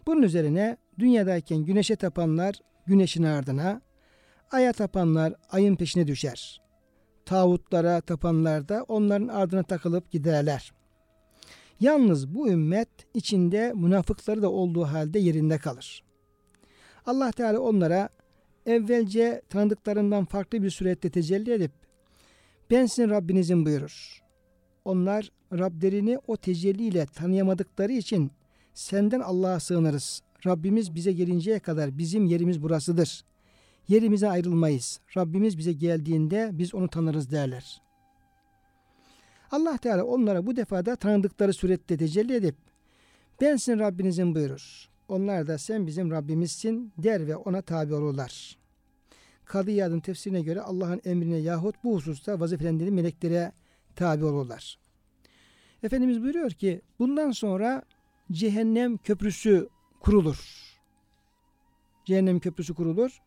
Bunun 0.08 0.22
üzerine 0.22 0.78
dünyadayken 1.00 1.58
güneşe 1.58 1.96
tapanlar 1.96 2.56
güneşin 2.88 3.24
ardına, 3.24 3.82
aya 4.52 4.74
tapanlar 4.74 5.34
ayın 5.50 5.76
peşine 5.76 6.08
düşer. 6.08 6.62
tağutlara 7.26 8.02
tapanlar 8.02 8.70
da 8.70 8.84
onların 8.88 9.28
ardına 9.28 9.64
takılıp 9.64 10.12
giderler. 10.12 10.74
Yalnız 11.80 12.36
bu 12.36 12.50
ümmet 12.50 12.90
içinde 13.14 13.74
münafıkları 13.76 14.42
da 14.42 14.52
olduğu 14.52 14.84
halde 14.84 15.20
yerinde 15.20 15.58
kalır. 15.58 16.04
Allah 17.06 17.32
Teala 17.32 17.60
onlara 17.60 18.10
evvelce 18.66 19.42
tanıdıklarından 19.50 20.26
farklı 20.26 20.64
bir 20.64 20.70
surette 20.70 21.10
tecelli 21.10 21.54
edip 21.54 21.72
ben 22.72 22.86
sizin 22.86 23.10
Rabbinizin 23.10 23.66
buyurur. 23.66 24.22
Onlar 24.86 25.32
Rablerini 25.54 26.20
o 26.28 26.38
tecelliyle 26.38 27.06
tanıyamadıkları 27.06 27.92
için 27.92 28.32
senden 28.74 29.20
Allah'a 29.20 29.60
sığınırız. 29.60 30.22
Rabbimiz 30.46 30.96
bize 30.96 31.12
gelinceye 31.12 31.60
kadar 31.60 31.98
bizim 31.98 32.26
yerimiz 32.26 32.62
burasıdır. 32.62 33.24
Yerimize 33.88 34.30
ayrılmayız. 34.30 35.00
Rabbimiz 35.18 35.58
bize 35.58 35.74
geldiğinde 35.74 36.50
biz 36.54 36.76
onu 36.76 36.88
tanırız 36.88 37.32
derler. 37.32 37.82
Allah 39.52 39.78
Teala 39.78 40.04
onlara 40.04 40.46
bu 40.46 40.56
defada 40.56 40.96
tanıdıkları 40.96 41.54
surette 41.54 41.98
tecelli 41.98 42.34
edip 42.34 42.56
ben 43.42 43.56
sizin 43.56 43.80
Rabbinizin 43.80 44.36
buyurur. 44.36 44.90
Onlar 45.08 45.48
da 45.48 45.58
sen 45.58 45.88
bizim 45.88 46.12
Rabbimizsin 46.12 46.94
der 46.98 47.28
ve 47.28 47.36
ona 47.36 47.62
tabi 47.62 47.94
olurlar. 47.94 48.58
Kadı 49.46 49.72
Yad'ın 49.72 50.00
tefsirine 50.00 50.42
göre 50.42 50.62
Allah'ın 50.62 51.02
emrine 51.06 51.38
yahut 51.38 51.76
bu 51.84 51.96
hususta 51.96 52.40
vazifelendiği 52.40 52.92
meleklere 52.92 53.52
tabi 53.96 54.26
olurlar. 54.26 54.80
Efendimiz 55.84 56.22
buyuruyor 56.22 56.52
ki 56.52 56.82
bundan 57.00 57.32
sonra 57.32 57.84
cehennem 58.32 58.98
köprüsü 58.98 59.70
kurulur. 60.00 60.66
Cehennem 62.06 62.40
köprüsü 62.40 62.74
kurulur. 62.74 63.22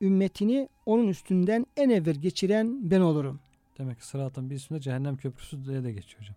Ümmetini 0.00 0.68
onun 0.86 1.08
üstünden 1.08 1.66
en 1.76 1.90
evvel 1.90 2.14
geçiren 2.14 2.90
ben 2.90 3.00
olurum. 3.00 3.40
Demek 3.78 3.98
ki 3.98 4.06
sıratın 4.06 4.50
bir 4.50 4.54
üstünde 4.54 4.80
cehennem 4.80 5.16
köprüsü 5.16 5.64
diye 5.64 5.84
de 5.84 5.92
geçiyor 5.92 6.20
hocam. 6.20 6.36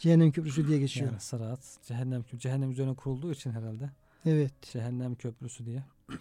Cehennem 0.00 0.32
köprüsü 0.32 0.68
diye 0.68 0.78
geçiyor. 0.78 1.10
Yani 1.10 1.20
sırat 1.20 1.78
cehennem 1.86 2.24
cehennem 2.38 2.70
üzerine 2.70 2.94
kurulduğu 2.94 3.32
için 3.32 3.50
herhalde 3.50 3.90
Evet. 4.26 4.52
cehennem 4.62 5.14
köprüsü 5.14 5.66
diye. 5.66 5.82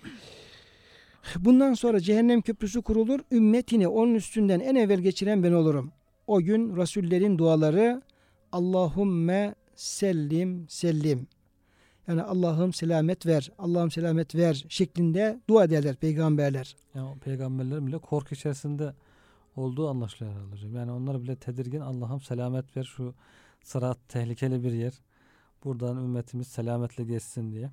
Bundan 1.39 1.73
sonra 1.73 1.99
cehennem 1.99 2.41
köprüsü 2.41 2.81
kurulur. 2.81 3.19
Ümmetini 3.31 3.87
onun 3.87 4.15
üstünden 4.15 4.59
en 4.59 4.75
evvel 4.75 4.99
geçiren 4.99 5.43
ben 5.43 5.51
olurum. 5.51 5.91
O 6.27 6.41
gün 6.41 6.77
Resullerin 6.77 7.37
duaları 7.37 8.01
Allahümme 8.51 9.55
sellim 9.75 10.65
sellim. 10.69 11.27
Yani 12.07 12.23
Allah'ım 12.23 12.73
selamet 12.73 13.25
ver, 13.25 13.51
Allah'ım 13.57 13.91
selamet 13.91 14.35
ver 14.35 14.65
şeklinde 14.69 15.39
dua 15.49 15.63
ederler 15.63 15.95
peygamberler. 15.95 16.75
Yani 16.95 17.07
o 17.09 17.17
peygamberlerin 17.17 17.87
bile 17.87 17.97
korku 17.97 18.35
içerisinde 18.35 18.93
olduğu 19.55 19.89
anlaşılıyor 19.89 20.35
herhalde. 20.35 20.77
Yani 20.77 20.91
onlar 20.91 21.23
bile 21.23 21.35
tedirgin 21.35 21.79
Allah'ım 21.79 22.21
selamet 22.21 22.77
ver 22.77 22.83
şu 22.83 23.13
sırat 23.63 23.97
tehlikeli 24.09 24.63
bir 24.63 24.71
yer. 24.71 24.93
Buradan 25.63 25.97
ümmetimiz 25.97 26.47
selametle 26.47 27.03
geçsin 27.03 27.51
diye. 27.51 27.71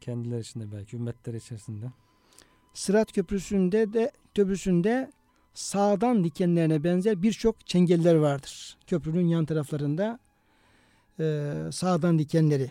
Kendileri 0.00 0.40
içinde 0.40 0.72
belki 0.72 0.96
ümmetleri 0.96 1.36
içerisinde. 1.36 1.86
Sırat 2.74 3.12
köprüsünde 3.12 3.92
de 3.92 4.12
köprüsünde 4.34 5.12
sağdan 5.54 6.24
dikenlerine 6.24 6.84
benzer 6.84 7.22
birçok 7.22 7.66
çengeller 7.66 8.14
vardır. 8.14 8.78
Köprünün 8.86 9.26
yan 9.26 9.44
taraflarında 9.44 10.18
e, 11.20 11.54
sağdan 11.72 12.18
dikenleri. 12.18 12.70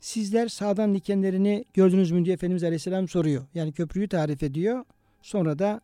Sizler 0.00 0.48
sağdan 0.48 0.94
dikenlerini 0.94 1.64
gördünüz 1.74 2.10
mü 2.10 2.24
diye 2.24 2.34
Efendimiz 2.34 2.64
Aleyhisselam 2.64 3.08
soruyor. 3.08 3.44
Yani 3.54 3.72
köprüyü 3.72 4.08
tarif 4.08 4.42
ediyor. 4.42 4.84
Sonra 5.22 5.58
da 5.58 5.80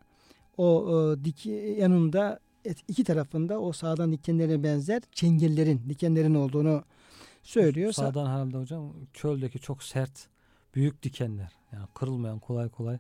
o 0.57 0.91
e, 0.91 1.25
dik, 1.25 1.47
yanında 1.79 2.41
et- 2.65 2.85
iki 2.89 3.05
tarafında 3.05 3.61
o 3.61 3.73
sağdan 3.73 4.13
dikenlerine 4.13 4.63
benzer 4.63 5.03
çengellerin, 5.13 5.83
dikenlerin 5.89 6.35
olduğunu 6.35 6.85
söylüyor. 7.43 7.91
Sa- 7.93 7.95
Sağdan 7.95 8.27
herhalde 8.27 8.57
hocam 8.59 8.93
çöldeki 9.13 9.59
çok 9.59 9.83
sert 9.83 10.29
büyük 10.75 11.03
dikenler. 11.03 11.53
Yani 11.73 11.87
kırılmayan 11.95 12.39
kolay 12.39 12.69
kolay 12.69 12.99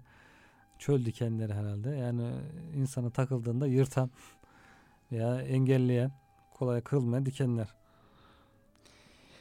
çöl 0.78 1.04
dikenleri 1.04 1.54
herhalde. 1.54 1.90
Yani 1.90 2.30
insana 2.76 3.10
takıldığında 3.10 3.66
yırtan 3.66 4.10
veya 5.12 5.40
engelleyen 5.42 6.12
kolay 6.54 6.80
kırılmayan 6.80 7.26
dikenler. 7.26 7.68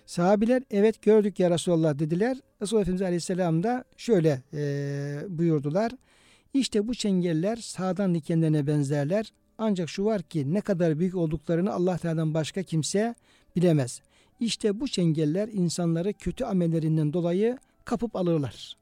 Sahabiler 0.06 0.64
evet 0.72 1.02
gördük 1.02 1.40
ya 1.40 1.50
Resulallah 1.52 2.00
dediler. 2.00 2.38
Resulullah 2.62 2.82
Efendimiz 2.82 3.02
Aleyhisselam 3.02 3.64
da 3.64 3.84
şöyle 3.98 4.42
e, 4.54 4.60
buyurdular. 5.30 5.92
İşte 6.54 6.88
bu 6.88 6.96
çengeller 6.96 7.56
sağdan 7.56 8.16
dikenlerine 8.16 8.68
benzerler. 8.68 9.34
Ancak 9.64 9.90
şu 9.90 10.06
var 10.06 10.22
ki 10.22 10.54
ne 10.54 10.62
kadar 10.62 11.00
büyük 11.00 11.16
olduklarını 11.16 11.74
Allah 11.74 11.98
Teala'dan 11.98 12.34
başka 12.34 12.64
kimse 12.64 13.16
bilemez. 13.56 14.02
İşte 14.40 14.80
bu 14.80 14.88
çengeller 14.88 15.48
insanları 15.48 16.14
kötü 16.14 16.44
amellerinden 16.44 17.14
dolayı 17.14 17.58
kapıp 17.86 18.16
alırlar. 18.16 18.78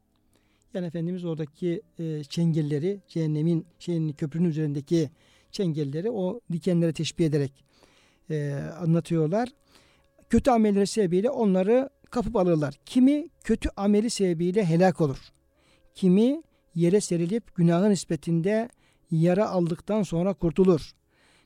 Yani 0.74 0.88
Efendimiz 0.88 1.26
oradaki 1.26 1.82
e, 2.00 2.24
çengelleri, 2.24 3.00
cehennemin 3.08 3.66
şeyin 3.80 4.12
köprünün 4.12 4.50
üzerindeki 4.50 5.10
çengelleri 5.52 6.12
o 6.12 6.40
dikenlere 6.52 6.94
teşbih 6.94 7.26
ederek 7.26 7.64
e, 8.30 8.54
anlatıyorlar 8.80 9.50
kötü 10.30 10.52
amelleri 10.52 10.88
sebebiyle 10.88 11.30
onları 11.30 11.90
kapıp 12.10 12.36
alırlar. 12.36 12.80
Kimi 12.86 13.30
kötü 13.44 13.70
ameli 13.78 14.10
sebebiyle 14.10 14.66
helak 14.66 15.02
olur. 15.02 15.18
Kimi 15.96 16.44
yere 16.76 17.02
serilip 17.02 17.56
günahın 17.56 17.90
nispetinde 17.90 18.70
yara 19.12 19.50
aldıktan 19.50 20.04
sonra 20.04 20.34
kurtulur. 20.34 20.92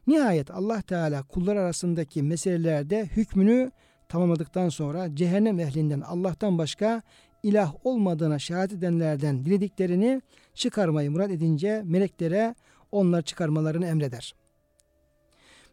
Nihayet 0.08 0.52
Allah 0.52 0.82
Teala 0.82 1.24
kullar 1.24 1.56
arasındaki 1.56 2.24
meselelerde 2.24 3.06
hükmünü 3.06 3.72
tamamladıktan 4.10 4.70
sonra 4.70 5.16
cehennem 5.16 5.60
ehlinden 5.60 6.02
Allah'tan 6.02 6.58
başka 6.58 7.02
ilah 7.44 7.74
olmadığına 7.84 8.40
şehadet 8.40 8.74
edenlerden 8.78 9.46
dilediklerini 9.46 10.22
çıkarmayı 10.54 11.12
murat 11.12 11.32
edince 11.32 11.82
meleklere 11.86 12.56
onları 12.92 13.22
çıkarmalarını 13.22 13.88
emreder. 13.88 14.36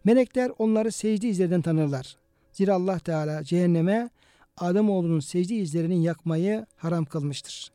Melekler 0.04 0.52
onları 0.58 0.92
secde 0.92 1.28
izlerinden 1.28 1.62
tanırlar. 1.62 2.16
Zira 2.52 2.74
Allah 2.74 2.98
Teala 2.98 3.44
cehenneme 3.44 4.10
Ademoğlunun 4.56 5.20
secde 5.20 5.54
izlerini 5.54 6.04
yakmayı 6.04 6.66
haram 6.76 7.04
kılmıştır. 7.04 7.72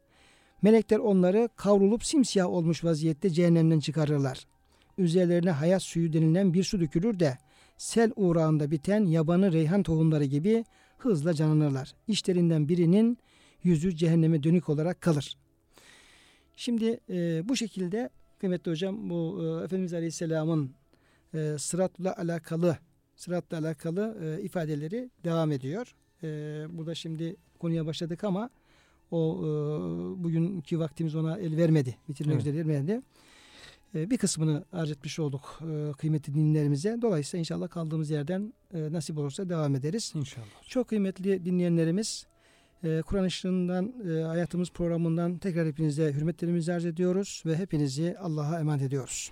Melekler 0.62 1.00
onları 1.00 1.50
kavrulup 1.56 2.06
simsiyah 2.06 2.50
olmuş 2.50 2.84
vaziyette 2.84 3.30
cehennemden 3.30 3.80
çıkarırlar. 3.80 4.46
Üzerlerine 4.98 5.52
hayat 5.52 5.84
suyu 5.84 6.14
denilen 6.14 6.54
bir 6.54 6.64
su 6.64 6.80
dökülür 6.80 7.20
de 7.20 7.38
sel 7.78 8.12
uğrağında 8.16 8.72
biten 8.72 9.06
yabanı 9.06 9.52
reyhan 9.52 9.84
tohumları 9.84 10.26
gibi 10.26 10.66
hızla 10.98 11.34
canlanırlar. 11.34 11.94
İşlerinden 12.08 12.70
birinin 12.70 13.18
yüzü 13.64 13.96
cehenneme 13.96 14.44
dönük 14.44 14.70
olarak 14.70 15.02
kalır. 15.02 15.38
Şimdi 16.56 17.00
e, 17.10 17.50
bu 17.50 17.56
şekilde 17.56 18.10
kıymetli 18.40 18.72
hocam 18.72 19.10
bu 19.10 19.42
e, 19.44 19.64
Efendimiz 19.64 19.94
Aleyhisselam'ın 19.94 20.72
e, 21.34 21.56
sıratla 21.60 22.18
alakalı 22.18 22.78
sıratla 23.16 23.58
alakalı 23.58 24.18
e, 24.22 24.42
ifadeleri 24.42 25.10
devam 25.24 25.52
ediyor. 25.52 25.96
E, 26.24 26.28
burada 26.70 26.96
şimdi 26.96 27.36
konuya 27.60 27.86
başladık 27.86 28.24
ama 28.24 28.50
o 29.16 29.40
e, 29.42 29.48
bugünkü 30.24 30.80
vaktimiz 30.80 31.16
ona 31.16 31.38
el 31.38 31.58
vermedi. 31.58 31.98
Bitirmek 32.10 32.36
Evet. 32.36 32.48
üzere 32.48 32.68
vermedi. 32.68 33.02
E, 33.96 34.10
bir 34.10 34.18
kısmını 34.18 34.66
arz 34.74 34.92
etmiş 34.92 35.20
olduk 35.20 35.60
e, 35.62 35.92
kıymetli 35.92 36.34
dinlerimize. 36.36 36.98
Dolayısıyla 37.02 37.40
inşallah 37.40 37.70
kaldığımız 37.70 38.10
yerden 38.10 38.54
e, 38.74 38.92
nasip 38.92 39.18
olursa 39.18 39.50
devam 39.50 39.76
ederiz. 39.76 40.14
İnşallah. 40.16 40.46
Çok 40.68 40.88
kıymetli 40.88 41.46
dinleyenlerimiz 41.46 42.28
e, 42.84 43.02
Kur'an 43.06 43.26
Işığı'ndan 43.26 43.94
e, 44.10 44.24
Hayatımız 44.24 44.72
programından 44.72 45.38
tekrar 45.38 45.68
hepinize 45.68 46.14
hürmetlerimizi 46.14 46.74
arz 46.74 46.86
ediyoruz 46.86 47.44
ve 47.46 47.58
hepinizi 47.58 48.16
Allah'a 48.20 48.60
emanet 48.60 48.82
ediyoruz. 48.82 49.32